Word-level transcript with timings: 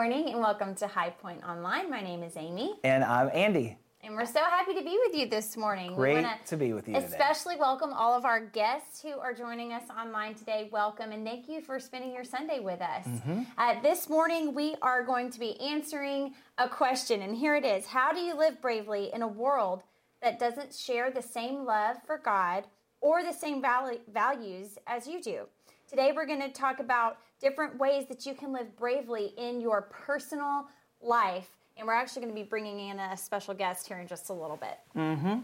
morning 0.00 0.30
and 0.30 0.40
welcome 0.40 0.74
to 0.74 0.86
High 0.86 1.10
Point 1.10 1.44
Online. 1.44 1.90
My 1.90 2.00
name 2.00 2.22
is 2.22 2.34
Amy. 2.34 2.72
And 2.84 3.04
I'm 3.04 3.28
Andy. 3.34 3.76
And 4.02 4.14
we're 4.14 4.24
so 4.24 4.40
happy 4.40 4.72
to 4.72 4.80
be 4.82 4.98
with 5.06 5.14
you 5.14 5.28
this 5.28 5.58
morning. 5.58 5.94
Great 5.94 6.24
to 6.46 6.56
be 6.56 6.72
with 6.72 6.88
you 6.88 6.96
Especially 6.96 7.56
today. 7.56 7.60
welcome 7.60 7.92
all 7.92 8.14
of 8.14 8.24
our 8.24 8.40
guests 8.40 9.02
who 9.02 9.10
are 9.18 9.34
joining 9.34 9.74
us 9.74 9.82
online 9.90 10.36
today. 10.36 10.70
Welcome 10.72 11.12
and 11.12 11.22
thank 11.22 11.50
you 11.50 11.60
for 11.60 11.78
spending 11.78 12.14
your 12.14 12.24
Sunday 12.24 12.60
with 12.60 12.80
us. 12.80 13.06
Mm-hmm. 13.06 13.42
Uh, 13.58 13.82
this 13.82 14.08
morning 14.08 14.54
we 14.54 14.74
are 14.80 15.04
going 15.04 15.28
to 15.32 15.38
be 15.38 15.60
answering 15.60 16.32
a 16.56 16.66
question, 16.66 17.20
and 17.20 17.36
here 17.36 17.54
it 17.54 17.66
is 17.66 17.84
How 17.84 18.10
do 18.10 18.20
you 18.20 18.34
live 18.34 18.62
bravely 18.62 19.10
in 19.12 19.20
a 19.20 19.28
world 19.28 19.82
that 20.22 20.38
doesn't 20.38 20.74
share 20.74 21.10
the 21.10 21.20
same 21.20 21.66
love 21.66 21.98
for 22.06 22.16
God 22.16 22.64
or 23.02 23.22
the 23.22 23.34
same 23.34 23.60
val- 23.60 23.98
values 24.10 24.78
as 24.86 25.06
you 25.06 25.20
do? 25.20 25.40
Today 25.90 26.12
we're 26.14 26.24
going 26.26 26.40
to 26.40 26.52
talk 26.52 26.78
about 26.78 27.18
different 27.40 27.76
ways 27.76 28.06
that 28.06 28.24
you 28.24 28.32
can 28.32 28.52
live 28.52 28.76
bravely 28.76 29.34
in 29.36 29.60
your 29.60 29.82
personal 29.82 30.68
life. 31.02 31.48
And 31.76 31.84
we're 31.84 31.94
actually 31.94 32.22
going 32.22 32.32
to 32.32 32.40
be 32.40 32.48
bringing 32.48 32.90
in 32.90 33.00
a 33.00 33.16
special 33.16 33.54
guest 33.54 33.88
here 33.88 33.98
in 33.98 34.06
just 34.06 34.28
a 34.28 34.32
little 34.32 34.56
bit. 34.56 34.78
Mm-hmm. 34.96 35.40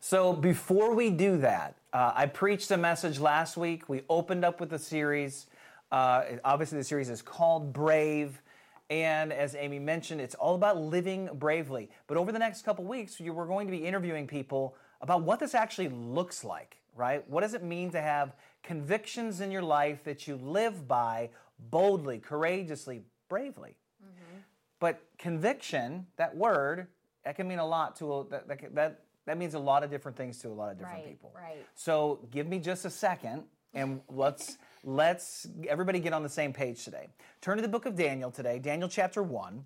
So 0.00 0.34
before 0.34 0.94
we 0.94 1.08
do 1.08 1.38
that, 1.38 1.74
uh, 1.94 2.12
I 2.14 2.26
preached 2.26 2.70
a 2.70 2.76
message 2.76 3.18
last 3.18 3.56
week. 3.56 3.88
We 3.88 4.02
opened 4.10 4.44
up 4.44 4.60
with 4.60 4.74
a 4.74 4.78
series. 4.78 5.46
Uh, 5.90 6.22
obviously, 6.44 6.76
the 6.76 6.84
series 6.84 7.08
is 7.08 7.22
called 7.22 7.72
Brave. 7.72 8.42
And 8.90 9.32
as 9.32 9.54
Amy 9.54 9.78
mentioned, 9.78 10.20
it's 10.20 10.34
all 10.34 10.54
about 10.54 10.76
living 10.76 11.30
bravely. 11.32 11.88
But 12.08 12.18
over 12.18 12.30
the 12.30 12.38
next 12.38 12.62
couple 12.62 12.84
weeks, 12.84 13.18
we're 13.18 13.46
going 13.46 13.66
to 13.66 13.70
be 13.70 13.86
interviewing 13.86 14.26
people 14.26 14.76
about 15.00 15.22
what 15.22 15.40
this 15.40 15.54
actually 15.54 15.88
looks 15.88 16.44
like, 16.44 16.76
right? 16.94 17.26
What 17.30 17.40
does 17.40 17.54
it 17.54 17.62
mean 17.62 17.90
to 17.92 18.02
have 18.02 18.34
convictions 18.62 19.40
in 19.40 19.50
your 19.50 19.62
life 19.62 20.04
that 20.04 20.26
you 20.26 20.36
live 20.36 20.86
by 20.86 21.30
boldly, 21.58 22.18
courageously, 22.18 23.02
bravely? 23.28 23.76
Mm-hmm. 24.02 24.38
But 24.80 25.02
conviction, 25.18 26.06
that 26.16 26.36
word, 26.36 26.88
that 27.24 27.36
can 27.36 27.48
mean 27.48 27.58
a 27.58 27.66
lot 27.66 27.96
to 27.96 28.12
a, 28.12 28.28
that, 28.28 28.48
that, 28.48 28.74
that, 28.74 29.00
that 29.26 29.38
means 29.38 29.54
a 29.54 29.58
lot 29.58 29.84
of 29.84 29.90
different 29.90 30.16
things 30.16 30.38
to 30.38 30.48
a 30.48 30.50
lot 30.50 30.70
of 30.72 30.78
different 30.78 30.98
right, 30.98 31.08
people. 31.08 31.32
Right. 31.34 31.66
So 31.74 32.26
give 32.30 32.46
me 32.46 32.58
just 32.58 32.84
a 32.84 32.90
second 32.90 33.44
and 33.74 34.00
let's 34.08 34.56
let's 34.84 35.46
everybody 35.68 36.00
get 36.00 36.12
on 36.12 36.22
the 36.22 36.28
same 36.28 36.52
page 36.52 36.84
today. 36.84 37.08
Turn 37.40 37.56
to 37.56 37.62
the 37.62 37.68
book 37.68 37.86
of 37.86 37.96
Daniel 37.96 38.30
today, 38.30 38.58
Daniel 38.58 38.88
chapter 38.88 39.22
1. 39.22 39.64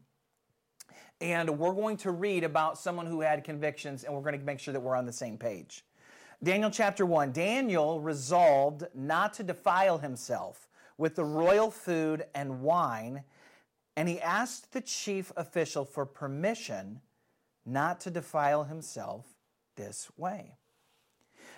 And 1.20 1.56
we're 1.56 1.74
going 1.74 1.98
to 1.98 2.10
read 2.10 2.42
about 2.42 2.78
someone 2.78 3.06
who 3.06 3.20
had 3.20 3.44
convictions 3.44 4.02
and 4.02 4.12
we're 4.12 4.22
going 4.22 4.38
to 4.38 4.44
make 4.44 4.58
sure 4.58 4.72
that 4.72 4.80
we're 4.80 4.96
on 4.96 5.06
the 5.06 5.12
same 5.12 5.38
page. 5.38 5.84
Daniel 6.44 6.70
chapter 6.70 7.06
1 7.06 7.32
Daniel 7.32 8.00
resolved 8.00 8.84
not 8.94 9.32
to 9.34 9.42
defile 9.42 9.98
himself 9.98 10.68
with 10.98 11.14
the 11.14 11.24
royal 11.24 11.70
food 11.70 12.24
and 12.34 12.62
wine, 12.62 13.22
and 13.96 14.08
he 14.08 14.20
asked 14.20 14.72
the 14.72 14.80
chief 14.80 15.32
official 15.36 15.84
for 15.84 16.04
permission 16.04 17.00
not 17.64 18.00
to 18.00 18.10
defile 18.10 18.64
himself 18.64 19.26
this 19.76 20.10
way. 20.16 20.56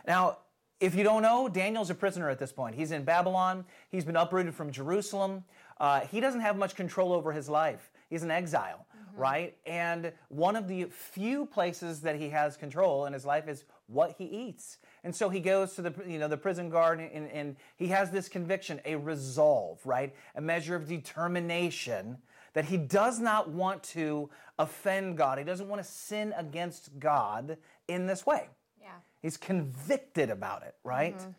Now, 0.07 0.39
if 0.81 0.95
you 0.95 1.03
don't 1.03 1.23
know, 1.23 1.49
Daniel's 1.49 1.89
a 1.89 1.95
prisoner 1.95 2.29
at 2.29 2.39
this 2.39 2.53
point. 2.53 2.75
He's 2.75 2.91
in 2.91 3.05
Babylon. 3.05 3.65
He's 3.91 4.05
been 4.05 4.17
uprooted 4.17 4.55
from 4.55 4.71
Jerusalem. 4.71 5.45
Uh, 5.81 6.01
he 6.01 6.21
doesn't 6.21 6.43
have 6.43 6.57
much 6.57 6.75
control 6.75 7.13
over 7.13 7.33
his 7.33 7.49
life. 7.49 7.91
He's 8.11 8.23
an 8.23 8.31
exile, 8.31 8.87
mm-hmm. 8.95 9.21
right? 9.21 9.57
And 9.65 10.13
one 10.29 10.57
of 10.57 10.69
the 10.69 10.85
few 10.85 11.47
places 11.47 12.01
that 12.01 12.17
he 12.17 12.29
has 12.29 12.57
control 12.57 13.07
in 13.07 13.13
his 13.13 13.25
life 13.25 13.49
is 13.49 13.65
what 13.87 14.15
he 14.19 14.25
eats. 14.25 14.79
And 15.03 15.15
so 15.15 15.29
he 15.29 15.41
goes 15.41 15.75
to 15.75 15.83
the, 15.83 15.95
you 16.07 16.19
know, 16.19 16.29
the 16.29 16.37
prison 16.37 16.71
guard 16.71 17.01
and, 17.01 17.31
and 17.31 17.57
he 17.77 17.89
has 17.89 18.11
this 18.11 18.29
conviction, 18.29 18.81
a 18.85 18.97
resolve, 18.97 19.81
right? 19.85 20.15
A 20.35 20.41
measure 20.41 20.75
of 20.75 20.89
determination 20.89 22.19
that 22.55 22.65
he 22.65 22.77
does 22.77 23.21
not 23.21 23.51
want 23.51 23.83
to 23.83 24.31
offend 24.59 25.19
God. 25.19 25.39
He 25.39 25.45
doesn't 25.45 25.69
want 25.69 25.83
to 25.83 25.89
sin 25.89 26.33
against 26.37 26.99
God 26.99 27.59
in 27.89 28.07
this 28.07 28.25
way. 28.25 28.49
Yeah. 28.81 28.91
He's 29.21 29.37
convicted 29.37 30.31
about 30.31 30.63
it, 30.63 30.75
right? 30.85 31.19
Mm-hmm. 31.19 31.31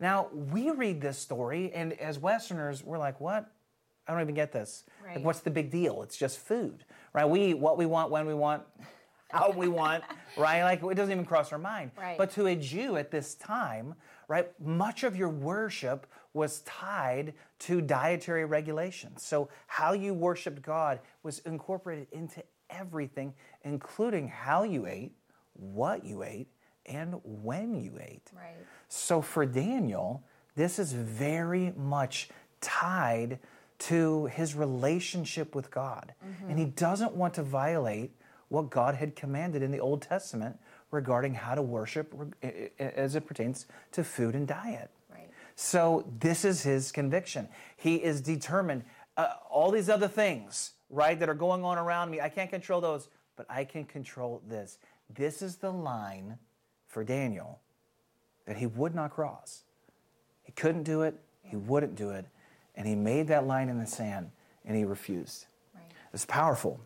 Now, 0.00 0.28
we 0.32 0.70
read 0.70 1.00
this 1.00 1.16
story, 1.16 1.72
and 1.72 1.92
as 1.94 2.18
Westerners, 2.18 2.82
we're 2.82 2.98
like, 2.98 3.20
what? 3.20 3.50
I 4.06 4.12
don't 4.12 4.20
even 4.20 4.34
get 4.34 4.52
this. 4.52 4.84
Right. 5.02 5.16
Like, 5.16 5.24
what's 5.24 5.40
the 5.40 5.50
big 5.50 5.70
deal? 5.70 6.02
It's 6.02 6.16
just 6.16 6.40
food, 6.40 6.84
right? 7.12 7.24
We 7.24 7.40
eat 7.46 7.58
what 7.58 7.78
we 7.78 7.86
want, 7.86 8.10
when 8.10 8.26
we 8.26 8.34
want, 8.34 8.64
how 9.34 9.50
we 9.50 9.68
want, 9.80 10.04
right? 10.36 10.62
Like, 10.62 10.82
it 10.82 10.94
doesn't 10.94 11.12
even 11.12 11.24
cross 11.24 11.52
our 11.52 11.58
mind. 11.58 11.90
Right. 11.98 12.16
But 12.16 12.30
to 12.32 12.46
a 12.46 12.54
Jew 12.54 12.96
at 12.96 13.10
this 13.10 13.34
time, 13.34 13.94
right, 14.28 14.48
much 14.60 15.04
of 15.04 15.16
your 15.16 15.28
worship 15.28 16.06
was 16.32 16.60
tied 16.62 17.34
to 17.60 17.80
dietary 17.80 18.44
regulations. 18.44 19.22
So, 19.22 19.48
how 19.66 19.92
you 19.92 20.14
worshiped 20.14 20.62
God 20.62 21.00
was 21.22 21.40
incorporated 21.40 22.08
into 22.12 22.42
everything, 22.70 23.34
including 23.62 24.28
how 24.28 24.62
you 24.62 24.86
ate, 24.86 25.12
what 25.54 26.04
you 26.04 26.22
ate, 26.22 26.48
and 26.86 27.20
when 27.24 27.74
you 27.74 27.98
ate. 28.00 28.30
Right. 28.34 28.56
So, 28.88 29.22
for 29.22 29.46
Daniel, 29.46 30.22
this 30.56 30.78
is 30.78 30.92
very 30.92 31.72
much 31.76 32.28
tied 32.60 33.38
to 33.76 34.26
his 34.26 34.54
relationship 34.54 35.54
with 35.54 35.70
God. 35.70 36.14
Mm-hmm. 36.24 36.50
And 36.50 36.58
he 36.58 36.64
doesn't 36.64 37.14
want 37.14 37.34
to 37.34 37.42
violate 37.42 38.12
what 38.48 38.70
God 38.70 38.94
had 38.94 39.16
commanded 39.16 39.62
in 39.62 39.70
the 39.70 39.80
Old 39.80 40.02
Testament 40.02 40.58
regarding 40.90 41.34
how 41.34 41.54
to 41.54 41.62
worship 41.62 42.14
as 42.78 43.16
it 43.16 43.26
pertains 43.26 43.66
to 43.92 44.04
food 44.04 44.34
and 44.34 44.46
diet. 44.46 44.90
Right. 45.10 45.28
So 45.56 46.06
this 46.20 46.44
is 46.44 46.62
his 46.62 46.92
conviction. 46.92 47.48
He 47.76 47.96
is 47.96 48.20
determined. 48.20 48.84
Uh, 49.16 49.28
all 49.50 49.70
these 49.70 49.88
other 49.88 50.08
things, 50.08 50.72
right, 50.90 51.18
that 51.18 51.28
are 51.28 51.34
going 51.34 51.64
on 51.64 51.78
around 51.78 52.10
me, 52.10 52.20
I 52.20 52.28
can't 52.28 52.50
control 52.50 52.80
those, 52.80 53.08
but 53.36 53.46
I 53.48 53.64
can 53.64 53.84
control 53.84 54.42
this. 54.48 54.78
This 55.14 55.42
is 55.42 55.56
the 55.56 55.70
line 55.70 56.38
for 56.86 57.04
Daniel 57.04 57.60
that 58.46 58.56
he 58.56 58.66
would 58.66 58.94
not 58.94 59.10
cross. 59.10 59.62
He 60.42 60.52
couldn't 60.52 60.82
do 60.84 61.02
it, 61.02 61.18
he 61.42 61.56
wouldn't 61.56 61.94
do 61.94 62.10
it, 62.10 62.26
and 62.74 62.86
he 62.86 62.94
made 62.94 63.28
that 63.28 63.46
line 63.46 63.68
in 63.68 63.78
the 63.78 63.86
sand 63.86 64.30
and 64.64 64.76
he 64.76 64.84
refused. 64.84 65.46
Right. 65.74 65.84
It's 66.12 66.24
powerful. 66.24 66.80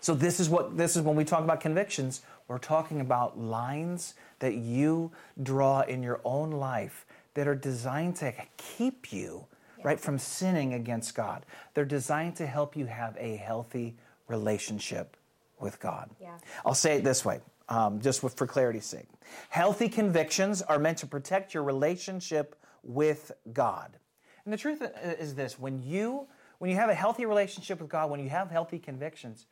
So 0.00 0.14
this 0.14 0.40
is 0.40 0.48
what 0.48 0.76
this 0.76 0.96
is 0.96 1.02
when 1.02 1.16
we 1.16 1.24
talk 1.24 1.42
about 1.42 1.60
convictions, 1.60 2.22
we're 2.48 2.58
talking 2.58 3.00
about 3.00 3.38
lines 3.38 4.14
that 4.40 4.54
you 4.54 5.12
draw 5.42 5.82
in 5.82 6.02
your 6.02 6.20
own 6.24 6.50
life 6.50 7.06
that 7.34 7.46
are 7.46 7.54
designed 7.54 8.16
to 8.16 8.32
keep 8.56 9.12
you 9.12 9.46
yeah. 9.78 9.84
right 9.86 10.00
from 10.00 10.18
sinning 10.18 10.74
against 10.74 11.14
God. 11.14 11.46
They're 11.74 11.84
designed 11.84 12.36
to 12.36 12.46
help 12.46 12.76
you 12.76 12.86
have 12.86 13.16
a 13.18 13.36
healthy 13.36 13.96
relationship 14.28 15.16
with 15.60 15.78
God. 15.80 16.10
Yeah. 16.20 16.38
I'll 16.64 16.74
say 16.74 16.96
it 16.96 17.04
this 17.04 17.24
way, 17.24 17.40
um, 17.68 18.00
just 18.00 18.20
for 18.20 18.46
clarity's 18.46 18.86
sake. 18.86 19.06
Healthy 19.50 19.88
convictions 19.88 20.62
are 20.62 20.78
meant 20.78 20.98
to 20.98 21.06
protect 21.06 21.54
your 21.54 21.62
relationship 21.62 22.56
with 22.82 23.32
God. 23.52 23.96
And 24.44 24.52
the 24.52 24.58
truth 24.58 24.82
is 25.18 25.34
this 25.34 25.58
when 25.58 25.82
you 25.82 26.26
when 26.58 26.70
you 26.70 26.76
have 26.76 26.90
a 26.90 26.94
healthy 26.94 27.24
relationship 27.24 27.80
with 27.80 27.88
God, 27.88 28.10
when 28.10 28.20
you 28.20 28.28
have 28.28 28.50
healthy 28.50 28.78
convictions, 28.78 29.46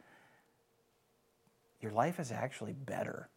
your 1.81 1.93
life 1.93 2.19
is 2.19 2.33
actually 2.33 2.72
better. 2.72 3.28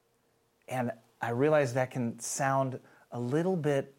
And 0.67 0.91
I 1.21 1.29
realize 1.29 1.73
that 1.73 1.91
can 1.91 2.19
sound 2.19 2.79
a 3.11 3.19
little 3.19 3.55
bit 3.55 3.93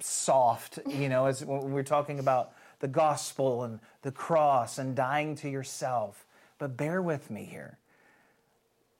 soft, 0.00 0.78
you 0.86 1.08
know, 1.08 1.26
as 1.26 1.44
when 1.44 1.72
we're 1.72 1.82
talking 1.82 2.18
about 2.18 2.52
the 2.80 2.88
gospel 2.88 3.64
and 3.64 3.80
the 4.02 4.12
cross 4.12 4.78
and 4.78 4.94
dying 4.94 5.34
to 5.36 5.48
yourself. 5.48 6.26
But 6.58 6.76
bear 6.76 7.02
with 7.02 7.30
me 7.30 7.44
here. 7.44 7.78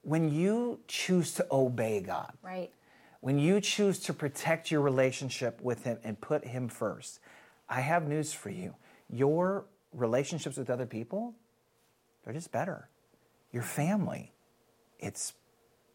When 0.01 0.33
you 0.33 0.79
choose 0.87 1.33
to 1.35 1.47
obey 1.51 2.01
God, 2.01 2.33
right. 2.41 2.69
when 3.21 3.39
you 3.39 3.61
choose 3.61 3.99
to 3.99 4.13
protect 4.13 4.69
your 4.69 4.81
relationship 4.81 5.61
with 5.61 5.85
Him 5.85 5.97
and 6.03 6.19
put 6.19 6.45
Him 6.45 6.67
first, 6.67 7.19
I 7.69 7.81
have 7.81 8.07
news 8.07 8.33
for 8.33 8.49
you. 8.49 8.75
Your 9.09 9.65
relationships 9.93 10.57
with 10.57 10.69
other 10.69 10.85
people, 10.85 11.33
they're 12.23 12.33
just 12.33 12.51
better. 12.51 12.89
Your 13.53 13.63
family, 13.63 14.33
it's 15.03 15.33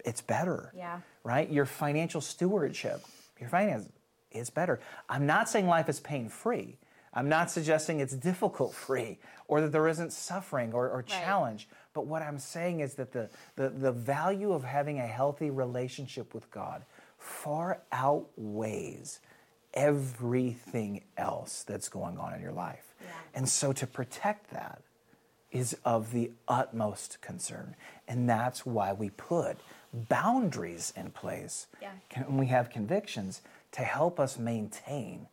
it's 0.05 0.21
better. 0.21 0.73
Yeah. 0.77 1.01
Right? 1.25 1.51
Your 1.51 1.67
financial 1.67 2.21
stewardship, 2.21 3.03
your 3.41 3.49
finance 3.49 3.89
is 4.31 4.51
better. 4.51 4.81
I'm 5.09 5.27
not 5.27 5.49
saying 5.49 5.67
life 5.67 5.89
is 5.89 6.01
pain 6.01 6.29
free. 6.29 6.79
I'm 7.13 7.29
not 7.29 7.51
suggesting 7.51 8.01
it's 8.01 8.15
difficult 8.15 8.75
free 8.75 9.19
or 9.49 9.61
that 9.63 9.73
there 9.73 9.89
isn't 9.89 10.13
suffering 10.13 10.73
or, 10.73 10.89
or 10.89 11.03
challenge. 11.03 11.67
Right. 11.71 11.79
But 11.95 12.07
what 12.07 12.23
I'm 12.23 12.39
saying 12.39 12.81
is 12.81 12.95
that 12.95 13.13
the, 13.13 13.29
the, 13.57 13.71
the 13.71 13.93
value 13.93 14.53
of 14.53 14.63
having 14.63 15.01
a 15.01 15.07
healthy 15.07 15.51
relationship 15.51 16.35
with 16.35 16.51
God 16.51 16.85
far 17.17 17.81
outweighs 17.91 19.21
everything 19.75 21.03
else 21.17 21.65
that's 21.65 21.89
going 21.89 22.19
on 22.19 22.35
in 22.35 22.41
your 22.41 22.53
life. 22.53 22.95
Yeah. 23.01 23.09
And 23.35 23.49
so 23.49 23.73
to 23.73 23.87
protect 23.87 24.51
that 24.51 24.83
is 25.50 25.77
of 25.85 26.12
the 26.12 26.31
utmost 26.47 27.21
concern. 27.21 27.75
And 28.06 28.29
that's 28.29 28.67
why 28.67 28.93
we 28.93 29.11
put 29.11 29.56
boundaries 29.93 30.93
in 30.97 31.11
place. 31.11 31.67
Yeah. 31.81 31.91
And 32.15 32.39
we 32.39 32.47
have 32.47 32.71
convictions 32.71 33.43
to 33.73 33.83
help 33.83 34.21
us 34.21 34.39
maintain 34.39 35.27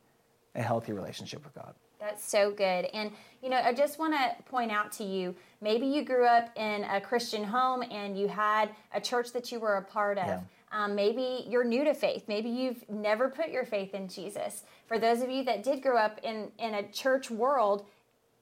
a 0.56 0.62
healthy 0.62 0.94
relationship 0.94 1.44
with 1.44 1.53
God. 1.53 1.73
That's 2.00 2.23
so 2.23 2.51
good. 2.51 2.85
And, 2.94 3.12
you 3.41 3.50
know, 3.50 3.57
I 3.57 3.73
just 3.73 3.97
want 3.97 4.13
to 4.13 4.44
point 4.44 4.71
out 4.71 4.91
to 4.94 5.03
you 5.03 5.35
maybe 5.62 5.88
you 5.88 6.03
grew 6.03 6.25
up 6.25 6.50
in 6.56 6.83
a 6.83 7.01
Christian 7.01 7.44
home 7.44 7.83
and 7.89 8.17
you 8.17 8.27
had 8.27 8.69
a 8.94 9.01
church 9.01 9.31
that 9.33 9.51
you 9.51 9.59
were 9.59 9.77
a 9.77 9.81
part 9.81 10.17
of. 10.17 10.27
Yeah. 10.27 10.39
Um, 10.71 10.94
maybe 10.94 11.45
you're 11.47 11.63
new 11.63 11.83
to 11.85 11.94
faith. 11.94 12.25
Maybe 12.27 12.50
you've 12.50 12.88
never 12.89 13.29
put 13.29 13.50
your 13.50 13.65
faith 13.65 13.94
in 13.94 14.07
Jesus. 14.07 14.63
For 14.88 15.00
those 15.00 15.21
of 15.21 15.29
you 15.29 15.44
that 15.45 15.63
did 15.63 15.81
grow 15.81 15.97
up 15.97 16.19
in, 16.21 16.51
in 16.59 16.73
a 16.73 16.83
church 16.91 17.31
world, 17.31 17.85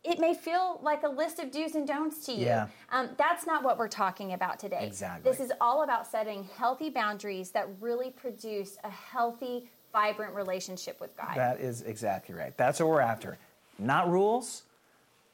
it 0.03 0.19
may 0.19 0.33
feel 0.33 0.79
like 0.83 1.03
a 1.03 1.07
list 1.09 1.39
of 1.39 1.49
do's 1.51 1.75
and 1.75 1.87
don'ts 1.87 2.25
to 2.25 2.33
you. 2.33 2.45
Yeah. 2.45 2.67
Um, 2.91 3.09
that's 3.17 3.47
not 3.47 3.63
what 3.63 3.77
we're 3.77 3.87
talking 3.87 4.33
about 4.33 4.59
today. 4.59 4.85
Exactly. 4.85 5.29
This 5.29 5.39
is 5.39 5.51
all 5.61 5.83
about 5.83 6.07
setting 6.07 6.47
healthy 6.57 6.89
boundaries 6.89 7.51
that 7.51 7.69
really 7.79 8.11
produce 8.11 8.77
a 8.83 8.89
healthy, 8.89 9.69
vibrant 9.93 10.35
relationship 10.35 10.99
with 10.99 11.15
God. 11.15 11.35
That 11.35 11.61
is 11.61 11.83
exactly 11.83 12.35
right. 12.35 12.55
That's 12.57 12.79
what 12.79 12.89
we're 12.89 12.99
after. 12.99 13.37
Not 13.79 14.09
rules, 14.09 14.63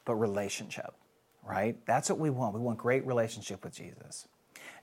but 0.06 0.16
relationship, 0.16 0.94
right? 1.44 1.76
That's 1.86 2.10
what 2.10 2.20
we 2.20 2.30
want. 2.30 2.54
We 2.54 2.62
want 2.62 2.78
great 2.78 3.06
relationship 3.08 3.64
with 3.64 3.74
Jesus. 3.74 4.28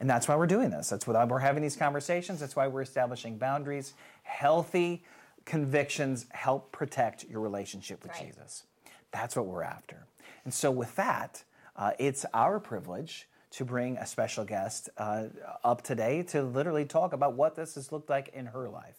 And 0.01 0.11
that's 0.11 0.29
why 0.29 0.37
we're 0.37 0.47
doing 0.47 0.71
this. 0.71 0.91
That's 0.91 1.07
why 1.07 1.25
we're 1.25 1.39
having 1.39 1.63
these 1.63 1.77
conversations. 1.77 2.41
That's 2.41 2.57
why 2.57 2.67
we're 2.67 2.83
establishing 2.83 3.39
boundaries. 3.39 3.95
Healthy 4.25 5.05
convictions 5.45 6.27
help 6.33 6.73
protect 6.73 7.25
your 7.25 7.41
relationship 7.41 8.03
with 8.03 8.13
right. 8.13 8.27
Jesus. 8.27 8.65
That's 9.13 9.37
what 9.37 9.47
we're 9.47 9.63
after. 9.63 10.07
And 10.45 10.53
so, 10.53 10.71
with 10.71 10.95
that, 10.97 11.45
uh, 11.77 11.93
it's 11.99 12.25
our 12.33 12.61
privilege 12.61 13.29
to 13.51 13.65
bring 13.65 13.97
a 13.97 14.07
special 14.07 14.45
guest 14.45 14.89
uh, 14.99 15.27
up 15.65 15.83
today 15.83 16.23
to 16.25 16.43
literally 16.43 16.85
talk 16.85 17.13
about 17.13 17.35
what 17.35 17.57
this 17.57 17.75
has 17.77 17.93
looked 17.93 18.11
like 18.11 18.29
in 18.29 18.47
her 18.47 18.69
life. 18.69 18.97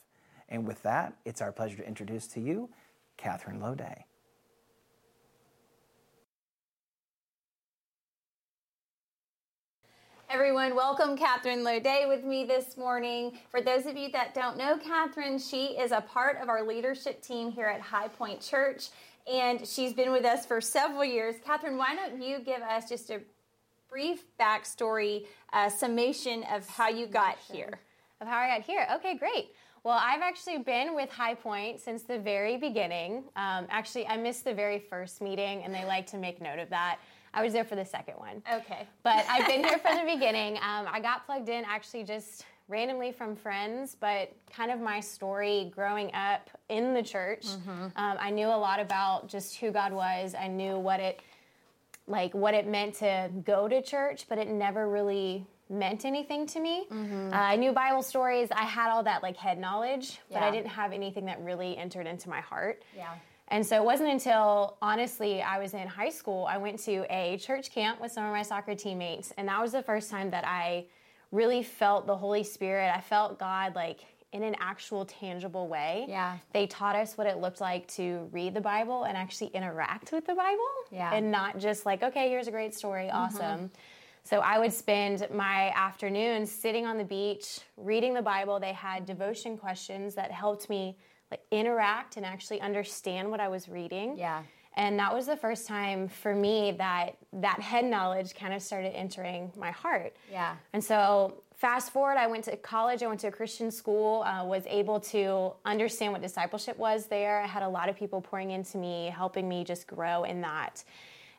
And 0.50 0.68
with 0.68 0.82
that, 0.84 1.14
it's 1.26 1.42
our 1.42 1.52
pleasure 1.52 1.78
to 1.78 1.88
introduce 1.88 2.28
to 2.30 2.40
you 2.40 2.70
Catherine 3.18 3.60
Lode. 3.60 4.04
Everyone, 10.30 10.76
welcome 10.76 11.18
Catherine 11.18 11.64
Lode 11.64 12.08
with 12.08 12.26
me 12.26 12.44
this 12.44 12.76
morning. 12.76 13.38
For 13.50 13.62
those 13.62 13.86
of 13.86 13.96
you 13.96 14.12
that 14.12 14.34
don't 14.34 14.58
know 14.58 14.78
Catherine, 14.78 15.40
she 15.40 15.68
is 15.68 15.94
a 15.94 16.02
part 16.02 16.38
of 16.42 16.50
our 16.50 16.68
leadership 16.68 17.22
team 17.22 17.50
here 17.50 17.68
at 17.68 17.80
High 17.80 18.10
Point 18.10 18.42
Church, 18.42 18.90
and 19.30 19.68
she's 19.68 19.94
been 19.94 20.12
with 20.12 20.26
us 20.26 20.46
for 20.46 20.62
several 20.62 21.04
years. 21.04 21.36
Catherine, 21.46 21.78
why 21.78 21.96
don't 21.96 22.22
you 22.22 22.40
give 22.40 22.62
us 22.62 22.90
just 22.90 23.10
a 23.10 23.22
brief 23.90 24.24
backstory, 24.40 25.26
uh, 25.54 25.70
summation 25.70 26.44
of 26.52 26.68
how 26.68 26.90
you 26.90 27.08
got 27.08 27.38
here? 27.52 27.80
Of 28.22 28.28
how 28.28 28.38
I 28.38 28.48
got 28.58 28.66
here. 28.66 28.88
Okay, 28.96 29.18
great. 29.18 29.50
Well, 29.84 30.00
I've 30.02 30.22
actually 30.22 30.58
been 30.60 30.96
with 30.96 31.10
High 31.10 31.36
Point 31.36 31.80
since 31.80 32.04
the 32.04 32.20
very 32.20 32.58
beginning. 32.58 33.24
Um, 33.36 33.68
actually, 33.70 34.08
I 34.08 34.18
missed 34.18 34.44
the 34.44 34.54
very 34.54 34.80
first 34.80 35.22
meeting, 35.22 35.64
and 35.64 35.74
they 35.74 35.86
like 35.86 36.08
to 36.08 36.18
make 36.18 36.42
note 36.42 36.60
of 36.60 36.70
that. 36.70 37.00
I 37.34 37.44
was 37.44 37.54
there 37.54 37.64
for 37.64 37.76
the 37.76 37.86
second 37.86 38.16
one. 38.16 38.42
Okay. 38.52 38.88
But 39.04 39.26
I've 39.30 39.48
been 39.48 39.64
here 39.64 39.78
from 39.78 39.96
the 39.96 40.14
beginning. 40.14 40.58
Um, 40.58 40.88
I 40.92 41.00
got 41.02 41.26
plugged 41.26 41.50
in 41.50 41.64
actually 41.66 42.04
just 42.04 42.46
randomly 42.68 43.12
from 43.12 43.36
friends, 43.36 43.96
but 44.00 44.32
kind 44.52 44.72
of 44.72 44.80
my 44.80 45.00
story 45.00 45.72
growing 45.74 46.14
up 46.14 46.50
in 46.70 46.94
the 46.94 47.04
church. 47.04 47.46
Mm-hmm. 47.46 47.84
Um, 47.96 48.18
I 48.20 48.30
knew 48.30 48.48
a 48.48 48.58
lot 48.58 48.80
about 48.80 49.28
just 49.28 49.58
who 49.58 49.72
God 49.72 49.94
was. 49.94 50.36
I 50.36 50.48
knew 50.48 50.78
what 50.78 51.00
it 51.00 51.22
like 52.10 52.34
what 52.34 52.54
it 52.54 52.68
meant 52.68 52.96
to 52.96 53.30
go 53.44 53.68
to 53.68 53.82
church, 53.82 54.28
but 54.30 54.38
it 54.38 54.48
never 54.48 54.88
really 54.88 55.46
meant 55.70 56.06
anything 56.06 56.48
to 56.48 56.60
me. 56.60 56.86
Mm-hmm. 56.90 57.34
Uh, 57.34 57.36
I 57.36 57.56
knew 57.58 57.74
Bible 57.74 58.02
stories. 58.02 58.50
I 58.52 58.64
had 58.64 58.90
all 58.90 59.04
that 59.04 59.22
like 59.24 59.36
head 59.36 59.60
knowledge, 59.60 60.20
yeah. 60.30 60.40
but 60.40 60.44
I 60.46 60.52
didn't 60.52 60.70
have 60.70 60.94
anything 60.94 61.26
that 61.26 61.42
really 61.42 61.78
entered 61.78 62.08
into 62.08 62.30
my 62.30 62.40
heart. 62.40 62.84
Yeah. 62.96 63.14
And 63.50 63.66
so 63.66 63.78
it 63.78 63.84
wasn't 63.84 64.10
until, 64.10 64.78
honestly, 64.82 65.42
I 65.42 65.58
was 65.58 65.74
in 65.74 65.88
high 65.88 66.10
school, 66.10 66.46
I 66.50 66.58
went 66.58 66.80
to 66.80 67.06
a 67.10 67.38
church 67.38 67.72
camp 67.72 68.02
with 68.02 68.12
some 68.12 68.26
of 68.26 68.32
my 68.32 68.42
soccer 68.42 68.76
teammates. 68.76 69.32
And 69.38 69.48
that 69.48 69.62
was 69.62 69.72
the 69.72 69.84
first 69.84 70.10
time 70.10 70.30
that 70.32 70.46
I 70.46 70.86
really 71.32 71.64
felt 71.64 72.08
the 72.08 72.16
Holy 72.16 72.44
Spirit. 72.44 72.92
I 72.96 73.02
felt 73.02 73.40
God 73.40 73.76
like 73.76 74.00
in 74.34 74.44
an 74.44 74.56
actual 74.60 75.06
tangible 75.06 75.68
way. 75.68 76.06
Yeah. 76.08 76.38
They 76.54 76.68
taught 76.68 76.96
us 76.96 77.18
what 77.18 77.28
it 77.28 77.38
looked 77.38 77.62
like 77.62 77.88
to 77.90 78.28
read 78.32 78.54
the 78.54 78.62
Bible 78.62 79.04
and 79.04 79.18
actually 79.18 79.48
interact 79.48 80.12
with 80.12 80.26
the 80.26 80.36
Bible. 80.36 80.60
Yeah. 80.92 81.14
And 81.14 81.32
not 81.32 81.60
just 81.60 81.86
like, 81.86 82.04
okay, 82.04 82.30
here's 82.30 82.48
a 82.48 82.52
great 82.52 82.76
story, 82.76 83.06
mm-hmm. 83.06 83.18
awesome. 83.18 83.72
So 84.24 84.40
I 84.40 84.60
would 84.60 84.74
spend 84.74 85.26
my 85.34 85.70
afternoons 85.70 86.52
sitting 86.52 86.86
on 86.86 86.98
the 86.98 87.06
beach, 87.06 87.62
reading 87.78 88.14
the 88.14 88.22
Bible. 88.22 88.60
They 88.60 88.74
had 88.74 89.06
devotion 89.06 89.58
questions 89.58 90.16
that 90.16 90.32
helped 90.32 90.70
me 90.70 90.98
like 91.32 91.40
interact 91.50 92.18
and 92.18 92.26
actually 92.26 92.60
understand 92.60 93.32
what 93.32 93.40
I 93.40 93.48
was 93.48 93.70
reading. 93.70 94.18
Yeah. 94.18 94.44
And 94.78 94.98
that 95.00 95.14
was 95.14 95.26
the 95.26 95.36
first 95.36 95.66
time 95.68 96.08
for 96.08 96.36
me 96.36 96.72
that 96.78 97.18
that 97.34 97.60
head 97.60 97.84
knowledge 97.84 98.36
kind 98.36 98.54
of 98.54 98.62
started 98.62 98.96
entering 98.96 99.52
my 99.58 99.72
heart. 99.72 100.16
Yeah. 100.32 100.56
And 100.72 100.84
so 100.84 101.42
fast 101.56 101.92
forward, 101.92 102.18
I 102.18 102.28
went 102.28 102.44
to 102.46 102.56
college. 102.58 103.02
I 103.02 103.08
went 103.08 103.20
to 103.22 103.28
a 103.28 103.32
Christian 103.32 103.72
school. 103.72 104.22
Uh, 104.22 104.46
was 104.46 104.64
able 104.68 105.00
to 105.00 105.54
understand 105.66 106.14
what 106.14 106.22
discipleship 106.22 106.78
was 106.78 107.08
there. 107.08 107.42
I 107.42 107.48
had 107.48 107.64
a 107.64 107.68
lot 107.68 107.90
of 107.90 107.98
people 107.98 108.22
pouring 108.22 108.52
into 108.52 108.78
me, 108.78 109.12
helping 109.14 109.50
me 109.50 109.64
just 109.64 109.88
grow 109.88 110.26
in 110.26 110.42
that. 110.42 110.84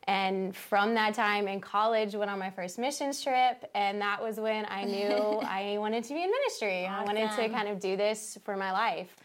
And 0.03 0.53
from 0.53 0.93
that 0.95 1.13
time 1.13 1.47
in 1.47 1.61
college, 1.61 2.15
went 2.15 2.29
on 2.29 2.39
my 2.39 2.49
first 2.49 2.77
missions 2.77 3.21
trip, 3.21 3.69
and 3.73 4.01
that 4.01 4.21
was 4.21 4.37
when 4.37 4.65
I 4.67 4.83
knew 4.83 5.07
I 5.43 5.77
wanted 5.77 6.03
to 6.05 6.13
be 6.13 6.23
in 6.23 6.29
ministry. 6.29 6.87
Awesome. 6.87 7.01
I 7.01 7.03
wanted 7.05 7.31
to 7.37 7.49
kind 7.49 7.69
of 7.69 7.79
do 7.79 7.95
this 7.95 8.37
for 8.43 8.57
my 8.57 8.71
life. 8.71 9.15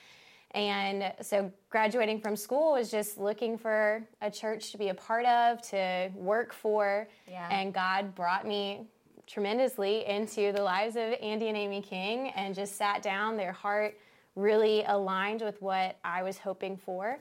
And 0.55 1.13
so 1.21 1.53
graduating 1.69 2.21
from 2.21 2.37
school 2.37 2.73
was 2.73 2.91
just 2.91 3.19
looking 3.19 3.59
for 3.59 4.07
a 4.23 4.31
church 4.31 4.71
to 4.71 4.79
be 4.79 4.89
a 4.89 4.95
part 4.95 5.27
of, 5.27 5.61
to 5.71 6.11
work 6.15 6.53
for. 6.53 7.09
Yeah. 7.29 7.49
And 7.51 7.75
God 7.75 8.15
brought 8.15 8.47
me 8.47 8.87
tremendously 9.27 10.07
into 10.07 10.53
the 10.53 10.63
lives 10.63 10.95
of 10.95 11.15
Andy 11.21 11.49
and 11.49 11.57
Amy 11.57 11.83
King 11.83 12.31
and 12.37 12.55
just 12.55 12.77
sat 12.77 13.03
down. 13.03 13.37
Their 13.37 13.53
heart 13.53 13.99
really 14.37 14.85
aligned 14.87 15.43
with 15.43 15.61
what 15.61 15.97
I 16.05 16.23
was 16.23 16.39
hoping 16.39 16.77
for. 16.77 17.19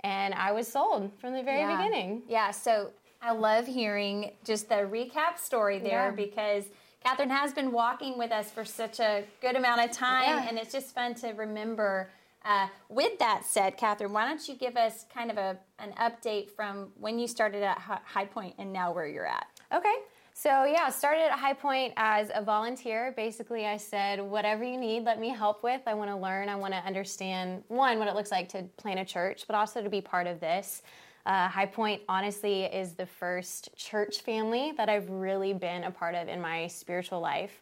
And 0.00 0.34
I 0.34 0.50
was 0.50 0.66
sold 0.66 1.12
from 1.20 1.34
the 1.34 1.42
very 1.42 1.60
yeah. 1.60 1.76
beginning. 1.76 2.22
Yeah. 2.28 2.50
So 2.50 2.90
I 3.20 3.30
love 3.30 3.64
hearing 3.66 4.32
just 4.44 4.68
the 4.68 4.74
recap 4.74 5.38
story 5.38 5.78
there 5.78 6.06
yeah. 6.06 6.10
because 6.10 6.64
Catherine 7.04 7.30
has 7.30 7.52
been 7.52 7.70
walking 7.70 8.18
with 8.18 8.32
us 8.32 8.50
for 8.50 8.64
such 8.64 8.98
a 8.98 9.24
good 9.40 9.54
amount 9.54 9.82
of 9.82 9.92
time. 9.92 10.46
And 10.48 10.58
it's 10.58 10.72
just 10.72 10.92
fun 10.92 11.14
to 11.16 11.28
remember 11.28 12.10
uh, 12.44 12.66
with 12.88 13.18
that 13.18 13.44
said, 13.44 13.76
Catherine, 13.76 14.12
why 14.12 14.26
don't 14.26 14.46
you 14.48 14.54
give 14.54 14.76
us 14.76 15.06
kind 15.12 15.30
of 15.30 15.36
a, 15.36 15.58
an 15.78 15.92
update 16.00 16.50
from 16.50 16.88
when 16.98 17.18
you 17.18 17.28
started 17.28 17.62
at 17.62 17.78
High 17.78 18.24
Point 18.24 18.54
and 18.58 18.72
now 18.72 18.92
where 18.92 19.06
you're 19.06 19.26
at? 19.26 19.46
Okay. 19.72 19.94
So, 20.34 20.64
yeah, 20.64 20.88
started 20.88 21.24
at 21.24 21.32
High 21.32 21.52
Point 21.52 21.92
as 21.96 22.30
a 22.34 22.42
volunteer. 22.42 23.12
Basically, 23.16 23.66
I 23.66 23.76
said, 23.76 24.20
whatever 24.20 24.64
you 24.64 24.78
need, 24.78 25.04
let 25.04 25.20
me 25.20 25.28
help 25.28 25.62
with. 25.62 25.82
I 25.86 25.94
want 25.94 26.10
to 26.10 26.16
learn. 26.16 26.48
I 26.48 26.56
want 26.56 26.72
to 26.72 26.80
understand, 26.80 27.62
one, 27.68 27.98
what 27.98 28.08
it 28.08 28.14
looks 28.14 28.30
like 28.30 28.48
to 28.50 28.62
plant 28.76 28.98
a 28.98 29.04
church, 29.04 29.44
but 29.46 29.54
also 29.54 29.82
to 29.82 29.90
be 29.90 30.00
part 30.00 30.26
of 30.26 30.40
this. 30.40 30.82
Uh, 31.26 31.48
High 31.48 31.66
Point, 31.66 32.02
honestly, 32.08 32.64
is 32.64 32.94
the 32.94 33.06
first 33.06 33.76
church 33.76 34.22
family 34.22 34.72
that 34.76 34.88
I've 34.88 35.08
really 35.10 35.52
been 35.52 35.84
a 35.84 35.90
part 35.90 36.14
of 36.14 36.28
in 36.28 36.40
my 36.40 36.66
spiritual 36.66 37.20
life. 37.20 37.60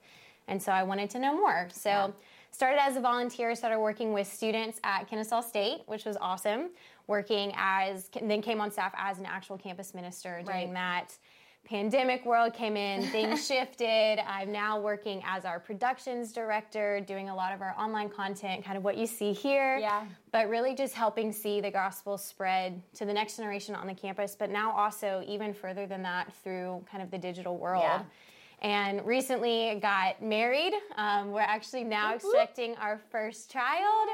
And 0.48 0.62
so 0.62 0.72
I 0.72 0.84
wanted 0.84 1.10
to 1.10 1.18
know 1.18 1.34
more. 1.34 1.68
So, 1.72 1.90
yeah 1.90 2.10
started 2.50 2.80
as 2.80 2.96
a 2.96 3.00
volunteer, 3.00 3.54
started 3.54 3.78
working 3.78 4.12
with 4.12 4.30
students 4.30 4.80
at 4.84 5.08
Kennesaw 5.08 5.40
State, 5.40 5.82
which 5.86 6.04
was 6.04 6.16
awesome. 6.20 6.70
Working 7.06 7.52
as, 7.56 8.10
then 8.22 8.42
came 8.42 8.60
on 8.60 8.70
staff 8.70 8.92
as 8.96 9.18
an 9.18 9.26
actual 9.26 9.58
campus 9.58 9.94
minister 9.94 10.42
during 10.44 10.72
right. 10.72 10.74
that. 10.74 11.16
Pandemic 11.64 12.24
world 12.24 12.54
came 12.54 12.76
in, 12.76 13.02
things 13.12 13.46
shifted. 13.46 14.18
I'm 14.26 14.50
now 14.50 14.80
working 14.80 15.22
as 15.26 15.44
our 15.44 15.60
productions 15.60 16.32
director, 16.32 17.00
doing 17.00 17.28
a 17.28 17.34
lot 17.34 17.52
of 17.52 17.60
our 17.60 17.74
online 17.78 18.08
content, 18.08 18.64
kind 18.64 18.78
of 18.78 18.84
what 18.84 18.96
you 18.96 19.06
see 19.06 19.32
here. 19.32 19.76
Yeah. 19.78 20.04
But 20.32 20.48
really 20.48 20.74
just 20.74 20.94
helping 20.94 21.32
see 21.32 21.60
the 21.60 21.70
gospel 21.70 22.16
spread 22.16 22.82
to 22.94 23.04
the 23.04 23.12
next 23.12 23.36
generation 23.36 23.74
on 23.74 23.86
the 23.86 23.94
campus, 23.94 24.34
but 24.38 24.50
now 24.50 24.72
also 24.72 25.22
even 25.26 25.52
further 25.52 25.86
than 25.86 26.02
that 26.02 26.32
through 26.42 26.84
kind 26.90 27.02
of 27.02 27.10
the 27.10 27.18
digital 27.18 27.56
world. 27.58 27.84
Yeah 27.84 28.02
and 28.62 29.04
recently 29.06 29.78
got 29.80 30.22
married. 30.22 30.74
Um, 30.96 31.32
we're 31.32 31.40
actually 31.40 31.84
now 31.84 32.14
expecting 32.14 32.76
our 32.76 33.00
first 33.10 33.50
child. 33.50 34.08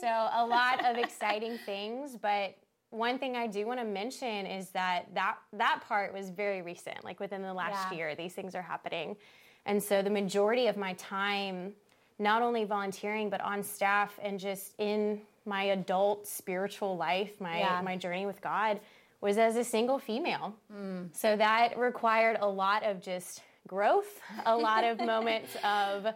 So, 0.00 0.06
a 0.06 0.44
lot 0.46 0.84
of 0.84 0.96
exciting 0.96 1.58
things, 1.66 2.16
but 2.20 2.54
one 2.90 3.18
thing 3.18 3.36
I 3.36 3.46
do 3.46 3.66
want 3.66 3.80
to 3.80 3.86
mention 3.86 4.46
is 4.46 4.68
that 4.70 5.06
that, 5.14 5.36
that 5.54 5.82
part 5.86 6.12
was 6.12 6.28
very 6.30 6.60
recent, 6.60 7.04
like 7.04 7.20
within 7.20 7.42
the 7.42 7.54
last 7.54 7.90
yeah. 7.90 7.96
year, 7.96 8.14
these 8.14 8.34
things 8.34 8.54
are 8.54 8.62
happening. 8.62 9.16
And 9.64 9.82
so, 9.82 10.02
the 10.02 10.10
majority 10.10 10.66
of 10.66 10.76
my 10.76 10.92
time, 10.94 11.72
not 12.18 12.42
only 12.42 12.64
volunteering, 12.64 13.30
but 13.30 13.40
on 13.40 13.62
staff 13.62 14.18
and 14.22 14.38
just 14.38 14.74
in 14.78 15.20
my 15.46 15.64
adult 15.64 16.26
spiritual 16.26 16.96
life, 16.96 17.40
my, 17.40 17.60
yeah. 17.60 17.80
my 17.82 17.96
journey 17.96 18.26
with 18.26 18.40
God, 18.40 18.80
was 19.20 19.38
as 19.38 19.56
a 19.56 19.64
single 19.64 19.98
female. 19.98 20.54
Mm. 20.72 21.08
So, 21.14 21.36
that 21.36 21.78
required 21.78 22.38
a 22.40 22.48
lot 22.48 22.82
of 22.84 23.00
just 23.00 23.40
growth, 23.66 24.20
a 24.46 24.56
lot 24.56 24.84
of 24.84 25.00
moments 25.04 25.56
of 25.64 26.06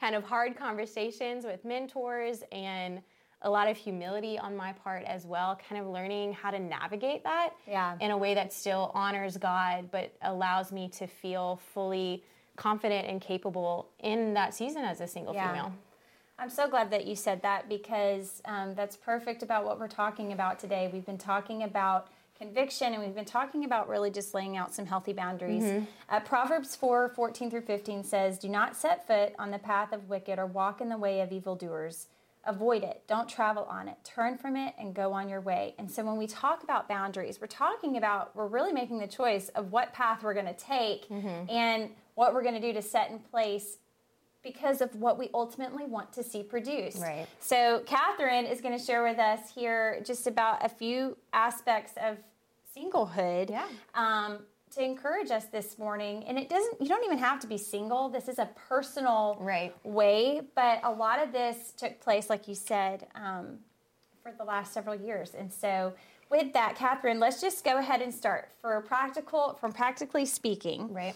kind 0.00 0.14
of 0.14 0.24
hard 0.24 0.56
conversations 0.56 1.44
with 1.44 1.64
mentors, 1.64 2.42
and 2.52 3.00
a 3.42 3.50
lot 3.50 3.68
of 3.68 3.76
humility 3.76 4.38
on 4.38 4.56
my 4.56 4.72
part 4.72 5.04
as 5.04 5.26
well, 5.26 5.58
kind 5.68 5.80
of 5.80 5.86
learning 5.88 6.32
how 6.32 6.50
to 6.50 6.58
navigate 6.58 7.22
that 7.24 7.50
Yeah. 7.66 7.96
in 8.00 8.10
a 8.10 8.16
way 8.16 8.34
that 8.34 8.52
still 8.52 8.90
honors 8.94 9.36
God, 9.36 9.90
but 9.90 10.14
allows 10.22 10.72
me 10.72 10.88
to 10.90 11.06
feel 11.06 11.60
fully 11.74 12.24
confident 12.56 13.06
and 13.06 13.20
capable 13.20 13.90
in 14.00 14.32
that 14.34 14.54
season 14.54 14.84
as 14.84 15.00
a 15.00 15.06
single 15.06 15.34
Yeah. 15.34 15.48
female. 15.48 15.72
I'm 16.38 16.50
so 16.50 16.68
glad 16.68 16.90
that 16.90 17.06
you 17.06 17.14
said 17.14 17.42
that 17.42 17.68
because 17.68 18.40
um, 18.46 18.74
that's 18.74 18.96
perfect 18.96 19.42
about 19.42 19.64
what 19.64 19.78
we're 19.78 19.88
talking 19.88 20.32
about 20.32 20.58
today. 20.58 20.88
We've 20.92 21.04
been 21.06 21.18
talking 21.18 21.62
about 21.62 22.08
conviction 22.38 22.92
and 22.94 23.02
we've 23.02 23.14
been 23.14 23.24
talking 23.24 23.64
about 23.64 23.88
really 23.88 24.10
just 24.10 24.34
laying 24.34 24.56
out 24.56 24.74
some 24.74 24.86
healthy 24.86 25.12
boundaries. 25.12 25.84
Uh, 26.08 26.20
Proverbs 26.20 26.74
4 26.76 27.10
14 27.10 27.50
through 27.50 27.60
15 27.62 28.04
says, 28.04 28.38
Do 28.38 28.48
not 28.48 28.76
set 28.76 29.06
foot 29.06 29.32
on 29.38 29.50
the 29.50 29.58
path 29.58 29.92
of 29.92 30.08
wicked 30.08 30.38
or 30.38 30.46
walk 30.46 30.80
in 30.80 30.88
the 30.88 30.98
way 30.98 31.20
of 31.20 31.32
evildoers. 31.32 32.08
Avoid 32.46 32.82
it. 32.82 33.02
Don't 33.06 33.26
travel 33.28 33.64
on 33.64 33.88
it. 33.88 33.96
Turn 34.04 34.36
from 34.36 34.54
it 34.56 34.74
and 34.78 34.94
go 34.94 35.12
on 35.14 35.30
your 35.30 35.40
way. 35.40 35.74
And 35.78 35.90
so 35.90 36.04
when 36.04 36.18
we 36.18 36.26
talk 36.26 36.62
about 36.62 36.88
boundaries, 36.88 37.40
we're 37.40 37.46
talking 37.46 37.96
about, 37.96 38.36
we're 38.36 38.46
really 38.46 38.72
making 38.72 38.98
the 38.98 39.06
choice 39.06 39.48
of 39.50 39.72
what 39.72 39.94
path 39.94 40.22
we're 40.22 40.34
going 40.34 40.44
to 40.44 40.52
take 40.52 41.06
and 41.48 41.88
what 42.16 42.34
we're 42.34 42.42
going 42.42 42.54
to 42.54 42.60
do 42.60 42.74
to 42.74 42.82
set 42.82 43.10
in 43.10 43.18
place 43.18 43.78
because 44.44 44.80
of 44.80 44.94
what 44.94 45.18
we 45.18 45.30
ultimately 45.34 45.86
want 45.86 46.12
to 46.12 46.22
see 46.22 46.42
produced. 46.44 47.00
Right. 47.00 47.26
So, 47.40 47.82
Catherine 47.86 48.44
is 48.44 48.60
going 48.60 48.78
to 48.78 48.84
share 48.84 49.02
with 49.02 49.18
us 49.18 49.50
here 49.52 50.00
just 50.04 50.26
about 50.28 50.64
a 50.64 50.68
few 50.68 51.16
aspects 51.32 51.94
of 52.00 52.18
singlehood. 52.76 53.50
Yeah. 53.50 53.66
Um, 53.94 54.38
to 54.72 54.82
encourage 54.82 55.30
us 55.30 55.44
this 55.46 55.78
morning, 55.78 56.24
and 56.24 56.36
it 56.36 56.48
doesn't. 56.48 56.80
You 56.80 56.88
don't 56.88 57.04
even 57.04 57.18
have 57.18 57.38
to 57.40 57.46
be 57.46 57.56
single. 57.56 58.08
This 58.08 58.28
is 58.28 58.38
a 58.40 58.48
personal 58.68 59.36
Right. 59.40 59.72
way, 59.84 60.42
but 60.56 60.80
a 60.82 60.90
lot 60.90 61.22
of 61.22 61.32
this 61.32 61.72
took 61.76 62.00
place, 62.00 62.28
like 62.28 62.48
you 62.48 62.56
said, 62.56 63.06
um, 63.14 63.60
for 64.22 64.32
the 64.32 64.42
last 64.44 64.72
several 64.72 64.96
years. 64.96 65.34
And 65.34 65.52
so, 65.52 65.94
with 66.28 66.52
that, 66.54 66.74
Catherine, 66.74 67.20
let's 67.20 67.40
just 67.40 67.64
go 67.64 67.78
ahead 67.78 68.02
and 68.02 68.12
start. 68.12 68.48
For 68.60 68.80
practical, 68.80 69.54
from 69.60 69.72
practically 69.72 70.26
speaking, 70.26 70.92
Right. 70.92 71.14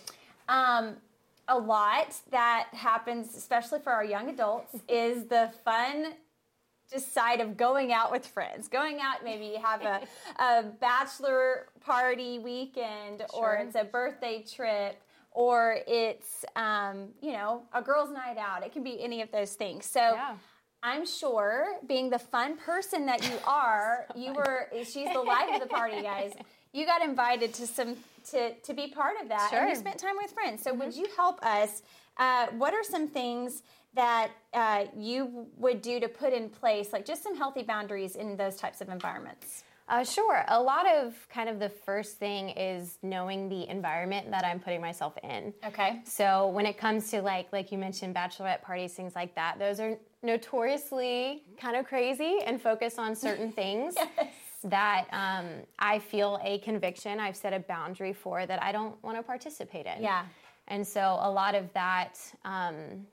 um, 0.48 0.96
a 1.48 1.58
lot 1.58 2.14
that 2.30 2.68
happens, 2.72 3.34
especially 3.36 3.80
for 3.80 3.92
our 3.92 4.04
young 4.04 4.28
adults, 4.28 4.76
is 4.88 5.26
the 5.26 5.50
fun 5.64 6.14
just 6.90 7.12
side 7.12 7.40
of 7.40 7.56
going 7.56 7.92
out 7.92 8.10
with 8.10 8.26
friends. 8.26 8.68
Going 8.68 8.98
out, 9.00 9.22
maybe 9.22 9.46
you 9.46 9.58
have 9.62 9.82
a, 9.82 10.00
a 10.42 10.62
bachelor 10.80 11.66
party 11.80 12.38
weekend, 12.38 13.24
or 13.34 13.54
it's 13.56 13.74
a 13.74 13.84
birthday 13.84 14.42
trip, 14.42 15.00
or 15.30 15.78
it's 15.86 16.44
um, 16.56 17.08
you 17.20 17.32
know 17.32 17.62
a 17.74 17.82
girls' 17.82 18.10
night 18.10 18.38
out. 18.38 18.64
It 18.64 18.72
can 18.72 18.82
be 18.82 19.02
any 19.02 19.22
of 19.22 19.30
those 19.30 19.54
things. 19.54 19.86
So. 19.86 20.00
Yeah. 20.00 20.36
I'm 20.80 21.04
sure, 21.06 21.66
being 21.88 22.08
the 22.08 22.20
fun 22.20 22.56
person 22.56 23.06
that 23.06 23.28
you 23.28 23.36
are, 23.44 24.06
you 24.14 24.32
were 24.32 24.68
she's 24.84 25.12
the 25.12 25.20
life 25.20 25.52
of 25.52 25.60
the 25.60 25.66
party, 25.66 26.00
guys. 26.02 26.30
You 26.72 26.86
got 26.86 27.02
invited 27.02 27.54
to 27.54 27.66
some 27.66 27.96
to 28.30 28.52
to 28.54 28.74
be 28.74 28.88
part 28.88 29.14
of 29.22 29.28
that, 29.28 29.50
and 29.52 29.68
you 29.68 29.74
Mm-hmm. 29.74 29.80
spent 29.80 29.98
time 29.98 30.16
with 30.16 30.32
friends. 30.32 30.62
So, 30.62 30.72
would 30.74 30.94
you 30.94 31.06
help 31.16 31.42
us? 31.44 31.82
Uh, 32.16 32.46
what 32.58 32.74
are 32.74 32.82
some 32.84 33.08
things 33.08 33.62
that 33.94 34.30
uh, 34.52 34.84
you 34.96 35.46
would 35.56 35.80
do 35.82 35.98
to 36.00 36.08
put 36.08 36.32
in 36.32 36.48
place, 36.50 36.92
like 36.92 37.04
just 37.06 37.22
some 37.22 37.36
healthy 37.36 37.62
boundaries 37.62 38.16
in 38.16 38.36
those 38.36 38.56
types 38.56 38.80
of 38.80 38.88
environments? 38.88 39.62
Uh, 39.88 40.04
sure. 40.04 40.44
A 40.48 40.60
lot 40.60 40.86
of 40.86 41.14
kind 41.30 41.48
of 41.48 41.58
the 41.58 41.70
first 41.70 42.18
thing 42.18 42.50
is 42.50 42.98
knowing 43.02 43.48
the 43.48 43.66
environment 43.70 44.30
that 44.30 44.44
I'm 44.44 44.60
putting 44.60 44.82
myself 44.82 45.16
in. 45.24 45.54
Okay. 45.64 46.00
So 46.04 46.48
when 46.48 46.66
it 46.66 46.76
comes 46.76 47.10
to 47.12 47.22
like 47.22 47.50
like 47.52 47.72
you 47.72 47.78
mentioned 47.78 48.14
bachelorette 48.14 48.60
parties, 48.60 48.92
things 48.92 49.14
like 49.14 49.34
that, 49.36 49.58
those 49.58 49.80
are 49.80 49.96
notoriously 50.22 51.44
kind 51.58 51.76
of 51.76 51.86
crazy 51.86 52.38
and 52.44 52.60
focus 52.60 52.98
on 52.98 53.14
certain 53.14 53.50
things 53.62 53.94
that 54.64 55.06
um, 55.12 55.46
I 55.78 55.98
feel 55.98 56.40
a 56.42 56.58
conviction. 56.58 57.20
I've 57.20 57.36
set 57.36 57.52
a 57.52 57.60
boundary 57.60 58.12
for 58.12 58.46
that 58.46 58.62
I 58.62 58.72
don't 58.72 59.02
want 59.02 59.16
to 59.16 59.22
participate 59.22 59.86
in. 59.86 60.02
Yeah. 60.02 60.24
And 60.68 60.86
so 60.86 61.18
a 61.20 61.30
lot 61.30 61.54
of 61.54 61.72
that 61.72 62.18
um, 62.44 63.06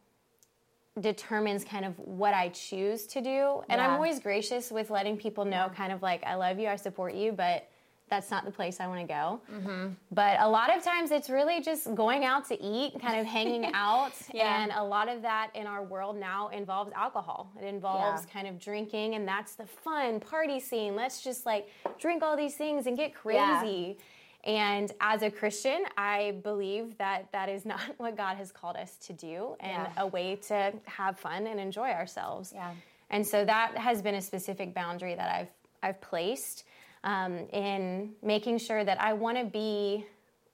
determines 0.99 1.63
kind 1.63 1.85
of 1.85 1.97
what 1.99 2.33
I 2.33 2.49
choose 2.49 3.05
to 3.07 3.21
do. 3.21 3.61
And 3.69 3.79
I'm 3.81 3.91
always 3.91 4.19
gracious 4.19 4.71
with 4.71 4.89
letting 4.89 5.17
people 5.17 5.45
know, 5.45 5.71
kind 5.75 5.91
of 5.91 6.01
like, 6.01 6.23
I 6.25 6.35
love 6.35 6.59
you, 6.59 6.67
I 6.67 6.75
support 6.75 7.13
you, 7.13 7.31
but 7.31 7.69
that's 8.09 8.29
not 8.29 8.45
the 8.45 8.51
place 8.51 8.79
I 8.79 8.87
want 8.87 9.01
to 9.01 9.07
go. 9.07 9.41
Mm-hmm. 9.51 9.87
But 10.11 10.39
a 10.39 10.47
lot 10.47 10.75
of 10.75 10.83
times 10.83 11.09
it's 11.11 11.29
really 11.29 11.61
just 11.61 11.93
going 11.95 12.23
out 12.23 12.47
to 12.49 12.61
eat, 12.61 12.99
kind 13.01 13.19
of 13.19 13.25
hanging 13.25 13.65
out. 13.73 14.13
Yeah. 14.33 14.61
And 14.63 14.71
a 14.71 14.83
lot 14.83 15.09
of 15.09 15.23
that 15.23 15.49
in 15.55 15.65
our 15.65 15.83
world 15.83 16.15
now 16.17 16.49
involves 16.49 16.91
alcohol. 16.93 17.49
It 17.59 17.65
involves 17.65 18.23
Yeah. 18.25 18.31
kind 18.33 18.47
of 18.47 18.59
drinking, 18.59 19.15
and 19.15 19.27
that's 19.27 19.55
the 19.55 19.65
fun 19.65 20.19
party 20.19 20.59
scene. 20.59 20.95
Let's 20.95 21.23
just 21.23 21.45
like 21.45 21.67
drink 21.99 22.21
all 22.21 22.37
these 22.37 22.55
things 22.55 22.85
and 22.85 22.95
get 22.95 23.13
Yeah. 23.25 23.59
crazy. 23.61 23.97
And 24.43 24.91
as 25.01 25.23
a 25.23 25.31
Christian, 25.31 25.83
I 25.97 26.39
believe 26.43 26.99
that 26.99 27.31
that 27.31 27.49
is 27.49 27.65
not 27.73 27.81
what 27.97 28.15
God 28.15 28.37
has 28.37 28.51
called 28.51 28.75
us 28.75 28.95
to 29.07 29.13
do 29.13 29.55
and 29.59 29.87
Yeah. 29.95 30.03
a 30.03 30.05
way 30.07 30.35
to 30.47 30.73
have 30.85 31.17
fun 31.19 31.47
and 31.47 31.59
enjoy 31.59 31.89
ourselves. 31.89 32.51
Yeah. 32.53 32.71
And 33.09 33.25
so 33.25 33.43
that 33.45 33.77
has 33.77 34.03
been 34.03 34.13
a 34.15 34.21
specific 34.21 34.75
boundary 34.75 35.15
that 35.15 35.29
I've 35.33 35.49
I've 35.83 36.01
placed 36.01 36.63
um, 37.05 37.47
in 37.53 38.13
making 38.21 38.57
sure 38.57 38.83
that 38.83 38.99
I 38.99 39.13
want 39.13 39.37
to 39.37 39.45
be 39.45 40.05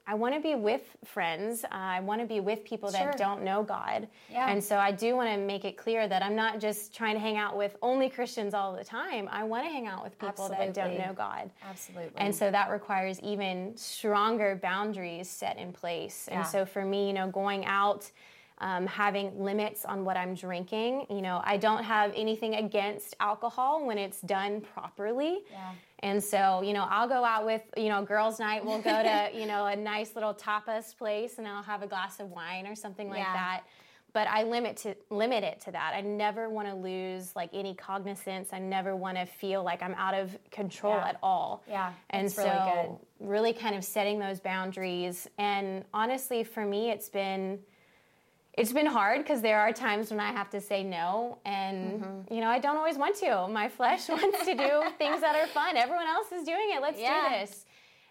I 0.07 0.15
want 0.15 0.33
to 0.33 0.41
be 0.41 0.55
with 0.55 0.81
friends. 1.05 1.63
Uh, 1.63 1.67
I 1.71 1.99
want 1.99 2.21
to 2.21 2.27
be 2.27 2.39
with 2.39 2.65
people 2.65 2.91
Sure. 2.91 2.99
that 2.99 3.17
don't 3.17 3.43
know 3.43 3.61
God. 3.61 4.07
Yeah. 4.31 4.49
And 4.49 4.61
so 4.61 4.77
I 4.77 4.91
do 4.91 5.15
want 5.15 5.29
to 5.29 5.37
make 5.37 5.63
it 5.63 5.77
clear 5.77 6.07
that 6.07 6.23
I'm 6.23 6.35
not 6.35 6.59
just 6.59 6.93
trying 6.93 7.13
to 7.13 7.19
hang 7.19 7.37
out 7.37 7.55
with 7.55 7.77
only 7.83 8.09
Christians 8.09 8.55
all 8.55 8.75
the 8.75 8.83
time. 8.83 9.29
I 9.31 9.43
want 9.43 9.63
to 9.63 9.69
hang 9.69 9.85
out 9.87 10.03
with 10.03 10.17
people 10.17 10.49
that 10.49 10.73
don't 10.73 10.97
know 10.97 11.13
God. 11.15 11.51
Absolutely. 11.69 12.11
And 12.17 12.33
so 12.35 12.49
that 12.49 12.71
requires 12.71 13.19
even 13.21 13.77
stronger 13.77 14.59
boundaries 14.61 15.29
set 15.29 15.57
in 15.57 15.71
place. 15.71 16.27
Yeah. 16.29 16.39
And 16.39 16.47
so 16.47 16.65
for 16.65 16.83
me, 16.83 17.07
you 17.07 17.13
know, 17.13 17.29
going 17.29 17.63
out, 17.65 18.09
um, 18.57 18.87
having 18.87 19.43
limits 19.43 19.85
on 19.85 20.03
what 20.03 20.17
I'm 20.17 20.35
drinking, 20.35 21.07
you 21.09 21.21
know, 21.21 21.41
I 21.43 21.57
don't 21.57 21.83
have 21.83 22.11
anything 22.15 22.55
against 22.55 23.15
alcohol 23.19 23.85
when 23.85 23.97
it's 23.97 24.21
done 24.21 24.61
properly. 24.61 25.39
Yeah. 25.51 25.71
And 26.03 26.23
so, 26.23 26.61
you 26.61 26.73
know, 26.73 26.87
I'll 26.89 27.07
go 27.07 27.23
out 27.23 27.45
with, 27.45 27.61
you 27.77 27.89
know, 27.89 28.03
girls' 28.03 28.39
night. 28.39 28.65
We'll 28.65 28.81
go 28.81 29.03
to, 29.03 29.29
you 29.35 29.45
know, 29.45 29.65
a 29.67 29.75
nice 29.75 30.15
little 30.15 30.33
tapas 30.33 30.97
place 30.97 31.37
and 31.37 31.47
I'll 31.47 31.63
have 31.63 31.83
a 31.83 31.87
glass 31.87 32.19
of 32.19 32.29
wine 32.31 32.65
or 32.65 32.75
something 32.75 33.07
like 33.07 33.19
Yeah. 33.19 33.33
that. 33.33 33.63
But 34.13 34.27
I 34.27 34.43
limit 34.43 34.75
to 34.77 34.93
limit 35.09 35.45
it 35.45 35.61
to 35.61 35.71
that. 35.71 35.93
I 35.95 36.01
never 36.01 36.49
want 36.49 36.67
to 36.67 36.73
lose 36.75 37.33
like 37.33 37.49
any 37.53 37.73
cognizance. 37.75 38.49
I 38.51 38.59
never 38.59 38.93
want 38.93 39.17
to 39.17 39.25
feel 39.25 39.63
like 39.63 39.81
I'm 39.81 39.93
out 39.93 40.13
of 40.13 40.37
control 40.49 40.95
Yeah. 40.95 41.07
at 41.09 41.17
all. 41.23 41.63
Yeah, 41.69 41.93
And 42.09 42.29
so 42.29 42.43
really 42.43 42.59
good. 42.59 42.97
really 43.29 43.53
kind 43.53 43.73
of 43.75 43.85
setting 43.85 44.19
those 44.19 44.41
boundaries. 44.41 45.29
And 45.37 45.85
honestly, 45.93 46.43
for 46.43 46.65
me, 46.65 46.89
it's 46.89 47.07
been 47.07 47.59
it's 48.61 48.71
been 48.73 48.85
hard 48.85 49.19
because 49.19 49.41
there 49.41 49.59
are 49.59 49.71
times 49.73 50.11
when 50.11 50.19
I 50.19 50.31
have 50.31 50.49
to 50.51 50.61
say 50.61 50.83
no, 50.83 51.39
and 51.45 52.01
Mm-hmm. 52.01 52.33
you 52.33 52.41
know 52.41 52.47
I 52.47 52.59
don't 52.59 52.77
always 52.77 52.97
want 52.97 53.15
to. 53.17 53.47
My 53.47 53.67
flesh 53.67 54.07
wants 54.17 54.45
to 54.45 54.53
do 54.55 54.83
things 54.97 55.21
that 55.21 55.35
are 55.35 55.47
fun. 55.47 55.75
Everyone 55.77 56.07
else 56.07 56.31
is 56.31 56.43
doing 56.45 56.69
it. 56.75 56.81
Let's 56.81 56.99
Yeah. 56.99 57.29
do 57.29 57.35
this. 57.39 57.65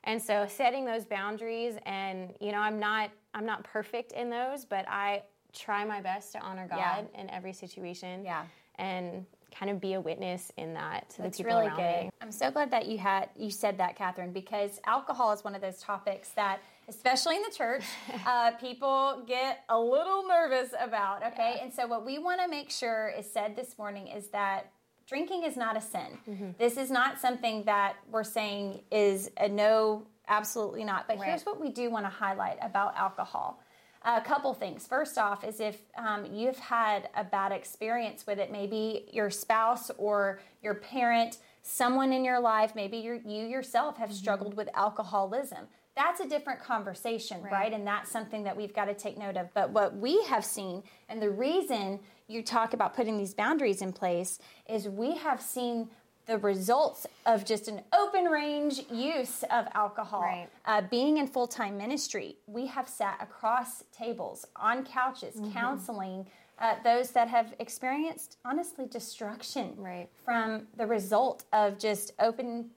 And 0.04 0.20
so 0.20 0.46
setting 0.48 0.84
those 0.84 1.04
boundaries, 1.04 1.74
and 1.86 2.34
you 2.40 2.52
know 2.52 2.58
I'm 2.58 2.78
not 2.80 3.10
I'm 3.34 3.46
not 3.46 3.62
perfect 3.64 4.12
in 4.12 4.28
those, 4.30 4.64
but 4.64 4.86
I 4.88 5.22
try 5.52 5.84
my 5.84 6.00
best 6.00 6.32
to 6.32 6.40
honor 6.40 6.66
God 6.68 6.78
Yeah. 7.14 7.20
in 7.20 7.30
every 7.30 7.52
situation. 7.52 8.24
Yeah. 8.24 8.44
And 8.76 9.26
kind 9.52 9.70
of 9.70 9.80
be 9.80 9.94
a 9.94 10.00
witness 10.00 10.52
in 10.56 10.72
that 10.74 11.10
to 11.10 11.22
That's 11.22 11.36
the 11.36 11.42
people 11.44 11.56
really 11.58 11.68
around 11.68 11.76
good. 11.76 12.04
me. 12.04 12.10
I'm 12.22 12.30
so 12.32 12.50
glad 12.52 12.70
that 12.70 12.86
you 12.86 12.98
had 12.98 13.28
you 13.36 13.50
said 13.50 13.78
that, 13.78 13.94
Catherine, 13.96 14.32
because 14.32 14.80
alcohol 14.86 15.32
is 15.32 15.42
one 15.44 15.54
of 15.54 15.60
those 15.60 15.80
topics 15.80 16.30
that, 16.30 16.60
especially 16.90 17.36
in 17.36 17.42
the 17.42 17.56
church, 17.56 17.84
uh, 18.26 18.50
people 18.52 19.22
get 19.26 19.64
a 19.68 19.78
little 19.78 20.26
nervous 20.26 20.74
about. 20.78 21.24
Okay, 21.28 21.60
and 21.62 21.72
so 21.72 21.86
what 21.86 22.04
we 22.04 22.18
want 22.18 22.40
to 22.42 22.48
make 22.48 22.70
sure 22.70 23.12
is 23.16 23.30
said 23.32 23.56
this 23.56 23.78
morning 23.78 24.08
is 24.08 24.28
that 24.28 24.72
drinking 25.06 25.44
is 25.44 25.56
not 25.56 25.76
a 25.76 25.80
sin. 25.80 26.18
Mm-hmm. 26.28 26.50
This 26.58 26.76
is 26.76 26.90
not 26.90 27.18
something 27.18 27.64
that 27.64 27.96
we're 28.10 28.24
saying 28.24 28.82
is 28.90 29.30
a 29.38 29.48
no. 29.48 30.06
Absolutely 30.28 30.84
not. 30.84 31.08
But 31.08 31.20
here's 31.20 31.44
what 31.44 31.60
we 31.60 31.70
do 31.70 31.90
want 31.90 32.04
to 32.04 32.10
highlight 32.10 32.58
about 32.62 32.96
alcohol. 32.96 33.60
A 34.04 34.20
couple 34.20 34.54
things. 34.54 34.86
First 34.86 35.18
off, 35.18 35.42
is 35.42 35.58
if 35.58 35.76
um, 35.98 36.24
you've 36.32 36.58
had 36.58 37.10
a 37.16 37.24
bad 37.24 37.50
experience 37.50 38.26
with 38.26 38.38
it, 38.38 38.52
maybe 38.52 39.08
your 39.12 39.28
spouse 39.28 39.90
or 39.98 40.40
your 40.62 40.74
parent, 40.74 41.38
someone 41.70 42.12
in 42.12 42.24
your 42.24 42.40
life, 42.40 42.74
maybe 42.74 42.96
you 42.98 43.20
you 43.24 43.46
yourself 43.46 43.96
have 43.98 44.12
struggled 44.12 44.54
with 44.54 44.68
alcoholism. 44.74 45.66
That's 45.96 46.20
a 46.20 46.28
different 46.28 46.60
conversation, 46.60 47.42
right. 47.42 47.72
And 47.72 47.86
that's 47.86 48.10
something 48.10 48.44
that 48.44 48.56
we've 48.56 48.72
got 48.74 48.86
to 48.86 48.94
take 48.94 49.18
note 49.18 49.36
of. 49.36 49.52
But 49.54 49.70
what 49.70 49.96
we 49.96 50.22
have 50.24 50.44
seen, 50.44 50.82
and 51.08 51.20
the 51.20 51.30
reason 51.30 52.00
you 52.28 52.42
talk 52.42 52.72
about 52.74 52.94
putting 52.94 53.18
these 53.18 53.34
boundaries 53.34 53.82
in 53.82 53.92
place, 53.92 54.38
is 54.68 54.88
we 54.88 55.16
have 55.16 55.42
seen 55.42 55.90
the 56.26 56.38
results 56.38 57.06
of 57.26 57.44
just 57.44 57.66
an 57.66 57.80
open 57.92 58.26
range 58.26 58.82
use 58.90 59.42
of 59.50 59.66
alcohol. 59.74 60.22
Right. 60.22 60.48
Uh, 60.64 60.82
being 60.82 61.16
in 61.18 61.26
full 61.26 61.48
time 61.48 61.76
ministry, 61.76 62.36
we 62.46 62.66
have 62.66 62.88
sat 62.88 63.18
across 63.20 63.82
tables, 63.92 64.46
on 64.56 64.84
couches, 64.84 65.34
Mm-hmm. 65.34 65.52
counseling 65.52 66.26
uh, 66.60 66.74
those 66.84 67.10
that 67.12 67.28
have 67.28 67.54
experienced, 67.58 68.36
honestly, 68.44 68.86
destruction 68.86 69.74
Right. 69.76 70.08
from 70.24 70.66
the 70.76 70.86
result 70.86 71.44
of 71.52 71.78
just 71.78 72.12
open 72.18 72.70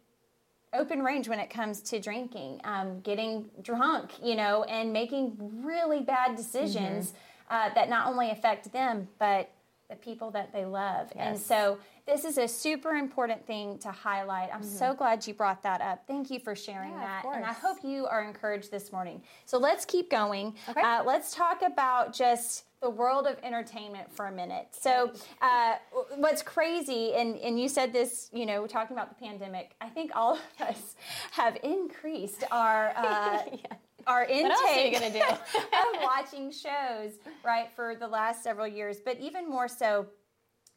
open 0.76 1.04
range 1.04 1.30
when 1.30 1.40
it 1.40 1.52
comes 1.52 1.82
to 1.82 2.00
drinking, 2.00 2.60
um, 2.64 3.00
getting 3.02 3.48
drunk, 3.62 4.10
you 4.24 4.34
know, 4.36 4.64
and 4.64 4.92
making 4.92 5.38
really 5.64 6.02
bad 6.02 6.36
decisions 6.36 7.10
Mm-hmm. 7.12 7.54
uh, 7.54 7.74
that 7.76 7.90
not 7.90 8.08
only 8.08 8.32
affect 8.32 8.72
them 8.74 9.08
but 9.20 9.52
the 9.90 9.96
people 9.98 10.32
that 10.32 10.52
they 10.52 10.66
love. 10.66 11.12
And 11.16 11.38
so 11.38 11.78
this 12.08 12.26
is 12.26 12.40
a 12.40 12.48
super 12.48 12.92
important 12.96 13.46
thing 13.46 13.78
to 13.80 13.92
highlight. 13.92 14.50
I'm 14.52 14.64
so 14.64 14.96
glad 14.96 15.28
you 15.28 15.36
brought 15.36 15.62
that 15.62 15.82
up. 15.82 16.08
Thank 16.08 16.32
you 16.32 16.40
for 16.40 16.56
sharing 16.56 16.92
Mm-hmm. 16.94 17.02
Yeah, 17.02 17.22
that. 17.24 17.36
And 17.36 17.46
I 17.46 17.54
hope 17.54 17.78
you 17.84 18.08
are 18.08 18.24
encouraged 18.24 18.72
this 18.72 18.92
morning. 18.92 19.22
So 19.46 19.60
let's 19.60 19.86
keep 19.86 20.10
going. 20.10 20.56
Okay. 20.70 20.82
Uh, 20.82 21.04
let's 21.04 21.36
talk 21.36 21.62
about 21.62 22.14
just 22.14 22.64
the 22.84 22.90
world 22.90 23.26
of 23.26 23.38
entertainment 23.44 24.14
for 24.14 24.28
a 24.28 24.32
minute. 24.32 24.68
So, 24.72 25.14
uh, 25.42 25.76
what's 26.18 26.44
crazy, 26.44 27.14
and, 27.14 27.38
and 27.38 27.60
you 27.60 27.70
said 27.70 27.94
this, 27.94 28.30
you 28.34 28.46
know, 28.46 28.68
talking 28.68 28.96
about 28.96 29.10
the 29.10 29.26
pandemic, 29.26 29.74
I 29.80 29.88
think 29.88 30.12
all 30.14 30.34
of 30.34 30.42
us 30.68 30.96
have 31.32 31.58
increased 31.64 32.44
our. 32.52 32.94
Uh, 32.96 33.40
Our 34.06 34.26
intake 34.26 34.52
else 34.52 34.62
are 34.66 34.86
you 34.86 34.92
gonna 34.92 35.14
do? 35.14 35.22
of 35.24 36.02
watching 36.02 36.52
shows, 36.52 37.14
right, 37.42 37.70
for 37.74 37.96
the 37.96 38.06
last 38.06 38.44
several 38.44 38.68
years, 38.68 38.98
but 39.00 39.18
even 39.22 39.50
more 39.50 39.70
so, 39.70 40.08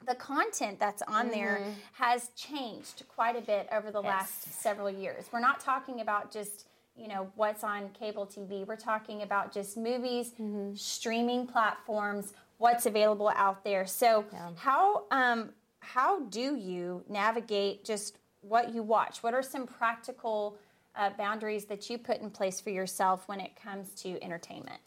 the 0.07 0.15
content 0.15 0.79
that's 0.79 1.03
on 1.03 1.31
there 1.33 1.61
has 1.95 2.31
changed 2.37 3.03
quite 3.09 3.35
a 3.35 3.41
bit 3.41 3.67
over 3.73 3.91
the 3.91 4.01
last 4.01 4.63
several 4.63 4.89
years. 4.89 5.25
We're 5.33 5.41
not 5.41 5.59
talking 5.59 6.03
about 6.03 6.31
just 6.31 6.69
you 6.97 7.09
know 7.09 7.31
what's 7.37 7.63
on 7.63 7.91
cable 7.91 8.27
TV. 8.27 8.67
We're 8.67 8.77
talking 8.77 9.23
about 9.23 9.53
just 9.53 9.77
movies, 9.77 10.33
streaming 10.75 11.47
platforms, 11.47 12.33
what's 12.59 12.87
available 12.87 13.31
out 13.35 13.65
there. 13.65 13.87
So 13.87 14.25
how 14.57 15.05
um, 15.11 15.51
how 15.81 16.21
do 16.21 16.57
you 16.57 17.05
navigate 17.09 17.85
just 17.85 18.17
what 18.41 18.75
you 18.75 18.83
watch? 18.83 19.23
What 19.23 19.35
are 19.35 19.43
some 19.43 19.67
practical 19.67 20.59
uh, 20.95 21.11
boundaries 21.11 21.67
that 21.67 21.89
you 21.91 21.99
put 21.99 22.21
in 22.21 22.31
place 22.31 22.61
for 22.61 22.71
yourself 22.71 23.29
when 23.29 23.41
it 23.41 23.53
comes 23.63 23.91
to 24.03 24.23
entertainment? 24.23 24.81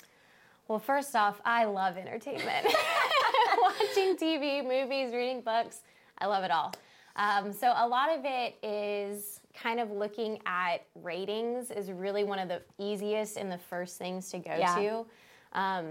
Well, 0.68 0.80
first 0.80 1.16
off, 1.16 1.42
I 1.46 1.66
love 1.66 1.98
entertainment. 1.98 2.68
Watching 3.62 4.16
TV, 4.18 4.64
movies, 4.64 5.14
reading 5.14 5.42
books, 5.42 5.82
I 6.18 6.28
love 6.28 6.44
it 6.44 6.52
all. 6.52 6.74
Um, 7.16 7.52
so 7.54 7.74
a 7.76 7.88
lot 7.88 8.10
of 8.18 8.22
it 8.24 8.56
is 8.64 9.39
kind 9.62 9.80
of 9.80 9.92
looking 9.92 10.40
at 10.46 10.78
ratings 10.96 11.72
is 11.72 11.92
really 11.92 12.24
one 12.24 12.40
of 12.40 12.48
the 12.48 12.62
easiest 12.78 13.38
and 13.38 13.52
the 13.52 13.58
first 13.58 13.98
things 13.98 14.30
to 14.32 14.40
go 14.40 14.56
Yeah. 14.56 14.76
to. 14.76 15.06
Um, 15.52 15.86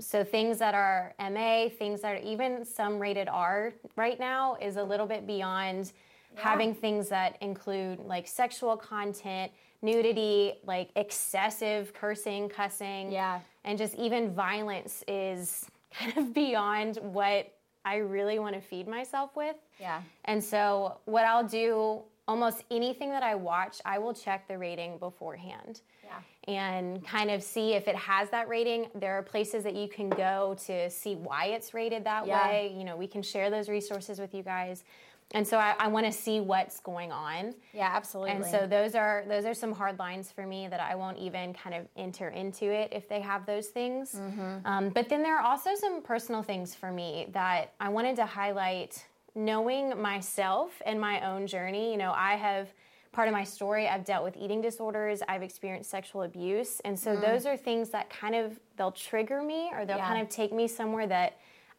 so 0.00 0.24
things 0.24 0.58
that 0.58 0.74
are 0.74 1.14
MA, 1.18 1.68
things 1.68 2.00
that 2.02 2.16
are 2.16 2.22
even 2.22 2.64
some 2.64 2.98
rated 2.98 3.28
R 3.28 3.72
right 3.96 4.18
now 4.18 4.56
is 4.60 4.76
a 4.76 4.82
little 4.82 5.06
bit 5.06 5.26
beyond 5.26 5.92
having 6.36 6.74
things 6.74 7.08
that 7.10 7.36
include 7.40 8.00
like 8.00 8.26
sexual 8.26 8.76
content, 8.76 9.52
nudity, 9.82 10.54
like 10.64 10.90
excessive 10.96 11.92
cursing, 11.94 12.48
cussing, 12.48 13.12
Yeah. 13.12 13.40
and 13.64 13.78
just 13.78 13.94
even 13.94 14.34
violence 14.34 15.04
is 15.06 15.64
kind 15.92 16.16
of 16.16 16.34
beyond 16.34 16.96
what 16.96 17.52
I 17.84 17.96
really 17.98 18.38
want 18.40 18.54
to 18.56 18.60
feed 18.60 18.88
myself 18.88 19.36
with. 19.36 19.56
Yeah. 19.78 20.00
And 20.24 20.42
so, 20.42 20.98
what 21.04 21.24
I'll 21.24 21.46
do, 21.46 22.02
almost 22.26 22.64
anything 22.70 23.10
that 23.10 23.22
I 23.22 23.34
watch, 23.34 23.80
I 23.84 23.98
will 23.98 24.14
check 24.14 24.48
the 24.48 24.56
rating 24.58 24.98
beforehand. 24.98 25.80
Yeah. 26.02 26.20
And 26.52 27.04
kind 27.06 27.30
of 27.30 27.42
see 27.42 27.74
if 27.74 27.88
it 27.88 27.96
has 27.96 28.30
that 28.30 28.48
rating. 28.48 28.88
There 28.94 29.14
are 29.18 29.22
places 29.22 29.64
that 29.64 29.74
you 29.74 29.88
can 29.88 30.08
go 30.08 30.56
to 30.66 30.90
see 30.90 31.16
why 31.16 31.46
it's 31.46 31.74
rated 31.74 32.04
that 32.04 32.26
Yeah. 32.26 32.46
way. 32.46 32.74
You 32.76 32.84
know, 32.84 32.96
we 32.96 33.06
can 33.06 33.22
share 33.22 33.50
those 33.50 33.68
resources 33.68 34.18
with 34.18 34.34
you 34.34 34.42
guys. 34.42 34.84
And 35.32 35.46
so 35.46 35.58
I, 35.58 35.74
I 35.78 35.88
want 35.88 36.04
to 36.06 36.12
see 36.12 36.40
what's 36.40 36.80
going 36.80 37.10
on. 37.10 37.54
Yeah, 37.72 37.90
absolutely. 37.92 38.32
And 38.32 38.44
so 38.44 38.66
those 38.66 38.94
are 38.94 39.24
those 39.26 39.46
are 39.46 39.54
some 39.54 39.72
hard 39.72 39.98
lines 39.98 40.30
for 40.30 40.46
me 40.46 40.68
that 40.68 40.80
I 40.80 40.94
won't 40.94 41.18
even 41.18 41.54
kind 41.54 41.74
of 41.74 41.86
enter 41.96 42.28
into 42.28 42.66
it 42.66 42.90
if 42.92 43.08
they 43.08 43.20
have 43.20 43.46
those 43.46 43.68
things. 43.68 44.12
Mm-hmm. 44.14 44.66
Um, 44.66 44.90
but 44.90 45.08
then 45.08 45.22
there 45.22 45.36
are 45.36 45.44
also 45.44 45.70
some 45.74 46.02
personal 46.02 46.42
things 46.42 46.74
for 46.74 46.92
me 46.92 47.28
that 47.32 47.72
I 47.80 47.88
wanted 47.88 48.16
to 48.16 48.26
highlight. 48.26 49.04
Knowing 49.34 50.00
myself 50.00 50.80
and 50.86 51.00
my 51.00 51.20
own 51.28 51.46
journey, 51.48 51.90
you 51.90 51.96
know, 51.96 52.12
I 52.14 52.34
have 52.36 52.68
part 53.10 53.26
of 53.26 53.32
my 53.32 53.42
story. 53.42 53.88
I've 53.88 54.04
dealt 54.04 54.22
with 54.22 54.36
eating 54.36 54.60
disorders. 54.60 55.22
I've 55.28 55.42
experienced 55.42 55.90
sexual 55.90 56.22
abuse, 56.22 56.80
and 56.84 56.98
so 56.98 57.16
those 57.16 57.44
are 57.44 57.56
things 57.56 57.90
that 57.90 58.10
kind 58.10 58.36
of 58.36 58.60
they'll 58.76 58.92
trigger 58.92 59.42
me 59.42 59.70
or 59.72 59.84
they'll 59.86 59.96
Mm. 59.96 60.00
Yeah. 60.00 60.08
kind 60.08 60.22
of 60.22 60.28
take 60.28 60.52
me 60.52 60.68
somewhere 60.68 61.06
that 61.08 61.38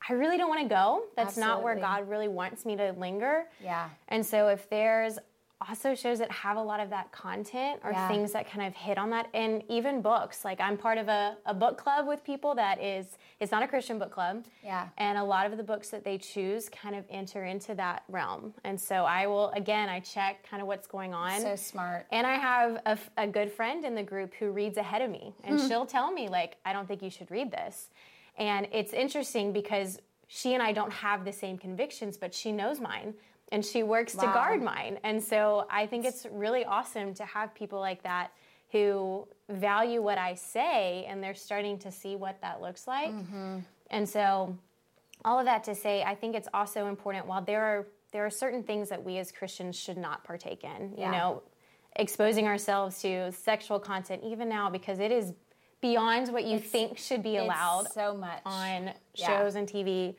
I 0.09 0.13
really 0.13 0.37
don't 0.37 0.49
want 0.49 0.63
to 0.63 0.67
go. 0.67 1.03
That's 1.15 1.37
not 1.37 1.63
where 1.63 1.75
God 1.75 2.09
really 2.09 2.27
wants 2.27 2.65
me 2.65 2.75
to 2.75 2.91
linger. 2.97 3.45
Yeah. 3.63 3.89
And 4.09 4.25
so 4.25 4.49
if 4.49 4.69
there's 4.69 5.17
also 5.67 5.95
shows 5.95 6.19
that 6.19 6.29
have 6.31 6.57
a 6.57 6.61
lot 6.61 6.81
of 6.81 6.89
that 6.89 7.11
content 7.13 7.79
or 7.85 7.91
Yeah. 7.91 8.07
things 8.09 8.33
that 8.33 8.49
kind 8.51 8.67
of 8.67 8.75
hit 8.75 8.97
on 8.97 9.09
that 9.11 9.29
and 9.33 9.63
even 9.69 10.01
books 10.01 10.43
like 10.43 10.59
i'm 10.59 10.77
part 10.77 10.97
of 10.97 11.07
a, 11.07 11.37
a 11.45 11.53
book 11.53 11.77
club 11.77 12.05
with 12.07 12.23
people 12.25 12.53
that 12.55 12.83
is 12.83 13.17
it's 13.39 13.51
not 13.51 13.63
a 13.63 13.67
christian 13.67 13.99
book 13.99 14.11
club 14.11 14.45
Yeah. 14.63 14.87
and 14.97 15.17
a 15.17 15.23
lot 15.23 15.45
of 15.45 15.57
the 15.57 15.63
books 15.63 15.89
that 15.89 16.03
they 16.03 16.17
choose 16.17 16.69
kind 16.69 16.95
of 16.95 17.05
enter 17.09 17.43
into 17.45 17.75
that 17.75 18.03
realm 18.09 18.53
and 18.63 18.79
so 18.79 19.05
i 19.05 19.27
will 19.27 19.49
again 19.51 19.89
i 19.89 19.99
check 19.99 20.47
kind 20.49 20.61
of 20.61 20.67
what's 20.67 20.87
going 20.87 21.13
on 21.13 21.41
So 21.41 21.55
smart. 21.55 22.05
and 22.11 22.25
I 22.25 22.35
have 22.35 22.81
a 23.17 23.27
good 23.27 23.51
friend 23.51 23.85
in 23.85 23.95
the 23.95 24.03
group 24.03 24.33
who 24.35 24.51
reads 24.51 24.77
ahead 24.77 25.01
of 25.01 25.09
me, 25.09 25.33
and 25.43 25.59
hmm. 25.59 25.67
she'll 25.67 25.85
tell 25.85 26.11
me, 26.11 26.27
like, 26.27 26.57
I 26.65 26.73
don't 26.73 26.87
think 26.87 27.01
you 27.01 27.09
should 27.09 27.29
read 27.31 27.51
this. 27.51 27.89
And 28.37 28.67
it's 28.71 28.93
interesting 28.93 29.53
because 29.53 29.99
she 30.27 30.53
and 30.53 30.61
I 30.61 30.71
don't 30.71 30.91
have 30.91 31.23
the 31.23 31.31
same 31.31 31.57
convictions, 31.57 32.17
but 32.17 32.33
she 32.33 32.51
knows 32.51 32.79
mine 32.79 33.13
and 33.51 33.63
she 33.63 33.83
works 33.83 34.13
to 34.13 34.25
guard 34.25 34.61
mine. 34.61 34.99
And 35.03 35.23
so 35.23 35.67
I 35.69 35.85
think 35.85 36.05
it's 36.05 36.25
really 36.31 36.65
awesome 36.65 37.13
to 37.15 37.25
have 37.25 37.53
people 37.53 37.79
like 37.79 38.01
that 38.03 38.31
who 38.75 39.25
value 39.49 40.01
what 40.01 40.17
I 40.17 40.33
say 40.35 41.05
and 41.07 41.23
they're 41.23 41.33
starting 41.33 41.77
to 41.79 41.91
see 41.91 42.15
what 42.17 42.41
that 42.41 42.61
looks 42.61 42.87
like. 42.87 43.11
Mm-hmm. 43.11 43.59
And 43.89 44.09
so 44.09 44.57
all 45.23 45.39
of 45.39 45.45
that 45.45 45.63
to 45.65 45.75
say, 45.75 46.03
I 46.03 46.13
think 46.15 46.35
it's 46.35 46.49
also 46.53 46.87
important. 46.87 47.25
While 47.25 47.41
there 47.41 47.63
are 47.63 47.87
there 48.11 48.25
are 48.25 48.29
certain 48.29 48.63
things 48.63 48.89
that 48.89 49.03
we 49.03 49.17
as 49.17 49.31
Christians 49.31 49.77
should 49.77 49.97
not 49.97 50.23
partake 50.23 50.63
in, 50.63 50.91
you 50.91 50.99
Yeah. 51.03 51.11
know, 51.11 51.43
exposing 51.97 52.47
ourselves 52.47 53.01
to 53.01 53.31
sexual 53.33 53.77
content, 53.79 54.23
even 54.23 54.47
now, 54.47 54.69
because 54.69 54.99
it 54.99 55.11
is 55.11 55.33
beyond 55.81 56.31
what 56.31 56.45
you 56.45 56.57
think 56.59 56.97
should 56.97 57.21
be 57.23 57.35
allowed 57.37 57.87
so 57.91 58.13
much. 58.13 58.41
on 58.45 58.93
Yeah. 59.15 59.27
shows 59.27 59.55
and 59.55 59.67
TV. 59.67 60.15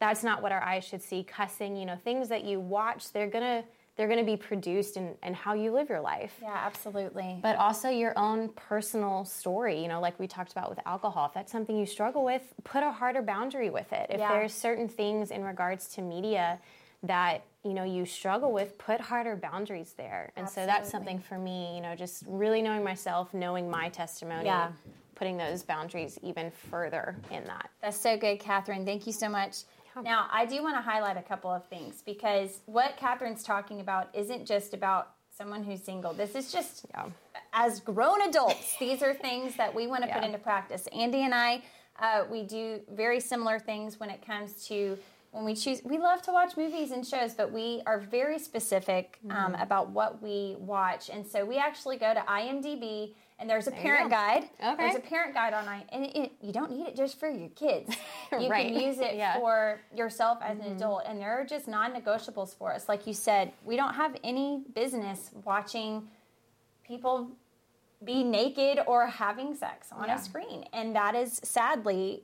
That's 0.00 0.22
not 0.24 0.42
what 0.42 0.50
our 0.52 0.62
eyes 0.62 0.84
should 0.84 1.02
see. 1.02 1.22
Cussing, 1.24 1.76
you 1.76 1.86
know, 1.86 1.96
things 1.96 2.28
that 2.28 2.44
you 2.44 2.58
watch, 2.60 3.12
they're 3.12 3.28
gonna 3.28 3.64
they're 3.96 4.08
gonna 4.08 4.24
be 4.24 4.36
produced 4.36 4.96
in, 4.96 5.14
in 5.22 5.34
how 5.34 5.54
you 5.54 5.72
live 5.72 5.88
your 5.88 6.00
life 6.00 6.36
Yeah, 6.40 6.52
absolutely. 6.54 7.38
but 7.42 7.56
also 7.56 7.88
your 7.88 8.12
own 8.18 8.50
personal 8.50 9.24
story. 9.24 9.80
You 9.80 9.88
know, 9.88 10.00
like 10.00 10.18
we 10.20 10.26
talked 10.26 10.52
about 10.52 10.68
with 10.68 10.78
alcohol. 10.86 11.26
If 11.26 11.34
that's 11.34 11.50
something 11.52 11.76
you 11.76 11.86
struggle 11.86 12.24
with, 12.24 12.42
put 12.64 12.82
a 12.82 12.90
harder 12.90 13.22
boundary 13.22 13.70
with 13.70 13.92
it. 13.92 14.06
If 14.10 14.18
Yeah. 14.20 14.32
there's 14.32 14.52
certain 14.52 14.88
things 14.88 15.30
in 15.30 15.42
regards 15.44 15.88
to 15.94 16.02
media 16.02 16.60
that 17.02 17.42
you 17.62 17.72
know 17.74 17.84
you 17.84 18.04
struggle 18.06 18.52
with, 18.52 18.76
put 18.78 19.00
harder 19.00 19.36
boundaries 19.36 19.94
there. 19.96 20.32
And 20.36 20.48
so 20.48 20.66
that's 20.66 20.90
something 20.90 21.18
for 21.18 21.38
me. 21.38 21.74
You 21.76 21.80
know, 21.80 21.94
just 21.94 22.24
really 22.26 22.62
knowing 22.62 22.84
myself, 22.84 23.32
knowing 23.34 23.70
my 23.70 23.88
testimony, 23.88 24.46
Yeah. 24.46 24.72
putting 25.14 25.36
those 25.36 25.62
boundaries 25.62 26.18
even 26.22 26.50
further 26.50 27.16
in 27.30 27.44
that. 27.44 27.70
That's 27.80 27.98
so 27.98 28.16
good, 28.18 28.38
Catherine. 28.40 28.84
Thank 28.84 29.06
you 29.06 29.12
so 29.12 29.28
much. 29.28 29.64
Now, 30.02 30.26
I 30.30 30.44
do 30.46 30.62
want 30.62 30.76
to 30.76 30.82
highlight 30.82 31.16
a 31.16 31.22
couple 31.22 31.50
of 31.50 31.64
things 31.66 32.02
because 32.04 32.60
what 32.66 32.96
Catherine's 32.96 33.42
talking 33.42 33.80
about 33.80 34.08
isn't 34.14 34.46
just 34.46 34.74
about 34.74 35.12
someone 35.36 35.62
who's 35.64 35.82
single. 35.82 36.12
This 36.12 36.34
is 36.34 36.52
just 36.52 36.86
Yeah. 36.94 37.06
as 37.52 37.80
grown 37.80 38.22
adults, 38.22 38.76
these 38.78 39.02
are 39.02 39.14
things 39.14 39.56
that 39.56 39.74
we 39.74 39.86
want 39.86 40.04
to 40.04 40.10
put 40.12 40.24
into 40.24 40.38
practice. 40.38 40.86
Andy 40.88 41.22
and 41.22 41.34
I, 41.34 41.62
uh, 41.98 42.24
we 42.30 42.42
do 42.42 42.80
very 42.90 43.20
similar 43.20 43.58
things 43.58 43.98
when 44.00 44.10
it 44.10 44.24
comes 44.26 44.66
to 44.68 44.98
when 45.32 45.44
we 45.44 45.54
choose. 45.54 45.82
We 45.84 45.98
love 45.98 46.22
to 46.22 46.32
watch 46.32 46.56
movies 46.56 46.92
and 46.92 47.06
shows, 47.06 47.34
but 47.34 47.52
we 47.52 47.82
are 47.86 47.98
very 47.98 48.38
specific 48.38 49.18
um, 49.24 49.52
Mm-hmm. 49.52 49.62
about 49.62 49.90
what 49.90 50.22
we 50.22 50.56
watch, 50.58 51.10
and 51.10 51.26
so 51.26 51.44
we 51.44 51.58
actually 51.58 51.98
go 51.98 52.14
to 52.14 52.20
IMDb. 52.20 53.14
And 53.38 53.50
there's 53.50 53.66
a 53.68 53.70
you 53.70 53.76
parent 53.76 54.10
guide. 54.10 54.44
Okay. 54.64 54.76
There's 54.78 54.96
a 54.96 55.00
parent 55.00 55.34
guide 55.34 55.52
on 55.52 55.68
I, 55.68 55.84
and 55.90 56.06
it, 56.06 56.32
you 56.40 56.52
don't 56.52 56.70
need 56.70 56.86
it 56.86 56.96
just 56.96 57.18
for 57.20 57.28
your 57.28 57.50
kids. 57.50 57.94
You 58.32 58.48
Right. 58.50 58.72
can 58.72 58.80
use 58.82 58.98
it 58.98 59.14
Yeah. 59.16 59.32
Mm-hmm. 59.34 59.40
for 59.40 59.80
yourself 59.94 60.38
as 60.42 60.58
an 60.58 60.72
adult, 60.72 61.02
and 61.06 61.20
there 61.20 61.38
are 61.40 61.44
just 61.44 61.68
non-negotiables 61.68 62.54
for 62.56 62.72
us. 62.72 62.88
Like 62.88 63.06
you 63.06 63.12
said, 63.14 63.52
we 63.64 63.76
don't 63.76 63.94
have 63.94 64.16
any 64.24 64.62
business 64.74 65.30
watching 65.44 66.08
people 66.86 67.30
be 68.04 68.24
naked 68.24 68.80
or 68.86 69.06
having 69.06 69.54
sex 69.54 69.88
on 69.92 70.08
Yeah. 70.08 70.16
a 70.16 70.18
screen. 70.18 70.64
And 70.72 70.94
that 70.96 71.14
is 71.14 71.40
sadly 71.44 72.22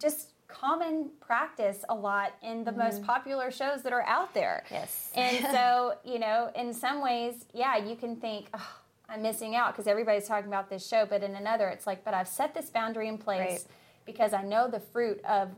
just 0.00 0.30
common 0.48 1.10
practice 1.20 1.84
a 1.88 1.94
lot 1.94 2.32
in 2.42 2.64
the 2.64 2.72
most 2.72 3.02
popular 3.02 3.50
shows 3.50 3.82
that 3.82 3.92
are 3.92 4.02
out 4.06 4.34
there. 4.34 4.62
Mm-hmm. 4.66 4.74
Yes. 4.74 5.10
And 5.14 5.46
so, 5.52 5.94
you 6.04 6.18
know, 6.18 6.50
in 6.56 6.72
some 6.74 7.00
ways, 7.02 7.46
yeah, 7.54 7.76
you 7.76 7.96
can 7.96 8.16
think, 8.16 8.48
oh, 8.54 8.76
I'm 9.08 9.22
missing 9.22 9.54
out 9.54 9.72
because 9.74 9.86
everybody's 9.86 10.26
talking 10.26 10.48
about 10.48 10.68
this 10.70 10.86
show. 10.86 11.06
But 11.06 11.22
in 11.22 11.34
another, 11.36 11.68
it's 11.68 11.86
like, 11.86 12.04
but 12.04 12.14
I've 12.14 12.28
set 12.28 12.54
this 12.54 12.70
boundary 12.70 13.08
in 13.08 13.18
place 13.18 13.40
Right. 13.50 13.64
because 14.06 14.32
I 14.32 14.42
know 14.42 14.68
the 14.68 14.80
fruit 14.80 15.22
of 15.24 15.50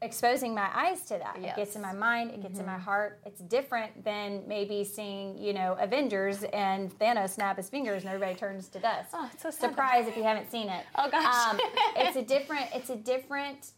exposing 0.00 0.54
my 0.54 0.68
eyes 0.74 1.02
to 1.06 1.18
that. 1.18 1.36
It 1.42 1.56
gets 1.56 1.74
in 1.74 1.82
my 1.82 1.92
mind, 1.92 2.30
it 2.30 2.40
gets 2.40 2.60
in 2.60 2.66
my 2.66 2.78
heart. 2.78 3.18
It's 3.26 3.40
different 3.40 4.04
than 4.04 4.44
maybe 4.46 4.84
seeing, 4.84 5.36
you 5.36 5.52
know, 5.52 5.76
Avengers 5.80 6.44
and 6.52 6.96
Thanos 7.00 7.30
snap 7.30 7.56
his 7.56 7.68
fingers 7.68 8.02
and 8.04 8.12
everybody 8.12 8.36
turns 8.38 8.68
to 8.68 8.78
dust. 8.78 9.10
Oh, 9.12 9.28
it's 9.32 9.42
so 9.42 9.50
sad. 9.50 9.70
Surprise 9.70 10.06
if 10.06 10.16
you 10.16 10.22
haven't 10.22 10.50
seen 10.52 10.68
it. 10.68 10.84
Oh, 10.94 11.10
gosh. 11.10 11.54
Um, 11.54 11.60
it's 11.96 12.16
a 12.16 12.22
different 12.22 12.66
it's 12.74 12.90
a 12.90 12.96
different 12.96 13.72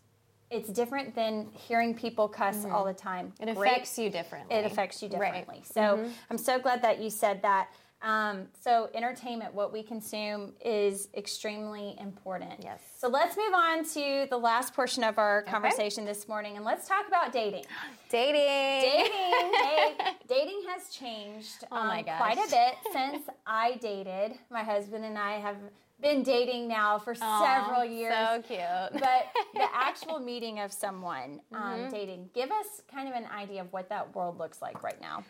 it's 0.50 0.68
different 0.68 1.14
than 1.14 1.48
hearing 1.52 1.94
people 1.94 2.28
cuss 2.28 2.66
all 2.66 2.84
the 2.84 2.92
time. 2.92 3.32
Mm-hmm. 3.40 3.48
It 3.48 3.56
Great- 3.56 3.70
affects 3.70 3.98
you 3.98 4.10
differently. 4.10 4.56
it 4.56 4.66
affects 4.66 5.02
you 5.02 5.08
Right. 5.08 5.32
differently. 5.32 5.62
So 5.64 6.04
I'm 6.30 6.38
so 6.38 6.58
glad 6.58 6.82
that 6.82 7.00
you 7.00 7.08
said 7.08 7.40
that. 7.42 7.68
Um, 8.02 8.46
so 8.58 8.88
entertainment, 8.94 9.52
what 9.54 9.72
we 9.72 9.82
consume, 9.82 10.54
is 10.64 11.08
extremely 11.14 11.96
important. 12.00 12.52
Yes. 12.62 12.80
So 12.96 13.08
let's 13.08 13.36
move 13.36 13.52
on 13.54 13.84
to 13.90 14.26
the 14.30 14.38
last 14.38 14.72
portion 14.74 15.04
of 15.04 15.18
our 15.18 15.42
conversation 15.42 16.04
this 16.06 16.26
morning, 16.26 16.56
and 16.56 16.64
let's 16.64 16.88
talk 16.88 17.06
about 17.08 17.32
dating. 17.32 17.64
Dating. 18.10 18.40
Dating, 18.80 19.12
hey, 19.62 19.94
dating 20.28 20.62
has 20.68 20.88
changed 20.88 21.64
Oh 21.70 21.84
my 21.84 22.00
um, 22.00 22.04
gosh. 22.06 22.16
quite 22.18 22.38
a 22.38 22.50
bit 22.50 22.74
since 22.92 23.22
I 23.46 23.76
dated. 23.76 24.32
My 24.50 24.64
husband 24.64 25.04
and 25.04 25.16
I 25.16 25.34
have 25.34 25.54
been 26.02 26.22
dating 26.24 26.66
now 26.66 26.98
for 26.98 27.14
several 27.14 27.84
years 27.84 28.12
So 28.12 28.42
cute. 28.42 28.60
but 28.94 29.26
the 29.54 29.66
actual 29.74 30.18
meeting 30.18 30.58
of 30.58 30.72
someone 30.72 31.40
um, 31.54 31.60
Mm-hmm. 31.62 31.90
dating 31.90 32.30
give 32.34 32.50
us 32.50 32.82
kind 32.92 33.06
of 33.08 33.14
an 33.14 33.26
idea 33.26 33.60
of 33.60 33.72
what 33.72 33.88
that 33.90 34.12
world 34.16 34.38
looks 34.38 34.60
like 34.62 34.82
right 34.82 35.00
now 35.00 35.22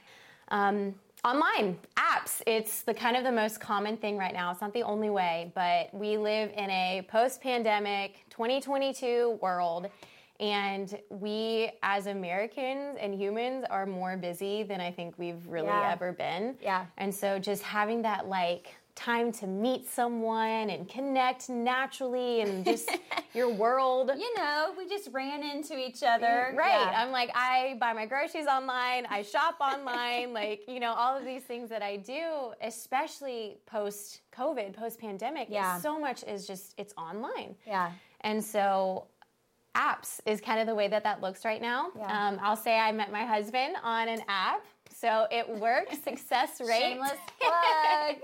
um, 0.49 0.95
online 1.25 1.77
apps 1.99 2.41
it's 2.47 2.81
the 2.83 2.95
kind 2.95 3.15
of 3.15 3.25
the 3.25 3.33
most 3.33 3.61
common 3.61 3.95
thing 3.97 4.17
right 4.17 4.33
now 4.33 4.51
it's 4.51 4.63
not 4.63 4.73
the 4.73 4.83
only 4.83 5.11
way 5.11 5.53
but 5.55 5.93
we 5.93 6.17
live 6.17 6.51
in 6.57 6.71
a 6.71 7.05
post-pandemic 7.11 8.25
2022 8.31 9.39
world 9.43 9.87
and 10.39 10.99
we 11.11 11.71
as 11.83 12.07
americans 12.07 12.97
and 12.99 13.15
humans 13.15 13.67
are 13.69 13.85
more 13.85 14.17
busy 14.17 14.63
than 14.63 14.81
i 14.81 14.91
think 14.91 15.15
we've 15.19 15.47
really 15.47 15.67
Yeah. 15.67 15.93
ever 15.93 16.13
been 16.13 16.57
Yeah. 16.63 16.87
and 16.97 17.15
so 17.15 17.39
just 17.39 17.63
having 17.63 18.01
that 18.03 18.27
like 18.27 18.75
time 19.01 19.33
to 19.33 19.47
meet 19.47 19.89
someone 19.89 20.69
and 20.71 20.89
connect 20.89 21.49
naturally 21.49 22.43
and 22.43 22.65
just 22.65 22.91
your 23.35 23.49
world 23.49 24.11
you 24.19 24.37
know 24.37 24.75
we 24.77 24.87
just 24.89 25.09
ran 25.13 25.43
into 25.43 25.79
each 25.79 26.03
other 26.03 26.53
Right. 26.57 26.91
Yeah. 26.91 27.03
I'm 27.03 27.11
like, 27.11 27.31
I 27.35 27.77
buy 27.81 27.93
my 27.93 28.07
groceries 28.07 28.47
online, 28.47 29.07
I 29.09 29.23
shop 29.23 29.57
online, 29.61 30.33
like, 30.43 30.63
you 30.69 30.81
know, 30.81 30.93
all 30.93 31.17
of 31.17 31.25
these 31.25 31.43
things 31.43 31.71
that 31.71 31.83
I 31.83 31.97
do, 31.97 32.53
especially 32.63 33.59
post 33.67 34.21
COVID, 34.37 34.75
post 34.75 34.99
pandemic. 35.01 35.49
Yeah. 35.51 35.79
So 35.79 35.99
much 35.99 36.23
is 36.25 36.47
just, 36.47 36.75
it's 36.77 36.93
online. 36.97 37.55
yeah 37.67 37.93
And 38.23 38.43
so 38.45 39.07
apps 39.75 40.21
is 40.27 40.41
kind 40.41 40.61
of 40.61 40.67
the 40.67 40.75
way 40.75 40.89
that 40.89 41.05
that 41.05 41.21
looks 41.23 41.45
right 41.45 41.63
now. 41.63 41.89
Yeah. 41.97 42.29
Um, 42.29 42.39
I'll 42.43 42.57
say 42.57 42.79
I 42.79 42.93
met 42.93 43.13
my 43.13 43.25
husband 43.25 43.77
on 43.83 44.09
an 44.09 44.21
app. 44.29 44.63
So 45.01 45.27
it 45.31 45.49
works, 45.49 45.99
success 46.05 46.61
rate. 46.61 46.81
shameless 46.81 47.19
plug 47.41 48.17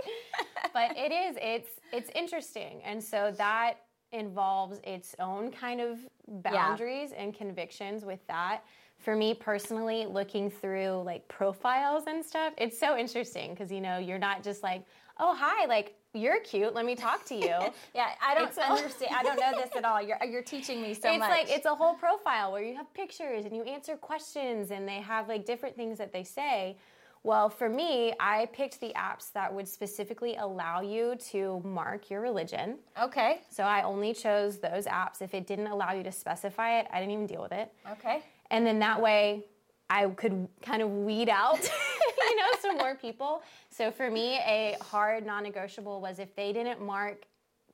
but 0.76 0.94
it 0.94 1.10
is, 1.10 1.36
it's, 1.40 1.70
it's 1.90 2.10
interesting. 2.14 2.82
And 2.84 3.02
so 3.02 3.32
that 3.38 3.76
involves 4.12 4.78
its 4.84 5.14
own 5.18 5.50
kind 5.50 5.80
of 5.80 5.98
boundaries 6.28 7.12
and 7.16 7.34
convictions 7.34 8.04
with 8.04 8.20
that. 8.26 8.60
For 8.98 9.16
me 9.16 9.32
personally, 9.32 10.06
looking 10.06 10.50
through 10.50 11.02
like 11.04 11.26
profiles 11.28 12.04
and 12.06 12.24
stuff, 12.24 12.52
it's 12.58 12.78
so 12.78 12.96
interesting 12.96 13.52
because 13.52 13.72
you 13.72 13.80
know 13.80 13.98
you're 13.98 14.18
not 14.18 14.42
just 14.42 14.62
like, 14.62 14.84
oh 15.18 15.34
hi, 15.38 15.66
like 15.66 15.94
you're 16.14 16.40
cute, 16.40 16.74
let 16.74 16.86
me 16.86 16.94
talk 16.94 17.24
to 17.26 17.34
you. 17.34 17.54
yeah 17.94 18.08
i 18.24 18.34
don't 18.34 18.48
It's 18.48 18.56
understand 18.58 19.12
i 19.14 19.22
don't 19.22 19.38
know 19.38 19.52
this 19.62 19.76
at 19.76 19.84
all 19.84 20.00
you're, 20.00 20.18
you're 20.24 20.42
teaching 20.42 20.80
me 20.80 20.94
so 20.94 21.10
it's 21.10 21.18
much 21.18 21.30
It's 21.30 21.48
like 21.50 21.56
it's 21.56 21.66
a 21.66 21.74
whole 21.74 21.94
profile 21.94 22.52
where 22.52 22.62
you 22.62 22.74
have 22.74 22.92
pictures 22.94 23.44
and 23.44 23.54
you 23.54 23.62
answer 23.64 23.96
questions 23.96 24.70
and 24.70 24.88
they 24.88 25.00
have 25.00 25.28
like 25.28 25.44
different 25.44 25.76
things 25.76 25.98
that 25.98 26.12
they 26.12 26.24
say. 26.24 26.76
Well, 27.22 27.48
for 27.50 27.68
me, 27.68 28.12
I 28.20 28.46
picked 28.52 28.80
the 28.80 28.92
apps 28.96 29.32
that 29.32 29.52
would 29.52 29.66
specifically 29.66 30.36
allow 30.36 30.80
you 30.80 31.16
to 31.32 31.60
mark 31.64 32.08
your 32.08 32.20
religion. 32.20 32.78
okay 33.02 33.40
So 33.50 33.64
I 33.64 33.82
only 33.82 34.14
chose 34.14 34.58
those 34.60 34.84
apps. 34.86 35.20
If 35.20 35.34
it 35.34 35.44
didn't 35.46 35.66
allow 35.66 35.92
you 35.92 36.04
to 36.04 36.12
specify 36.12 36.78
it, 36.78 36.86
I 36.92 37.00
didn't 37.00 37.12
even 37.14 37.26
deal 37.26 37.42
with 37.42 37.52
it. 37.52 37.72
okay 37.90 38.22
And 38.52 38.64
then 38.66 38.78
that 38.78 39.00
way 39.02 39.44
I 39.88 40.06
could 40.08 40.48
kind 40.62 40.82
of 40.82 40.90
weed 40.90 41.28
out, 41.28 41.62
you 42.18 42.36
know, 42.36 42.46
some 42.60 42.76
more 42.76 42.94
people. 42.94 43.42
So 43.70 43.90
for 43.90 44.10
me, 44.10 44.38
a 44.38 44.76
hard 44.80 45.24
non 45.24 45.44
negotiable 45.44 46.00
was 46.00 46.18
if 46.18 46.34
they 46.34 46.52
didn't 46.52 46.80
mark 46.80 47.24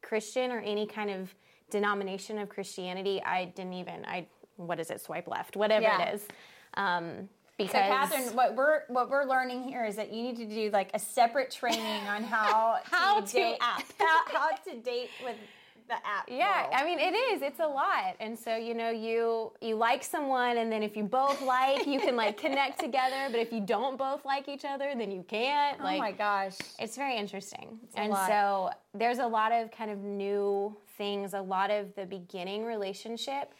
Christian 0.02 0.50
or 0.50 0.60
any 0.60 0.86
kind 0.86 1.10
of 1.10 1.34
denomination 1.70 2.38
of 2.38 2.48
Christianity, 2.48 3.22
I 3.24 3.46
didn't 3.46 3.72
even, 3.74 4.04
I, 4.04 4.26
what 4.56 4.78
is 4.78 4.90
it, 4.90 5.00
swipe 5.00 5.26
left, 5.26 5.56
whatever 5.56 5.84
Yeah. 5.84 6.08
it 6.08 6.14
is. 6.14 6.28
Um, 6.74 7.28
because 7.58 7.72
so 7.72 7.78
catherine 7.78 8.34
what 8.34 8.54
we're 8.56 8.82
what 8.88 9.10
we're 9.10 9.24
learning 9.24 9.62
here 9.62 9.84
is 9.84 9.96
that 9.96 10.10
you 10.12 10.22
need 10.22 10.36
to 10.36 10.46
do 10.46 10.70
like 10.70 10.90
a 10.94 10.98
separate 10.98 11.50
training 11.50 12.06
on 12.08 12.24
how 12.24 12.78
How 12.90 13.20
to, 13.20 13.26
to 13.26 13.32
date 13.32 13.56
how, 13.60 14.20
how 14.26 14.48
to 14.70 14.76
date 14.78 15.10
with 15.22 15.36
the 15.88 15.94
app 15.94 16.28
Yeah, 16.28 16.62
world. 16.62 16.74
I 16.76 16.84
mean 16.84 16.98
it 16.98 17.14
is. 17.14 17.42
It's 17.42 17.60
a 17.60 17.66
lot. 17.66 18.16
And 18.20 18.38
so, 18.38 18.56
you 18.56 18.74
know, 18.74 18.90
you 18.90 19.52
you 19.60 19.74
like 19.76 20.02
someone 20.04 20.56
and 20.58 20.70
then 20.70 20.82
if 20.82 20.96
you 20.96 21.04
both 21.04 21.40
like, 21.42 21.86
you 21.86 22.00
can 22.00 22.16
like 22.16 22.36
connect 22.36 22.78
together, 22.86 23.28
but 23.30 23.40
if 23.40 23.52
you 23.52 23.60
don't 23.60 23.96
both 23.98 24.24
like 24.24 24.48
each 24.48 24.64
other, 24.64 24.92
then 24.96 25.10
you 25.10 25.22
can't. 25.22 25.78
oh 25.80 25.84
like 25.84 25.98
my 25.98 26.12
gosh 26.12 26.56
it's 26.78 26.96
very 26.96 27.16
interesting. 27.16 27.78
a 27.96 28.00
and 28.00 28.12
lot. 28.12 28.28
so 28.28 28.70
there's 28.94 29.18
a 29.18 29.26
lot 29.26 29.52
of 29.52 29.70
kind 29.70 29.90
of 29.90 29.98
new 29.98 30.76
things, 30.98 31.34
a 31.34 31.40
lot 31.40 31.70
of 31.70 31.94
the 31.94 32.06
beginning 32.06 32.64
relationship 32.64 33.52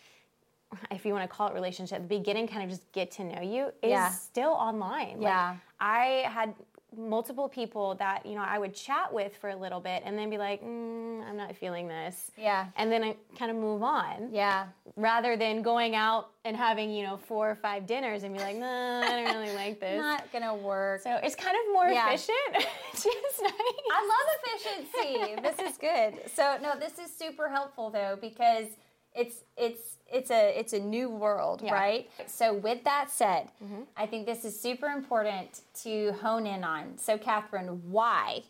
if 0.90 1.04
you 1.04 1.12
want 1.12 1.22
to 1.22 1.28
call 1.36 1.48
it 1.48 1.52
relationship, 1.54 2.00
the 2.00 2.08
beginning 2.18 2.46
kind 2.48 2.62
of 2.64 2.70
just 2.70 2.90
get 2.92 3.10
to 3.10 3.24
know 3.24 3.42
you 3.42 3.66
is 3.82 3.90
Yeah. 3.90 4.08
still 4.08 4.52
online. 4.52 5.16
Like, 5.20 5.24
Yeah. 5.24 5.56
I 5.78 6.24
had 6.28 6.54
multiple 6.96 7.48
people 7.48 7.94
that 7.96 8.24
you 8.26 8.34
know 8.34 8.42
I 8.42 8.58
would 8.58 8.74
chat 8.74 9.12
with 9.12 9.34
for 9.36 9.50
a 9.50 9.56
little 9.56 9.80
bit 9.80 10.02
and 10.04 10.18
then 10.18 10.30
be 10.30 10.38
like, 10.38 10.62
mm, 10.62 11.22
I'm 11.28 11.36
not 11.36 11.56
feeling 11.56 11.88
this. 11.88 12.30
Yeah. 12.36 12.66
And 12.76 12.90
then 12.92 13.02
I 13.04 13.16
kind 13.38 13.50
of 13.50 13.56
move 13.56 13.82
on. 13.82 14.28
yeah 14.32 14.66
Rather 14.96 15.36
than 15.36 15.62
going 15.62 15.94
out 15.94 16.30
and 16.44 16.56
having 16.56 16.90
you 16.90 17.04
know 17.06 17.16
four 17.16 17.50
or 17.50 17.54
five 17.54 17.86
dinners 17.86 18.24
and 18.24 18.34
be 18.34 18.40
like, 18.40 18.56
nah, 18.56 19.00
I 19.02 19.08
don't 19.22 19.34
really 19.36 19.54
like 19.64 19.80
this. 19.80 19.98
not 19.98 20.30
gonna 20.32 20.54
work 20.54 21.00
so 21.02 21.18
it's 21.22 21.34
kind 21.34 21.56
of 21.56 21.72
more 21.72 21.88
Yeah. 21.88 22.08
efficient. 22.12 22.66
Nice. 22.94 23.50
I 23.90 24.08
love 24.12 24.28
efficiency. 24.44 25.42
this 25.42 25.58
is 25.70 25.78
good. 25.78 26.30
So 26.34 26.58
no, 26.62 26.78
this 26.78 26.98
is 26.98 27.14
super 27.16 27.48
helpful 27.48 27.90
though 27.90 28.16
because 28.20 28.66
it's 29.14 29.36
it's 29.56 29.96
it's 30.12 30.30
a 30.30 30.58
it's 30.58 30.72
a 30.72 30.78
new 30.78 31.08
world, 31.08 31.62
Yeah. 31.64 31.72
right? 31.72 32.10
So 32.26 32.54
with 32.54 32.84
that 32.84 33.10
said, 33.10 33.48
mm-hmm. 33.62 33.82
I 33.96 34.06
think 34.06 34.26
this 34.26 34.44
is 34.44 34.58
super 34.58 34.86
important 34.88 35.62
to 35.82 36.12
hone 36.20 36.46
in 36.46 36.64
on. 36.64 36.98
So 36.98 37.18
Catherine, 37.18 37.82
why? 37.90 38.42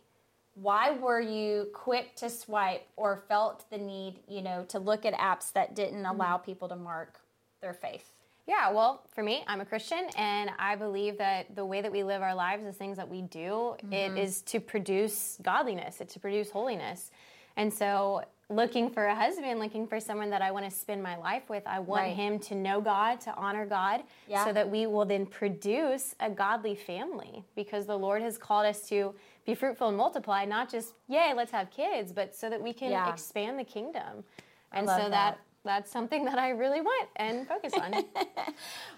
Why 0.54 0.90
were 0.90 1.20
you 1.20 1.68
quick 1.72 2.14
to 2.16 2.28
swipe 2.28 2.86
or 2.96 3.22
felt 3.28 3.64
the 3.70 3.78
need, 3.78 4.16
you 4.28 4.42
know, 4.42 4.64
to 4.68 4.78
look 4.78 5.06
at 5.06 5.14
apps 5.14 5.52
that 5.54 5.74
didn't 5.74 6.02
mm-hmm. 6.02 6.20
allow 6.20 6.36
people 6.36 6.68
to 6.68 6.76
mark 6.76 7.20
their 7.60 7.72
faith? 7.72 8.10
Yeah, 8.46 8.72
well, 8.72 9.02
for 9.14 9.22
me, 9.22 9.44
I'm 9.46 9.60
a 9.60 9.64
Christian, 9.64 10.04
and 10.16 10.50
I 10.58 10.74
believe 10.74 11.16
that 11.18 11.54
the 11.54 11.64
way 11.64 11.80
that 11.80 11.92
we 11.92 12.02
live 12.02 12.22
our 12.22 12.34
lives, 12.34 12.64
the 12.64 12.72
things 12.72 12.96
that 12.96 13.08
we 13.08 13.22
do, 13.22 13.76
it 13.78 13.86
mm-hmm. 13.92 14.16
is 14.16 14.42
to 14.42 14.58
produce 14.58 15.38
godliness, 15.42 16.00
it's 16.00 16.14
to 16.14 16.20
produce 16.20 16.50
holiness. 16.50 17.12
And 17.56 17.72
so, 17.72 18.24
looking 18.54 18.90
for 18.90 19.06
a 19.06 19.14
husband, 19.14 19.58
looking 19.58 19.86
for 19.86 19.98
someone 20.00 20.30
that 20.30 20.42
I 20.42 20.50
want 20.50 20.64
to 20.64 20.70
spend 20.70 21.02
my 21.02 21.16
life 21.16 21.48
with, 21.48 21.66
I 21.66 21.78
want 21.78 22.02
Right. 22.02 22.16
him 22.16 22.38
to 22.40 22.54
know 22.54 22.80
God, 22.80 23.20
to 23.22 23.34
honor 23.34 23.66
God, 23.66 24.02
Yeah. 24.28 24.44
so 24.44 24.52
that 24.52 24.68
we 24.68 24.86
will 24.86 25.04
then 25.04 25.26
produce 25.26 26.14
a 26.20 26.30
godly 26.30 26.74
family. 26.74 27.44
Because 27.54 27.86
the 27.86 27.98
Lord 27.98 28.22
has 28.22 28.38
called 28.38 28.66
us 28.66 28.88
to 28.88 29.14
be 29.44 29.54
fruitful 29.54 29.88
and 29.88 29.96
multiply, 29.96 30.44
not 30.44 30.68
just, 30.70 30.94
yay, 31.08 31.32
let's 31.34 31.52
have 31.52 31.70
kids, 31.70 32.12
but 32.12 32.34
so 32.34 32.48
that 32.50 32.60
we 32.60 32.72
can 32.72 32.90
Yeah. 32.90 33.08
expand 33.10 33.58
the 33.58 33.64
kingdom. 33.64 34.24
And 34.72 34.88
so 34.88 34.96
that. 34.96 35.10
that 35.10 35.38
that's 35.64 35.90
something 35.90 36.24
that 36.24 36.38
I 36.38 36.50
really 36.50 36.80
want 36.80 37.08
and 37.16 37.46
focus 37.46 37.72
on. 37.74 38.04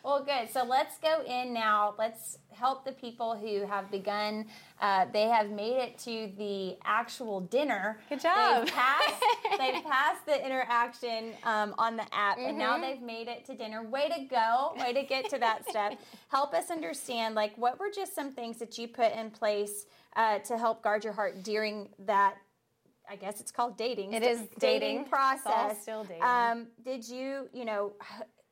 Well, 0.04 0.22
good. 0.22 0.50
So 0.52 0.64
let's 0.64 0.98
go 0.98 1.22
in 1.26 1.54
now. 1.54 1.94
Let's 1.98 2.36
help 2.52 2.84
the 2.84 2.92
people 2.92 3.34
who 3.36 3.64
have 3.66 3.90
begun. 3.90 4.44
Uh, 4.78 5.06
they 5.10 5.28
have 5.28 5.48
made 5.50 5.76
it 5.78 5.98
to 6.00 6.30
the 6.36 6.76
actual 6.84 7.40
dinner. 7.40 8.00
Good 8.10 8.20
job. 8.20 8.66
They've 8.66 8.74
passed, 8.74 9.24
they've 9.58 9.82
passed 9.82 10.26
the 10.26 10.44
interaction 10.44 11.32
um, 11.44 11.74
on 11.78 11.96
the 11.96 12.02
app, 12.14 12.36
and 12.36 12.48
Mm-hmm. 12.48 12.58
now 12.58 12.78
they've 12.78 13.00
made 13.00 13.28
it 13.28 13.46
to 13.46 13.54
dinner. 13.54 13.82
Way 13.82 14.10
to 14.10 14.24
go! 14.26 14.74
Way 14.78 14.92
to 14.92 15.02
get 15.04 15.30
to 15.30 15.38
that 15.38 15.66
step. 15.70 15.98
Help 16.28 16.52
us 16.52 16.70
understand, 16.70 17.34
like, 17.34 17.56
what 17.56 17.80
were 17.80 17.90
just 17.94 18.14
some 18.14 18.30
things 18.32 18.58
that 18.58 18.76
you 18.76 18.88
put 18.88 19.14
in 19.14 19.30
place 19.30 19.86
uh, 20.16 20.38
to 20.40 20.58
help 20.58 20.82
guard 20.82 21.02
your 21.02 21.14
heart 21.14 21.42
during 21.42 21.88
that. 22.00 22.34
I 23.10 23.16
guess 23.16 23.40
it's 23.40 23.50
called 23.50 23.76
dating. 23.76 24.12
It 24.14 24.22
is 24.22 24.42
dating. 24.58 25.00
It's 25.00 25.10
all 25.12 25.52
process. 25.52 25.82
still 25.82 26.04
dating. 26.04 26.22
Um, 26.22 26.66
did 26.84 27.06
you, 27.08 27.48
you 27.52 27.64
know, 27.64 27.92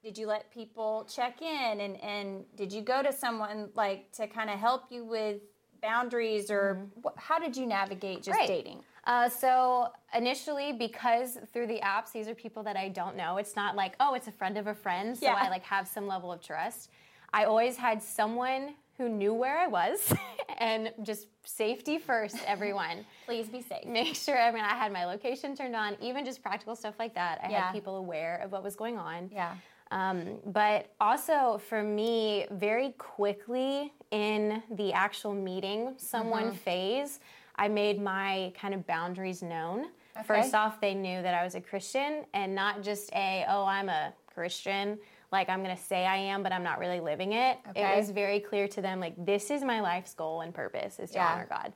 did 0.03 0.19
you 0.19 0.27
let 0.27 0.51
people 0.53 1.07
check 1.13 1.41
in 1.43 1.81
and, 1.81 1.97
and 2.03 2.45
did 2.57 2.73
you 2.73 2.83
go 2.83 3.03
to 3.03 3.13
someone 3.13 3.71
like 3.75 4.13
to 4.13 4.27
kind 4.27 4.51
of 4.51 4.59
help 4.59 4.85
you 4.91 5.05
with 5.05 5.41
boundaries 5.81 6.51
or 6.51 6.87
wh- 7.05 7.19
how 7.19 7.39
did 7.39 7.57
you 7.57 7.67
navigate 7.67 8.19
just 8.23 8.31
Mm-hmm. 8.31 8.39
Right. 8.41 8.49
dating? 8.49 8.81
Uh, 9.05 9.29
so 9.29 9.89
initially, 10.17 10.73
because 10.73 11.37
through 11.53 11.67
the 11.67 11.81
apps, 11.81 12.13
these 12.13 12.29
are 12.29 12.35
people 12.37 12.63
that 12.63 12.77
I 12.77 12.89
don't 12.89 13.17
know. 13.17 13.37
It's 13.39 13.57
not 13.57 13.75
like, 13.75 13.95
oh, 13.99 14.15
it's 14.15 14.29
a 14.29 14.33
friend 14.33 14.57
of 14.57 14.69
a 14.69 14.75
friend, 14.75 15.17
so 15.19 15.27
Yeah. 15.27 15.35
I 15.41 15.49
like 15.49 15.65
have 15.65 15.89
some 15.89 16.07
level 16.07 16.31
of 16.31 16.41
trust. 16.41 16.91
I 17.33 17.45
always 17.45 17.77
had 17.77 18.01
someone 18.03 18.75
who 19.03 19.09
knew 19.09 19.35
where 19.35 19.59
I 19.59 19.67
was, 19.67 20.13
and 20.59 20.93
just 21.03 21.27
safety 21.45 21.99
first, 21.99 22.37
everyone. 22.47 23.05
Please 23.27 23.49
be 23.49 23.61
safe. 23.61 23.85
Make 23.85 24.15
sure. 24.15 24.41
I 24.41 24.53
mean, 24.53 24.63
I 24.63 24.75
had 24.75 24.93
my 24.93 25.05
location 25.07 25.57
turned 25.57 25.75
on, 25.75 25.97
even 26.01 26.25
just 26.25 26.41
practical 26.41 26.77
stuff 26.77 26.95
like 27.01 27.15
that. 27.15 27.41
I 27.43 27.51
Yeah. 27.51 27.63
had 27.67 27.73
people 27.73 27.97
aware 27.97 28.41
of 28.45 28.53
what 28.53 28.63
was 28.63 28.77
going 28.77 28.97
on. 28.99 29.29
Yeah. 29.33 29.55
Um, 29.91 30.39
but 30.47 30.93
also 31.01 31.61
for 31.69 31.83
me, 31.83 32.47
very 32.53 32.93
quickly 32.93 33.93
in 34.13 34.63
the 34.71 34.93
actual 34.93 35.35
meeting 35.35 35.95
someone 35.97 36.45
Mm-hmm. 36.45 36.57
phase, 36.57 37.21
I 37.57 37.67
made 37.69 38.01
my 38.01 38.53
kind 38.59 38.73
of 38.73 38.87
boundaries 38.87 39.43
known. 39.43 39.87
Okay. 40.17 40.25
First 40.27 40.55
off, 40.55 40.81
they 40.81 40.95
knew 40.95 41.21
that 41.23 41.35
I 41.35 41.43
was 41.45 41.55
a 41.57 41.61
Christian 41.61 42.25
and 42.35 42.55
not 42.55 42.83
just 42.83 43.11
a, 43.15 43.45
oh, 43.49 43.65
I'm 43.65 43.89
a 43.89 44.13
Christian. 44.33 44.99
Like 45.33 45.49
I'm 45.49 45.65
to 45.65 45.77
say 45.77 46.05
I 46.07 46.17
am, 46.19 46.43
but 46.43 46.53
I'm 46.53 46.63
not 46.63 46.79
really 46.79 47.01
living 47.01 47.33
it. 47.33 47.59
Okay. 47.71 47.83
It 47.95 47.97
was 47.97 48.11
very 48.11 48.39
clear 48.39 48.69
to 48.69 48.83
them, 48.83 49.01
like, 49.01 49.15
this 49.25 49.51
is 49.51 49.65
my 49.65 49.81
life's 49.81 50.13
goal 50.15 50.43
and 50.43 50.53
purpose 50.55 50.99
is 51.01 51.11
to 51.13 51.17
Yeah. 51.17 51.33
honor 51.33 51.47
God. 51.49 51.73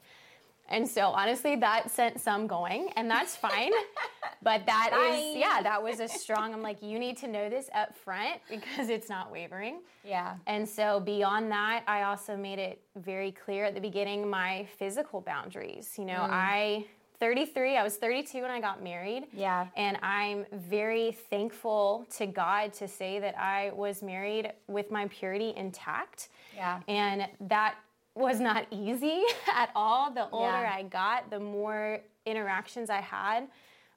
And 0.69 0.87
so 0.87 1.07
honestly, 1.11 1.55
that 1.57 1.91
sent 1.93 2.21
some 2.21 2.47
going, 2.49 2.91
and 2.97 3.09
that's 3.09 3.37
fine. 3.37 3.71
but 4.43 4.67
that 4.67 4.91
is, 4.93 5.23
Fine. 5.23 5.39
yeah, 5.39 5.63
that 5.63 5.81
was 5.81 6.01
a 6.01 6.09
strong. 6.09 6.53
I'm 6.53 6.61
like, 6.61 6.83
you 6.83 6.99
need 6.99 7.17
to 7.19 7.29
know 7.29 7.49
this 7.49 7.71
up 7.73 7.97
front 7.97 8.41
because 8.51 8.89
it's 8.89 9.09
not 9.09 9.31
wavering. 9.31 9.79
Yeah. 10.05 10.35
And 10.49 10.69
so 10.69 10.99
beyond 11.01 11.53
that, 11.53 11.85
I 11.87 12.03
also 12.03 12.37
made 12.37 12.59
it 12.59 12.83
very 12.97 13.31
clear 13.31 13.65
at 13.65 13.75
the 13.77 13.81
beginning 13.81 14.29
my 14.29 14.67
physical 14.77 15.21
boundaries. 15.21 15.95
You 15.97 16.05
Mm. 16.05 16.09
know, 16.09 16.27
I 16.29 16.87
33, 17.21 17.77
I 17.77 17.83
was 17.83 17.97
32 17.97 18.43
when 18.43 18.51
I 18.51 18.61
got 18.61 18.83
married. 18.83 19.25
Yeah. 19.33 19.67
And 19.77 19.97
I'm 20.03 20.45
very 20.53 21.13
thankful 21.13 22.07
to 22.17 22.27
God 22.27 22.73
to 22.75 22.89
say 22.89 23.19
that 23.21 23.39
I 23.39 23.71
was 23.75 24.03
married 24.03 24.53
with 24.69 24.91
my 24.91 25.07
purity 25.09 25.53
intact. 25.57 26.29
Yeah. 26.55 26.81
And 26.89 27.27
that 27.49 27.77
was 28.15 28.41
not 28.41 28.67
easy 28.71 29.23
at 29.53 29.71
all. 29.75 30.11
The 30.13 30.29
older 30.31 30.47
Yeah. 30.63 30.75
I 30.77 30.83
got, 30.83 31.31
the 31.31 31.41
more 31.41 32.01
interactions 32.27 32.91
I 32.91 33.01
had, 33.01 33.49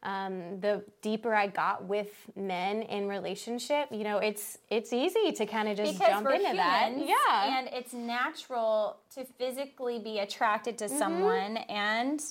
um, 0.02 0.62
the 0.62 0.82
deeper 1.02 1.36
I 1.36 1.48
got 1.48 1.84
with 1.84 2.08
men 2.38 2.84
in 2.84 3.10
relationship. 3.10 3.90
You 3.92 4.06
know, 4.06 4.20
it's 4.20 4.58
it's 4.70 4.94
easy 4.94 5.34
to 5.34 5.46
kind 5.46 5.68
of 5.68 5.76
just 5.76 5.94
because 6.00 6.08
jump 6.08 6.30
into 6.30 6.56
that. 6.56 6.92
humans, 6.92 7.10
Yeah. 7.10 7.58
and 7.60 7.68
it's 7.74 7.92
natural 7.92 8.96
to 9.16 9.26
physically 9.26 10.00
be 10.00 10.20
attracted 10.20 10.78
Mm-hmm. 10.78 10.94
to 10.94 10.98
someone 10.98 11.58
and 11.68 12.22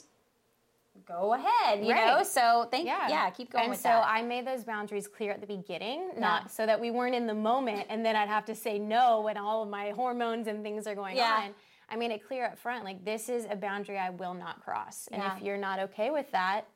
go 1.09 1.33
ahead, 1.35 1.85
you 1.85 1.93
Right. 1.93 2.07
know. 2.07 2.23
So 2.23 2.69
thank 2.71 2.87
yeah. 2.87 3.09
yeah, 3.09 3.31
keep 3.31 3.51
going 3.51 3.65
and 3.65 3.71
with 3.71 3.81
so 3.81 3.89
that. 3.89 4.05
I 4.07 4.23
made 4.23 4.47
those 4.47 4.63
boundaries 4.63 5.09
clear 5.09 5.33
at 5.33 5.41
the 5.41 5.47
beginning, 5.47 6.11
Yeah. 6.15 6.21
not 6.21 6.51
so 6.51 6.67
that 6.67 6.79
we 6.79 6.91
weren't 6.91 7.15
in 7.15 7.27
the 7.27 7.35
moment 7.35 7.87
and 7.89 8.05
then 8.05 8.15
I'd 8.15 8.29
have 8.29 8.45
to 8.47 8.55
say 8.55 8.79
no 8.79 9.21
when 9.23 9.37
all 9.39 9.63
of 9.63 9.69
my 9.71 9.91
hormones 9.91 10.47
and 10.47 10.63
things 10.63 10.87
are 10.87 10.95
going 10.95 11.17
Yeah. 11.17 11.45
on. 11.47 11.55
I 11.91 11.97
made 11.97 12.11
it 12.11 12.27
clear 12.27 12.45
up 12.45 12.59
front, 12.59 12.85
like 12.85 13.03
this 13.05 13.31
is 13.31 13.47
a 13.49 13.57
boundary 13.57 13.99
I 13.99 14.11
will 14.11 14.35
not 14.35 14.63
cross. 14.63 15.09
And 15.11 15.23
if 15.23 15.43
you're 15.43 15.57
not 15.57 15.79
okay 15.79 16.11
with 16.11 16.31
that, 16.33 16.67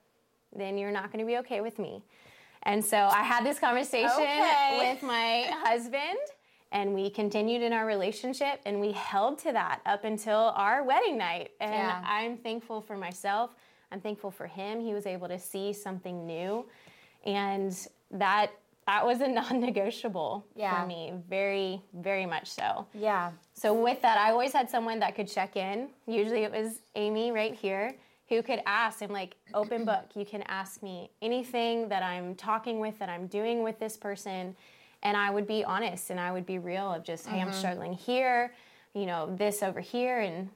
then 0.54 0.78
you're 0.78 0.90
not 0.90 1.12
going 1.12 1.20
to 1.20 1.26
be 1.26 1.36
okay 1.38 1.60
with 1.60 1.78
me. 1.78 2.02
And 2.62 2.82
so 2.82 2.96
I 2.96 3.22
had 3.22 3.44
this 3.44 3.58
conversation 3.58 4.08
Okay. 4.10 4.92
with 4.92 5.02
my 5.02 5.42
husband 5.64 6.18
and 6.70 6.94
we 6.94 7.10
continued 7.10 7.60
in 7.60 7.74
our 7.74 7.84
relationship 7.84 8.60
and 8.64 8.80
we 8.80 8.92
held 8.92 9.38
to 9.40 9.52
that 9.52 9.82
up 9.84 10.04
until 10.04 10.52
our 10.56 10.82
wedding 10.82 11.18
night. 11.18 11.50
And 11.60 11.74
Yeah. 11.74 12.02
I'm 12.06 12.38
thankful 12.38 12.80
for 12.80 12.96
myself. 12.96 13.54
I'm 13.92 14.00
thankful 14.00 14.31
for 14.31 14.46
him. 14.46 14.81
He 14.81 14.94
was 14.94 15.07
able 15.07 15.28
to 15.28 15.38
see 15.38 15.72
something 15.72 16.26
new. 16.26 16.66
And 17.24 17.76
that 18.11 18.50
that 18.87 19.07
was 19.07 19.20
a 19.20 19.28
non-negotiable 19.40 20.44
Yeah. 20.57 20.81
for 20.81 20.87
me, 20.88 21.12
very, 21.28 21.81
very 21.94 22.26
much 22.26 22.48
so. 22.50 22.87
yeah. 22.94 23.31
So 23.55 23.72
with 23.74 24.02
that, 24.02 24.18
I 24.18 24.33
always 24.33 24.52
had 24.52 24.68
someone 24.68 24.98
that 25.00 25.14
could 25.14 25.28
check 25.28 25.57
in. 25.57 25.88
Usually 26.07 26.42
it 26.42 26.50
was 26.50 26.81
Amy 26.96 27.31
right 27.31 27.55
here 27.55 27.94
who 28.28 28.42
could 28.42 28.61
ask. 28.66 29.00
I'm 29.02 29.12
like, 29.12 29.37
open 29.55 29.85
book. 29.92 30.07
You 30.16 30.24
can 30.24 30.42
ask 30.48 30.83
me 30.83 31.11
anything 31.20 31.88
that 31.90 32.02
I'm 32.02 32.35
talking 32.35 32.81
with, 32.81 32.98
that 32.98 33.09
I'm 33.09 33.28
doing 33.28 33.62
with 33.62 33.78
this 33.78 33.96
person. 33.96 34.57
And 35.05 35.16
I 35.16 35.31
would 35.31 35.46
be 35.46 35.62
honest 35.64 36.11
and 36.11 36.18
I 36.18 36.33
would 36.33 36.46
be 36.46 36.59
real 36.59 36.92
of 36.92 37.05
just, 37.05 37.26
hey, 37.28 37.38
Mm-hmm. 37.38 37.48
I'm 37.48 37.52
struggling 37.55 37.92
here, 37.92 38.52
you 38.94 39.07
know, 39.07 39.33
this 39.37 39.62
over 39.62 39.81
here. 39.81 40.20
And 40.20 40.48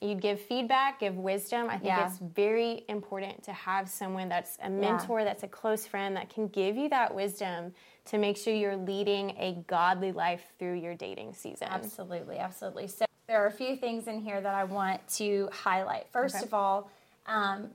you'd 0.00 0.20
give 0.20 0.40
feedback, 0.40 1.00
give 1.00 1.16
wisdom. 1.16 1.68
I 1.68 1.78
think 1.78 1.96
Yeah. 1.96 2.06
it's 2.06 2.18
very 2.18 2.84
important 2.88 3.42
to 3.44 3.52
have 3.52 3.88
someone 3.88 4.28
that's 4.28 4.56
a 4.62 4.70
mentor, 4.70 5.24
that's 5.24 5.42
a 5.42 5.48
close 5.48 5.86
friend 5.86 6.16
that 6.16 6.28
can 6.30 6.46
give 6.48 6.76
you 6.76 6.88
that 6.90 7.14
wisdom 7.14 7.74
to 8.06 8.18
make 8.18 8.36
sure 8.36 8.54
you're 8.54 8.76
leading 8.76 9.30
a 9.38 9.54
godly 9.66 10.12
life 10.12 10.54
through 10.58 10.74
your 10.74 10.94
dating 10.94 11.34
season. 11.34 11.68
Absolutely, 11.70 12.38
absolutely. 12.38 12.86
So 12.86 13.04
there 13.26 13.42
are 13.42 13.46
a 13.46 13.52
few 13.52 13.76
things 13.76 14.06
in 14.06 14.20
here 14.20 14.40
that 14.40 14.54
I 14.54 14.64
want 14.64 15.06
to 15.16 15.48
highlight. 15.52 16.06
First 16.12 16.36
Okay. 16.36 16.44
of 16.46 16.54
all, 16.54 16.90
um, 17.26 17.70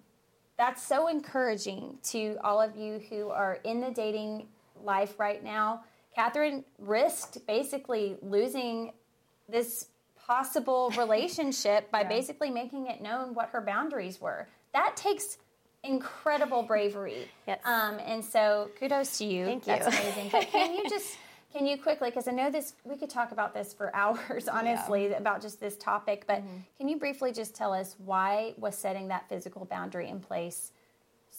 that's 0.58 0.82
so 0.82 1.08
encouraging 1.08 2.00
to 2.04 2.38
all 2.44 2.62
of 2.62 2.76
you 2.78 3.00
who 3.10 3.30
are 3.30 3.56
in 3.64 3.82
the 3.82 3.92
dating 3.92 4.48
life 4.82 5.20
right 5.20 5.44
now. 5.44 5.84
Catherine 6.16 6.64
risked 6.78 7.46
basically 7.48 8.18
losing 8.22 8.94
this 9.50 9.90
possible 10.26 10.92
relationship 10.98 11.90
by 11.92 12.04
basically 12.18 12.50
making 12.50 12.88
it 12.88 13.02
known 13.02 13.34
what 13.34 13.50
her 13.50 13.62
boundaries 13.62 14.20
were. 14.22 14.48
That 14.74 14.96
takes 14.96 15.38
incredible 15.84 16.64
bravery. 16.64 17.28
Yes. 17.48 17.60
Um, 17.66 18.00
and 18.06 18.24
so 18.24 18.70
kudos 18.80 19.18
to 19.18 19.26
you. 19.26 19.46
Thank 19.46 19.68
you. 19.68 19.74
That's 19.74 19.88
amazing. 19.88 20.30
But 20.32 20.48
can 20.52 20.74
you 20.74 20.84
just 20.90 21.18
can 21.54 21.68
you 21.68 21.78
quickly 21.78 22.10
because 22.10 22.28
I 22.28 22.32
know 22.32 22.50
this 22.50 22.74
we 22.84 22.96
could 22.96 23.10
talk 23.10 23.32
about 23.32 23.54
this 23.54 23.74
for 23.74 23.94
hours 23.96 24.48
honestly 24.48 25.14
about 25.14 25.42
just 25.42 25.60
this 25.60 25.76
topic, 25.78 26.24
but 26.26 26.38
Mm-hmm. 26.38 26.58
can 26.78 26.88
you 26.90 26.98
briefly 26.98 27.32
just 27.32 27.54
tell 27.56 27.74
us 27.74 27.96
why 28.04 28.54
was 28.58 28.76
setting 28.76 29.10
that 29.10 29.28
physical 29.30 29.66
boundary 29.66 30.08
in 30.10 30.20
place 30.20 30.72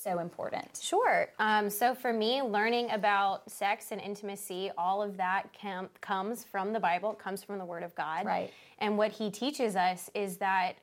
so 0.04 0.18
important? 0.18 0.78
Sure. 0.80 1.28
Um, 1.38 1.70
so 1.70 1.94
for 1.94 2.12
me, 2.12 2.42
learning 2.42 2.90
about 2.90 3.50
sex 3.50 3.90
and 3.90 4.00
intimacy, 4.00 4.70
all 4.76 5.02
of 5.02 5.16
that 5.16 5.48
com- 5.60 5.88
comes 6.00 6.44
from 6.44 6.72
the 6.72 6.80
Bible, 6.80 7.12
it 7.12 7.18
comes 7.18 7.42
from 7.42 7.58
the 7.58 7.64
Word 7.64 7.82
of 7.82 7.94
God. 7.94 8.26
Right. 8.26 8.52
And 8.78 8.98
what 8.98 9.10
He 9.10 9.30
teaches 9.30 9.74
us 9.76 10.10
is 10.14 10.36
that 10.36 10.74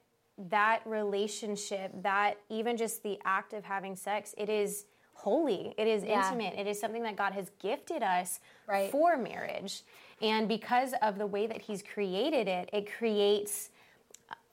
that 0.50 0.82
relationship, 0.86 1.92
that 2.02 2.38
even 2.50 2.76
just 2.76 3.04
the 3.04 3.20
act 3.24 3.54
of 3.54 3.64
having 3.64 3.96
sex, 3.96 4.34
it 4.38 4.50
is 4.50 4.86
holy, 5.14 5.76
it 5.78 5.88
is 5.88 6.04
Yeah. 6.04 6.26
intimate, 6.26 6.58
it 6.58 6.66
is 6.66 6.80
something 6.80 7.04
that 7.04 7.16
God 7.16 7.34
has 7.34 7.52
gifted 7.60 8.02
us 8.02 8.40
Right. 8.66 8.90
for 8.90 9.18
marriage. 9.18 9.84
And 10.22 10.48
because 10.48 10.94
of 11.02 11.18
the 11.20 11.28
way 11.28 11.46
that 11.46 11.62
He's 11.62 11.84
created 11.84 12.48
it, 12.48 12.70
it 12.74 12.92
creates 12.92 13.70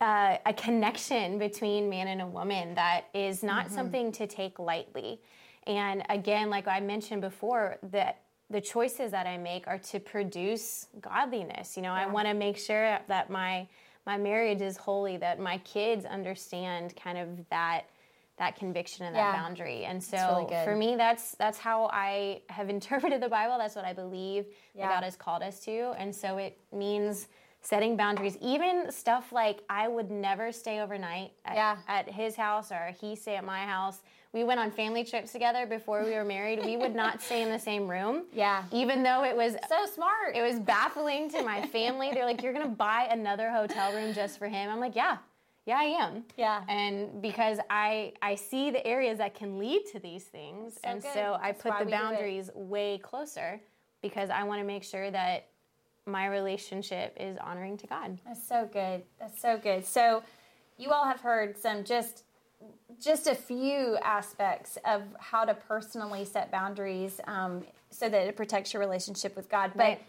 uh, 0.00 0.36
a 0.46 0.52
connection 0.54 1.38
between 1.38 1.88
man 1.88 2.08
and 2.08 2.20
a 2.22 2.26
woman 2.26 2.74
that 2.74 3.06
is 3.14 3.42
not 3.42 3.66
Mm-hmm. 3.66 3.74
something 3.74 4.12
to 4.12 4.26
take 4.26 4.58
lightly. 4.58 5.20
And 5.66 6.02
again, 6.08 6.50
like 6.50 6.66
I 6.68 6.80
mentioned 6.80 7.20
before, 7.20 7.78
that 7.90 8.20
the 8.50 8.60
choices 8.60 9.10
that 9.10 9.26
I 9.26 9.36
make 9.36 9.66
are 9.66 9.78
to 9.78 10.00
produce 10.00 10.86
godliness. 11.00 11.76
You 11.76 11.82
know, 11.82 11.92
I 11.92 12.06
want 12.06 12.26
to 12.28 12.34
make 12.34 12.56
sure 12.56 12.98
that 13.08 13.28
my 13.30 13.68
my 14.06 14.16
marriage 14.16 14.62
is 14.62 14.78
holy, 14.78 15.18
that 15.18 15.38
my 15.38 15.58
kids 15.58 16.06
understand 16.06 16.94
kind 16.96 17.18
of 17.18 17.28
that 17.50 17.82
that 18.38 18.56
conviction 18.56 19.04
and 19.04 19.14
that 19.16 19.32
boundary. 19.34 19.84
And 19.84 20.02
so 20.02 20.46
really 20.48 20.64
for 20.64 20.74
me 20.76 20.96
that's 20.96 21.32
that's 21.32 21.58
how 21.58 21.90
I 21.92 22.40
have 22.48 22.70
interpreted 22.76 23.20
the 23.20 23.28
Bible. 23.28 23.58
That's 23.58 23.74
what 23.76 23.84
I 23.84 23.92
believe 23.92 24.46
Yeah. 24.74 24.86
that 24.86 24.94
God 24.94 25.04
has 25.04 25.16
called 25.16 25.42
us 25.42 25.60
to. 25.66 25.92
And 25.98 26.14
so 26.14 26.38
it 26.38 26.56
means 26.72 27.26
setting 27.60 27.96
boundaries, 27.96 28.36
even 28.40 28.90
stuff 28.90 29.32
like 29.32 29.62
I 29.68 29.88
would 29.88 30.10
never 30.10 30.52
stay 30.52 30.80
overnight 30.80 31.32
at, 31.44 31.56
Yeah. 31.56 31.76
at 31.88 32.08
his 32.08 32.36
house 32.36 32.70
or 32.72 32.94
he 33.00 33.14
stay 33.16 33.36
at 33.36 33.44
my 33.44 33.64
house. 33.64 34.00
We 34.32 34.44
went 34.44 34.60
on 34.60 34.70
family 34.70 35.04
trips 35.04 35.32
together 35.32 35.66
before 35.66 36.04
we 36.04 36.12
were 36.12 36.24
married. 36.24 36.64
We 36.64 36.76
would 36.76 36.94
not 36.94 37.20
stay 37.22 37.42
in 37.42 37.50
the 37.50 37.58
same 37.58 37.88
room. 37.88 38.24
Yeah. 38.32 38.64
Even 38.70 39.02
though 39.02 39.24
it 39.24 39.34
was 39.36 39.56
So 39.68 39.86
smart. 39.86 40.36
it 40.36 40.42
was 40.42 40.58
baffling 40.60 41.30
to 41.30 41.42
my 41.42 41.66
family. 41.68 42.10
They're 42.12 42.26
like, 42.26 42.42
"You're 42.42 42.52
gonna 42.52 42.68
buy 42.68 43.08
another 43.10 43.50
hotel 43.50 43.92
room 43.92 44.12
just 44.12 44.38
for 44.38 44.46
him?" 44.46 44.70
I'm 44.70 44.80
like, 44.80 44.94
"Yeah, 44.94 45.16
yeah, 45.64 45.78
I 45.78 45.84
am." 45.84 46.24
Yeah. 46.36 46.62
And 46.68 47.20
because 47.22 47.58
I 47.70 48.12
I 48.20 48.34
see 48.34 48.70
the 48.70 48.86
areas 48.86 49.16
that 49.18 49.34
can 49.34 49.58
lead 49.58 49.86
to 49.92 49.98
these 49.98 50.24
things, 50.24 50.74
so 50.74 50.80
and 50.84 51.02
good. 51.02 51.12
so 51.14 51.38
I 51.40 51.52
That's 51.52 51.62
put 51.62 51.78
the 51.78 51.84
we 51.86 51.90
do 51.90 51.96
it. 51.96 52.00
boundaries 52.00 52.50
way 52.54 52.98
closer 52.98 53.60
because 54.02 54.28
I 54.30 54.42
want 54.44 54.60
to 54.60 54.66
make 54.66 54.84
sure 54.84 55.10
that 55.10 55.46
my 56.08 56.26
relationship 56.26 57.16
is 57.18 57.36
honoring 57.38 57.76
to 57.78 57.86
God. 57.86 58.18
That's 58.26 58.46
so 58.46 58.68
good. 58.72 59.02
That's 59.20 59.40
so 59.40 59.58
good. 59.58 59.84
So, 59.86 60.22
you 60.78 60.90
all 60.90 61.04
have 61.04 61.20
heard 61.20 61.58
some 61.58 61.84
just 61.84 62.24
just 63.00 63.26
a 63.28 63.34
few 63.34 63.96
aspects 64.02 64.78
of 64.84 65.02
how 65.20 65.44
to 65.44 65.54
personally 65.54 66.24
set 66.24 66.50
boundaries 66.50 67.20
um, 67.26 67.62
so 67.90 68.08
that 68.08 68.26
it 68.26 68.36
protects 68.36 68.72
your 68.72 68.80
relationship 68.80 69.36
with 69.36 69.48
God. 69.48 69.72
But 69.76 69.80
Right. 69.84 70.02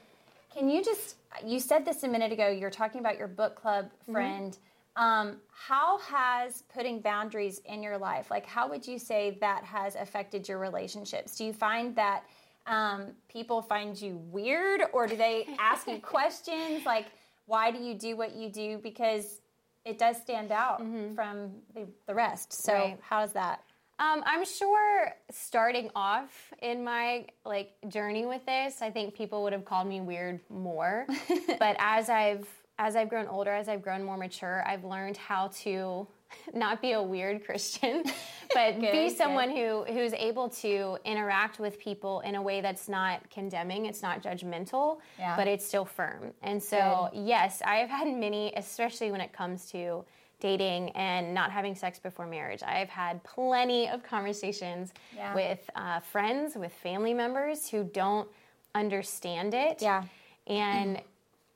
can 0.56 0.70
you 0.70 0.84
just 0.84 1.16
you 1.46 1.60
said 1.60 1.86
this 1.86 2.04
a 2.04 2.08
minute 2.08 2.32
ago? 2.32 2.48
You're 2.50 2.70
talking 2.72 3.00
about 3.00 3.18
your 3.18 3.28
book 3.28 3.56
club 3.56 3.86
Mm-hmm. 4.04 4.14
friend. 4.14 4.58
Um, 4.96 5.38
how 5.52 6.00
has 6.00 6.64
putting 6.74 7.00
boundaries 7.00 7.62
in 7.66 7.82
your 7.84 7.98
life, 7.98 8.30
like 8.32 8.46
how 8.46 8.68
would 8.70 8.86
you 8.88 9.00
say 9.00 9.38
that 9.40 9.64
has 9.64 9.96
affected 9.96 10.50
your 10.50 10.58
relationships? 10.58 11.38
Do 11.38 11.46
you 11.46 11.54
find 11.54 11.96
that 11.96 12.24
um, 12.70 13.08
people 13.28 13.62
find 13.62 14.00
you 14.00 14.16
weird 14.32 14.82
or 14.94 15.08
do 15.08 15.18
they 15.18 15.48
ask 15.60 15.88
you 15.88 15.98
questions 16.02 16.86
like, 16.86 17.08
why 17.48 17.72
do 17.72 17.80
you 17.80 17.96
do 17.96 18.16
what 18.16 18.36
you 18.36 18.50
do? 18.50 18.78
Because 18.78 19.42
it 19.84 19.98
does 19.98 20.18
stand 20.22 20.52
out 20.52 20.82
mm-hmm. 20.82 21.16
from 21.16 21.52
the, 21.74 21.88
the, 22.08 22.14
rest. 22.14 22.54
So, 22.54 22.74
right. 22.74 23.00
how 23.02 23.24
is 23.24 23.34
that? 23.34 23.64
Um, 23.98 24.24
I'm 24.26 24.46
sure 24.46 25.12
starting 25.32 25.90
off 25.96 26.54
in 26.62 26.84
my 26.84 27.26
like 27.44 27.72
journey 27.88 28.26
with 28.26 28.46
this, 28.46 28.82
I 28.82 28.92
think 28.92 29.16
people 29.16 29.44
would 29.44 29.52
have 29.52 29.66
called 29.66 29.88
me 29.88 30.00
weird 30.00 30.40
more. 30.50 31.06
but 31.60 31.76
as 31.80 32.10
I've 32.10 32.48
as 32.78 32.96
I've 32.96 33.10
grown 33.10 33.28
older, 33.28 33.52
as 33.52 33.68
I've 33.68 33.82
grown 33.82 34.06
more 34.06 34.16
mature, 34.16 34.64
I've 34.66 34.86
learned 34.86 35.18
how 35.18 35.50
to 35.64 36.08
not 36.54 36.82
be 36.82 36.94
a 36.94 37.02
weird 37.02 37.46
Christian, 37.46 38.04
but 38.54 38.80
good, 38.80 38.92
be 38.92 39.10
someone 39.10 39.50
good. 39.50 39.88
who 39.88 39.94
who's 39.94 40.14
able 40.14 40.50
to 40.50 40.98
interact 41.06 41.60
with 41.60 41.80
people 41.80 42.22
in 42.22 42.36
a 42.36 42.42
way 42.42 42.62
that's 42.62 42.90
not 42.90 43.30
condemning, 43.30 43.86
it's 43.86 44.02
not 44.02 44.22
judgmental, 44.22 45.00
yeah. 45.18 45.36
but 45.36 45.48
it's 45.48 45.66
still 45.66 45.86
firm. 45.86 46.34
And 46.42 46.62
so, 46.62 47.10
good. 47.12 47.28
yes, 47.28 47.62
I 47.66 47.78
have 47.78 47.90
had 47.90 48.08
many, 48.08 48.54
especially 48.56 49.12
when 49.12 49.22
it 49.22 49.34
comes 49.34 49.70
to 49.72 50.06
dating 50.40 50.90
and 50.92 51.34
not 51.34 51.52
having 51.52 51.76
sex 51.76 52.00
before 52.00 52.26
marriage. 52.26 52.64
I've 52.64 52.90
had 52.90 53.24
plenty 53.24 53.90
of 53.90 54.04
conversations 54.04 54.94
yeah. 55.16 55.36
with 55.36 55.70
uh, 55.76 56.00
friends, 56.00 56.56
with 56.56 56.74
family 56.74 57.14
members 57.14 57.68
who 57.70 57.84
don't 57.84 58.28
understand 58.74 59.54
it. 59.54 59.82
Yeah. 59.82 60.04
And 60.48 61.02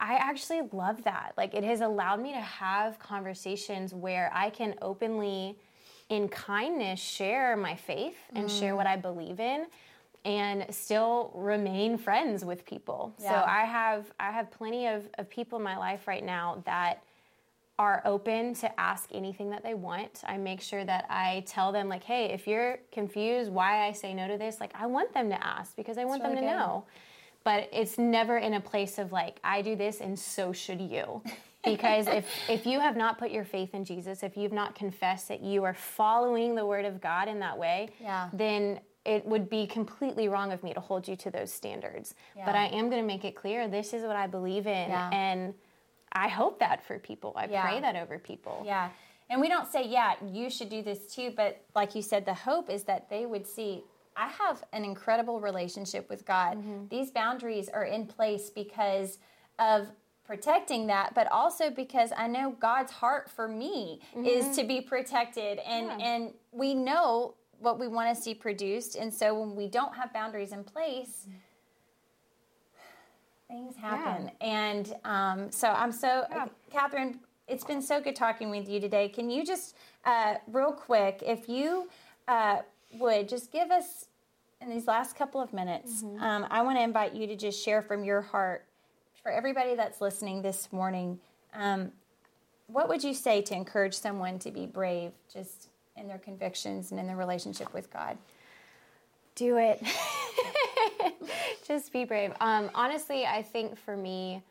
I 0.04 0.16
actually 0.16 0.62
love 0.74 1.02
that. 1.06 1.32
Like, 1.38 1.54
it 1.54 1.63
has 1.63 1.80
allowed 1.80 2.22
me 2.22 2.34
to 2.34 2.42
have 2.42 3.00
conversations 3.00 3.94
where 3.94 4.30
I 4.34 4.50
can 4.50 4.76
openly, 4.82 5.56
in 6.10 6.28
kindness, 6.28 7.00
share 7.00 7.56
my 7.56 7.76
faith 7.76 8.18
and 8.36 8.50
mm. 8.50 8.60
share 8.60 8.76
what 8.76 8.86
I 8.86 8.98
believe 8.98 9.39
in 9.39 9.68
and 10.26 10.66
still 10.70 11.32
remain 11.34 11.98
friends 11.98 12.44
with 12.44 12.66
people. 12.66 13.16
Yeah. 13.18 13.30
So 13.30 13.50
I 13.50 13.62
have 13.62 14.12
I 14.20 14.32
have 14.32 14.52
plenty 14.52 14.88
of, 14.88 15.08
of 15.18 15.30
people 15.30 15.58
in 15.58 15.63
my 15.63 15.78
life 15.78 16.06
right 16.06 16.24
now 16.24 16.62
that 16.66 17.04
are 17.80 18.02
open 18.04 18.54
to 18.56 18.80
ask 18.80 19.10
anything 19.13 19.50
that 19.52 19.63
they 19.63 19.74
want. 19.74 20.22
I 20.26 20.38
make 20.38 20.62
sure 20.62 20.84
that 20.84 21.06
I 21.10 21.44
tell 21.48 21.72
them 21.72 21.88
like, 21.88 22.04
hey, 22.04 22.26
if 22.26 22.46
you're 22.46 22.80
confused 22.92 23.52
why 23.52 23.88
I 23.88 23.94
say 23.94 24.13
no 24.13 24.28
to 24.28 24.38
this, 24.38 24.60
like 24.60 24.72
I 24.76 24.86
want 24.86 25.13
them 25.13 25.30
to 25.30 25.46
ask 25.46 25.76
because 25.78 25.98
I 25.98 26.04
want 26.04 26.24
That's 26.24 26.36
them 26.36 26.44
to 26.44 26.50
good. 26.50 26.58
know. 26.58 26.86
But 27.44 27.70
it's 27.74 27.98
never 27.98 28.38
in 28.38 28.54
a 28.54 28.62
place 28.62 28.98
of 28.98 29.12
like, 29.12 29.40
I 29.44 29.62
do 29.62 29.76
this 29.76 30.00
and 30.00 30.18
so 30.18 30.54
should 30.54 30.80
you. 30.80 31.22
Because 31.64 32.08
if 32.08 32.26
if 32.50 32.66
you 32.66 32.80
have 32.80 32.96
not 32.96 33.18
put 33.18 33.32
your 33.32 33.46
faith 33.46 33.74
in 33.74 33.86
Jesus, 33.86 34.24
if 34.24 34.38
you've 34.38 34.54
not 34.54 34.76
confessed 34.76 35.28
that 35.28 35.42
you 35.42 35.64
are 35.64 35.74
following 35.74 36.56
the 36.56 36.66
word 36.66 36.86
of 36.86 37.02
God 37.02 37.28
in 37.28 37.40
that 37.40 37.58
way, 37.58 37.90
yeah. 38.00 38.30
then 38.34 38.80
it 39.06 39.26
would 39.26 39.50
be 39.50 39.68
completely 39.68 40.30
wrong 40.30 40.54
of 40.54 40.64
me 40.64 40.74
to 40.74 40.80
hold 40.80 41.08
you 41.08 41.16
to 41.18 41.32
those 41.32 41.52
standards. 41.52 42.16
Yeah. 42.36 42.46
But 42.46 42.56
I 42.56 42.68
am 42.68 42.90
going 42.90 43.02
to 43.02 43.08
make 43.08 43.26
it 43.26 43.36
clear 43.36 43.68
this 43.68 43.94
is 43.94 44.04
what 44.04 44.16
I 44.16 44.28
believe 44.28 44.66
in 44.66 44.90
yeah. 44.90 45.10
and 45.12 45.54
I 46.14 46.28
hope 46.28 46.60
that 46.60 46.86
for 46.86 47.00
people. 47.00 47.34
I 47.36 47.48
pray 47.48 47.82
that 47.82 47.96
over 47.96 48.20
people. 48.20 48.64
Yeah. 48.66 48.90
And 49.30 49.42
we 49.42 49.50
don't 49.50 49.72
say, 49.72 49.88
yeah, 49.88 50.14
you 50.24 50.50
should 50.50 50.70
do 50.70 50.84
this 50.84 51.14
too, 51.14 51.34
but 51.36 51.62
like 51.76 51.96
you 51.96 52.02
said, 52.02 52.26
the 52.26 52.34
hope 52.34 52.70
is 52.70 52.84
that 52.84 53.10
they 53.10 53.26
would 53.26 53.48
see, 53.48 53.84
I 54.15 54.28
have 54.28 54.63
an 54.73 54.84
incredible 54.84 55.39
relationship 55.39 56.10
with 56.10 56.26
God. 56.26 56.58
Mm-hmm. 56.58 56.88
These 56.89 57.12
boundaries 57.12 57.69
are 57.69 57.86
in 57.86 58.06
place 58.06 58.49
because 58.49 59.19
of 59.60 59.88
protecting 60.26 60.88
that, 60.88 61.13
but 61.13 61.32
also 61.32 61.69
because 61.69 62.12
I 62.15 62.28
know 62.28 62.56
God's 62.60 62.91
heart 62.91 63.30
for 63.30 63.47
me 63.47 64.02
mm-hmm. 64.15 64.26
is 64.26 64.56
to 64.56 64.63
be 64.63 64.82
protected. 64.82 65.60
And 65.60 65.88
yeah. 65.88 65.97
and 66.06 66.34
we 66.52 66.73
know 66.73 67.36
what 67.60 67.80
we 67.80 67.88
want 67.88 68.15
to 68.15 68.21
see 68.21 68.34
produced. 68.34 68.95
And 68.95 69.13
so 69.13 69.39
when 69.39 69.56
we 69.56 69.67
don't 69.67 69.95
have 69.95 70.12
boundaries 70.13 70.52
in 70.52 70.63
place, 70.63 71.26
mm-hmm 71.28 71.38
things 73.54 73.76
happen. 73.76 74.32
Yeah. 74.41 74.47
And 74.47 74.95
um, 75.04 75.52
so 75.52 75.69
I'm 75.69 75.91
so, 75.91 76.26
yeah. 76.30 76.47
Catherine, 76.71 77.19
it's 77.47 77.63
been 77.63 77.82
so 77.82 78.02
good 78.02 78.15
talking 78.15 78.49
with 78.49 78.67
you 78.67 78.80
today. 78.80 79.10
Can 79.10 79.30
you 79.30 79.45
just, 79.45 79.76
uh, 80.06 80.36
real 80.47 80.71
quick, 80.71 81.21
if 81.26 81.47
you 81.47 81.89
uh, 82.28 82.60
would 83.00 83.30
just 83.30 83.52
give 83.52 83.72
us 83.72 84.06
in 84.62 84.70
these 84.70 84.88
last 84.88 85.16
couple 85.16 85.42
of 85.42 85.54
minutes, 85.54 86.04
mm-hmm. 86.04 86.24
um, 86.24 86.48
I 86.50 86.62
want 86.62 86.78
to 86.78 86.84
invite 86.84 87.14
you 87.14 87.28
to 87.28 87.36
just 87.36 87.64
share 87.64 87.82
from 87.82 88.04
your 88.04 88.22
heart 88.22 88.66
for 89.22 89.32
everybody 89.32 89.76
that's 89.76 90.02
listening 90.02 90.42
this 90.42 90.72
morning. 90.72 91.20
Um, 91.54 91.92
what 92.68 92.88
would 92.90 93.04
you 93.04 93.14
say 93.14 93.42
to 93.42 93.56
encourage 93.56 93.94
someone 93.94 94.40
to 94.40 94.52
be 94.52 94.66
brave 94.66 95.12
just 95.32 95.68
in 95.98 96.08
their 96.08 96.18
convictions 96.18 96.92
and 96.92 97.00
in 97.00 97.08
their 97.08 97.18
relationship 97.18 97.74
with 97.74 97.92
God? 97.92 98.18
Do 99.36 99.58
it. 99.58 99.82
Just 101.68 101.92
be 101.92 102.04
brave. 102.06 102.34
Um, 102.40 102.70
honestly, 102.76 103.26
I 103.26 103.42
think 103.42 103.78
for 103.78 103.98
me, 103.98 104.44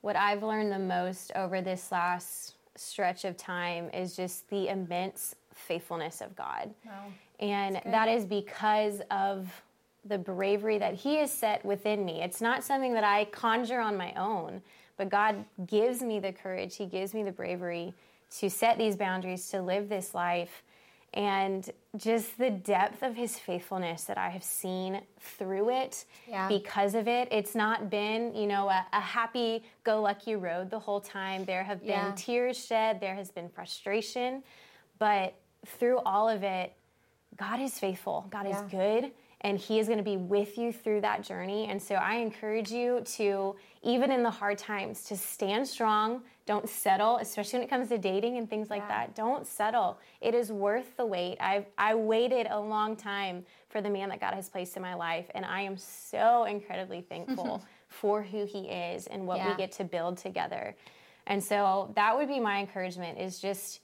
what 0.00 0.16
I've 0.16 0.42
learned 0.42 0.72
the 0.72 0.78
most 0.78 1.32
over 1.34 1.60
this 1.60 1.92
last 1.92 2.54
stretch 2.74 3.24
of 3.24 3.36
time 3.36 3.90
is 3.92 4.16
just 4.16 4.48
the 4.48 4.68
immense 4.68 5.34
faithfulness 5.62 6.20
of 6.20 6.34
God. 6.36 6.72
Wow. 6.84 7.06
And 7.40 7.80
that 7.86 8.08
is 8.08 8.24
because 8.24 9.00
of 9.10 9.48
the 10.04 10.18
bravery 10.18 10.78
that 10.78 10.94
He 10.94 11.16
has 11.16 11.32
set 11.32 11.64
within 11.64 12.04
me. 12.04 12.22
It's 12.22 12.40
not 12.40 12.64
something 12.64 12.94
that 12.94 13.04
I 13.04 13.24
conjure 13.26 13.80
on 13.80 13.96
my 13.96 14.12
own, 14.14 14.62
but 14.96 15.08
God 15.08 15.44
gives 15.66 16.02
me 16.02 16.20
the 16.20 16.32
courage, 16.32 16.76
He 16.76 16.86
gives 16.86 17.14
me 17.14 17.22
the 17.22 17.32
bravery 17.32 17.94
to 18.38 18.48
set 18.48 18.78
these 18.78 18.96
boundaries, 18.96 19.48
to 19.50 19.60
live 19.60 19.88
this 19.88 20.14
life 20.14 20.62
and 21.14 21.70
just 21.96 22.38
the 22.38 22.50
depth 22.50 23.02
of 23.02 23.14
his 23.14 23.38
faithfulness 23.38 24.04
that 24.04 24.16
I 24.16 24.30
have 24.30 24.42
seen 24.42 25.02
through 25.20 25.70
it 25.70 26.06
yeah. 26.26 26.48
because 26.48 26.94
of 26.94 27.06
it. 27.06 27.28
It's 27.30 27.54
not 27.54 27.90
been, 27.90 28.34
you 28.34 28.46
know, 28.46 28.68
a, 28.70 28.86
a 28.94 29.00
happy 29.00 29.62
go 29.84 30.00
lucky 30.00 30.36
road 30.36 30.70
the 30.70 30.78
whole 30.78 31.00
time. 31.00 31.44
There 31.44 31.64
have 31.64 31.80
been 31.80 31.90
yeah. 31.90 32.12
tears 32.16 32.64
shed, 32.64 32.98
there 32.98 33.14
has 33.14 33.30
been 33.30 33.50
frustration, 33.50 34.42
but 34.98 35.34
through 35.66 35.98
all 35.98 36.28
of 36.28 36.42
it, 36.42 36.72
God 37.36 37.60
is 37.60 37.78
faithful, 37.78 38.26
God 38.30 38.46
yeah. 38.46 38.64
is 38.64 38.70
good, 38.70 39.12
and 39.40 39.58
He 39.58 39.78
is 39.78 39.86
going 39.86 39.98
to 39.98 40.04
be 40.04 40.16
with 40.16 40.58
you 40.58 40.72
through 40.72 41.00
that 41.00 41.22
journey. 41.22 41.66
And 41.68 41.80
so 41.80 41.94
I 41.96 42.16
encourage 42.16 42.70
you 42.70 43.02
to, 43.16 43.56
even 43.82 44.10
in 44.12 44.22
the 44.22 44.30
hard 44.30 44.58
times, 44.58 45.04
to 45.04 45.16
stand 45.16 45.66
strong. 45.66 46.22
Don't 46.44 46.68
settle, 46.68 47.18
especially 47.18 47.60
when 47.60 47.66
it 47.66 47.70
comes 47.70 47.88
to 47.88 47.98
dating 47.98 48.36
and 48.36 48.48
things 48.48 48.68
like 48.68 48.82
yeah. 48.82 49.06
that. 49.06 49.14
Don't 49.14 49.46
settle. 49.46 49.98
It 50.20 50.34
is 50.34 50.50
worth 50.50 50.96
the 50.96 51.06
wait. 51.06 51.38
I've 51.40 51.66
I 51.78 51.94
waited 51.94 52.46
a 52.50 52.58
long 52.58 52.96
time 52.96 53.44
for 53.68 53.80
the 53.80 53.90
man 53.90 54.08
that 54.10 54.20
God 54.20 54.34
has 54.34 54.48
placed 54.48 54.76
in 54.76 54.82
my 54.82 54.94
life, 54.94 55.26
and 55.34 55.44
I 55.44 55.62
am 55.62 55.76
so 55.76 56.44
incredibly 56.44 57.00
thankful 57.00 57.62
for 57.88 58.22
who 58.22 58.44
He 58.44 58.68
is 58.68 59.06
and 59.06 59.26
what 59.26 59.38
yeah. 59.38 59.50
we 59.50 59.56
get 59.56 59.72
to 59.72 59.84
build 59.84 60.18
together. 60.18 60.74
And 61.26 61.42
so 61.42 61.92
that 61.94 62.16
would 62.16 62.28
be 62.28 62.40
my 62.40 62.58
encouragement: 62.58 63.18
is 63.18 63.38
just 63.38 63.80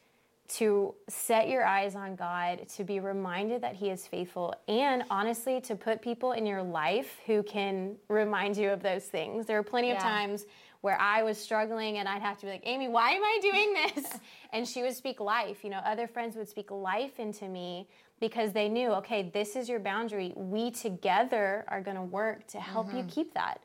to 0.49 0.95
set 1.09 1.49
your 1.49 1.65
eyes 1.65 1.95
on 1.95 2.17
God, 2.17 2.67
to 2.77 2.85
be 2.85 3.01
reminded 3.01 3.63
that 3.63 3.77
He 3.77 3.91
is 3.91 4.07
faithful, 4.07 4.55
and 4.67 5.05
honestly, 5.11 5.61
to 5.63 5.77
put 5.77 6.01
people 6.01 6.33
in 6.33 6.47
your 6.47 6.63
life 6.63 7.19
who 7.27 7.43
can 7.43 7.97
remind 8.09 8.57
you 8.57 8.71
of 8.71 8.83
those 8.83 9.05
things. 9.05 9.47
There 9.47 9.59
are 9.59 9.63
plenty 9.63 9.89
yeah. 9.89 9.97
of 9.97 10.03
times 10.03 10.47
where 10.81 10.99
I 11.01 11.23
was 11.23 11.39
struggling 11.39 11.99
and 11.99 12.09
I'd 12.09 12.23
have 12.23 12.39
to 12.39 12.47
be 12.47 12.53
like, 12.53 12.63
Amy, 12.65 12.89
why 12.89 13.11
am 13.11 13.23
I 13.23 13.39
doing 13.43 13.75
this? 13.75 14.21
and 14.53 14.67
she 14.67 14.83
would 14.83 14.95
speak 14.95 15.21
life. 15.21 15.65
You 15.65 15.71
know, 15.71 15.81
other 15.85 16.07
friends 16.07 16.37
would 16.37 16.49
speak 16.49 16.71
life 16.71 17.19
into 17.19 17.49
me 17.49 17.89
because 18.21 18.53
they 18.53 18.69
knew, 18.69 18.91
okay, 18.93 19.31
this 19.35 19.57
is 19.57 19.69
your 19.69 19.81
boundary. 19.81 20.33
We 20.37 20.71
together 20.71 21.65
are 21.69 21.81
going 21.81 21.97
to 21.97 22.03
work 22.03 22.47
to 22.49 22.61
help 22.61 22.89
mm-hmm. 22.89 22.99
you 22.99 23.05
keep 23.05 23.35
that. 23.35 23.61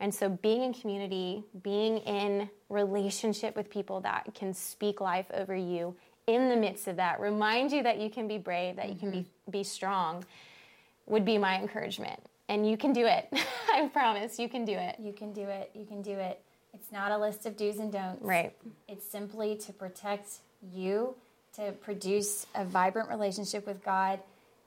And 0.00 0.14
so, 0.14 0.28
being 0.28 0.62
in 0.62 0.72
community, 0.72 1.42
being 1.62 1.98
in 1.98 2.48
relationship 2.68 3.56
with 3.56 3.68
people 3.68 4.00
that 4.02 4.32
can 4.32 4.54
speak 4.54 5.00
life 5.00 5.26
over 5.34 5.56
you 5.56 5.96
in 6.28 6.50
the 6.50 6.56
midst 6.56 6.86
of 6.86 6.96
that, 6.96 7.18
remind 7.18 7.72
you 7.72 7.82
that 7.82 7.98
you 7.98 8.10
can 8.10 8.28
be 8.28 8.38
brave, 8.38 8.76
that 8.76 8.90
you 8.90 8.94
can 8.94 9.10
be, 9.10 9.18
mm-hmm. 9.18 9.50
be 9.50 9.64
strong, 9.64 10.24
would 11.06 11.24
be 11.24 11.38
my 11.38 11.58
encouragement. 11.58 12.20
And 12.48 12.68
you 12.68 12.76
can 12.76 12.92
do 12.92 13.06
it. 13.06 13.28
I 13.72 13.88
promise 13.88 14.38
you 14.38 14.48
can 14.48 14.64
do 14.64 14.74
it. 14.74 14.96
You 15.00 15.12
can 15.12 15.32
do 15.32 15.42
it. 15.42 15.70
You 15.74 15.86
can 15.86 16.02
do 16.02 16.12
it. 16.12 16.40
It's 16.74 16.92
not 16.92 17.10
a 17.10 17.18
list 17.18 17.46
of 17.46 17.56
do's 17.56 17.78
and 17.78 17.90
don'ts. 17.90 18.22
Right. 18.22 18.54
It's 18.86 19.06
simply 19.06 19.56
to 19.56 19.72
protect 19.72 20.28
you, 20.72 21.14
to 21.54 21.72
produce 21.72 22.46
a 22.54 22.64
vibrant 22.64 23.08
relationship 23.08 23.66
with 23.66 23.82
God. 23.82 24.20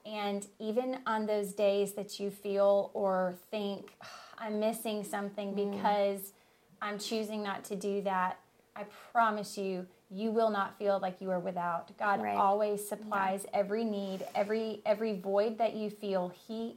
And 0.04 0.44
even 0.58 0.98
on 1.06 1.26
those 1.26 1.52
days 1.52 1.92
that 1.92 2.18
you 2.18 2.30
feel 2.30 2.90
or 2.92 3.34
think, 3.52 3.92
I'm 4.36 4.58
missing 4.58 5.04
something 5.04 5.54
mm. 5.54 5.70
because 5.70 6.32
I'm 6.80 6.98
choosing 6.98 7.44
not 7.44 7.62
to 7.66 7.76
do 7.76 8.02
that, 8.02 8.40
I 8.74 8.84
promise 9.12 9.56
you, 9.56 9.86
you 10.14 10.30
will 10.30 10.50
not 10.50 10.78
feel 10.78 10.98
like 11.00 11.20
you 11.20 11.30
are 11.30 11.40
without. 11.40 11.96
God 11.98 12.22
right. 12.22 12.36
always 12.36 12.86
supplies 12.86 13.44
yeah. 13.44 13.60
every 13.60 13.84
need, 13.84 14.24
every 14.34 14.80
every 14.84 15.18
void 15.18 15.58
that 15.58 15.74
you 15.74 15.90
feel, 15.90 16.32
he 16.46 16.76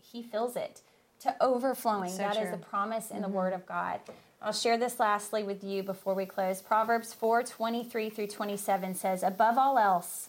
he 0.00 0.22
fills 0.22 0.56
it 0.56 0.80
to 1.20 1.34
overflowing. 1.40 2.10
So 2.10 2.18
that 2.18 2.36
true. 2.36 2.44
is 2.44 2.52
a 2.52 2.58
promise 2.58 3.10
in 3.10 3.16
mm-hmm. 3.16 3.24
the 3.24 3.28
word 3.30 3.52
of 3.52 3.66
God. 3.66 4.00
I'll 4.40 4.52
share 4.52 4.78
this 4.78 5.00
lastly 5.00 5.42
with 5.42 5.64
you 5.64 5.82
before 5.82 6.14
we 6.14 6.26
close. 6.26 6.62
Proverbs 6.62 7.12
4 7.12 7.42
23 7.42 8.10
through 8.10 8.26
27 8.28 8.94
says, 8.94 9.22
Above 9.22 9.58
all 9.58 9.78
else, 9.78 10.28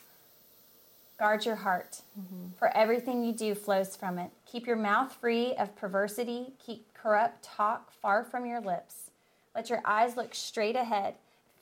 guard 1.19 1.45
your 1.45 1.57
heart, 1.57 2.01
mm-hmm. 2.19 2.47
for 2.57 2.75
everything 2.75 3.23
you 3.23 3.33
do 3.33 3.53
flows 3.53 3.95
from 3.95 4.17
it. 4.17 4.31
Keep 4.49 4.65
your 4.65 4.75
mouth 4.75 5.13
free 5.13 5.53
of 5.55 5.75
perversity, 5.75 6.53
keep 6.65 6.85
corrupt 6.93 7.43
talk 7.43 7.91
far 7.91 8.23
from 8.23 8.45
your 8.45 8.61
lips. 8.61 9.11
Let 9.53 9.69
your 9.69 9.81
eyes 9.85 10.15
look 10.15 10.33
straight 10.33 10.75
ahead, 10.75 11.15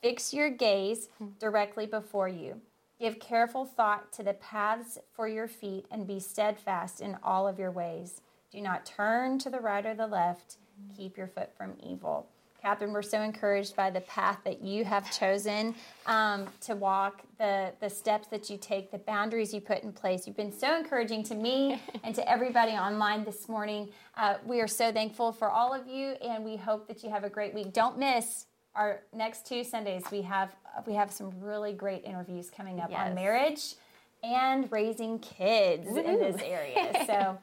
fix 0.05 0.35
your 0.35 0.51
gaze 0.51 1.09
hmm. 1.17 1.29
directly 1.39 1.87
before 1.87 2.27
you. 2.27 2.61
Give 2.99 3.19
careful 3.19 3.65
thought 3.65 4.13
to 4.13 4.21
the 4.21 4.35
paths 4.35 4.99
for 5.15 5.27
your 5.27 5.47
feet 5.47 5.87
and 5.89 6.05
be 6.05 6.19
steadfast 6.19 7.01
in 7.01 7.17
all 7.23 7.47
of 7.47 7.57
your 7.57 7.71
ways. 7.71 8.21
Do 8.51 8.61
not 8.61 8.85
turn 8.85 9.39
to 9.39 9.49
the 9.49 9.59
right 9.59 9.83
or 9.83 9.95
the 9.95 10.05
left. 10.05 10.57
Keep 10.95 11.17
your 11.17 11.25
foot 11.25 11.49
from 11.57 11.73
evil. 11.83 12.27
Catherine, 12.61 12.93
we're 12.93 13.01
so 13.01 13.21
encouraged 13.21 13.75
by 13.75 13.89
the 13.89 14.01
path 14.01 14.37
that 14.43 14.61
you 14.61 14.85
have 14.85 15.11
chosen 15.11 15.73
um, 16.05 16.45
to 16.61 16.75
walk, 16.75 17.23
the, 17.39 17.73
the 17.79 17.89
steps 17.89 18.27
that 18.27 18.47
you 18.47 18.59
take, 18.59 18.91
the 18.91 18.99
boundaries 18.99 19.55
you 19.55 19.59
put 19.59 19.81
in 19.81 19.91
place. 19.91 20.27
You've 20.27 20.37
been 20.37 20.51
so 20.51 20.77
encouraging 20.77 21.23
to 21.23 21.35
me 21.35 21.81
and 22.03 22.13
to 22.13 22.29
everybody 22.29 22.73
online 22.73 23.23
this 23.23 23.49
morning. 23.49 23.89
Uh, 24.15 24.35
we 24.45 24.61
are 24.61 24.67
so 24.67 24.91
thankful 24.91 25.31
for 25.31 25.49
all 25.49 25.73
of 25.73 25.87
you, 25.87 26.09
and 26.21 26.45
we 26.45 26.57
hope 26.57 26.87
that 26.89 27.03
you 27.03 27.09
have 27.09 27.23
a 27.23 27.29
great 27.29 27.55
week. 27.55 27.73
Don't 27.73 27.97
miss 27.97 28.45
our 28.75 29.01
next 29.13 29.45
two 29.45 29.63
Sundays. 29.63 30.03
We 30.11 30.21
have 30.23 30.55
we 30.85 30.93
have 30.93 31.11
some 31.11 31.31
really 31.39 31.73
great 31.73 32.03
interviews 32.03 32.49
coming 32.49 32.79
up 32.79 32.91
yes. 32.91 33.07
on 33.07 33.15
marriage 33.15 33.75
and 34.23 34.71
raising 34.71 35.19
kids 35.19 35.87
Woo-hoo. 35.87 36.01
in 36.01 36.19
this 36.19 36.41
area. 36.41 37.03
So 37.05 37.37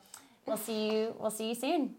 we'll 0.46 0.56
see 0.56 0.92
you. 0.92 1.14
We'll 1.18 1.30
see 1.30 1.48
you 1.48 1.54
soon. 1.54 1.94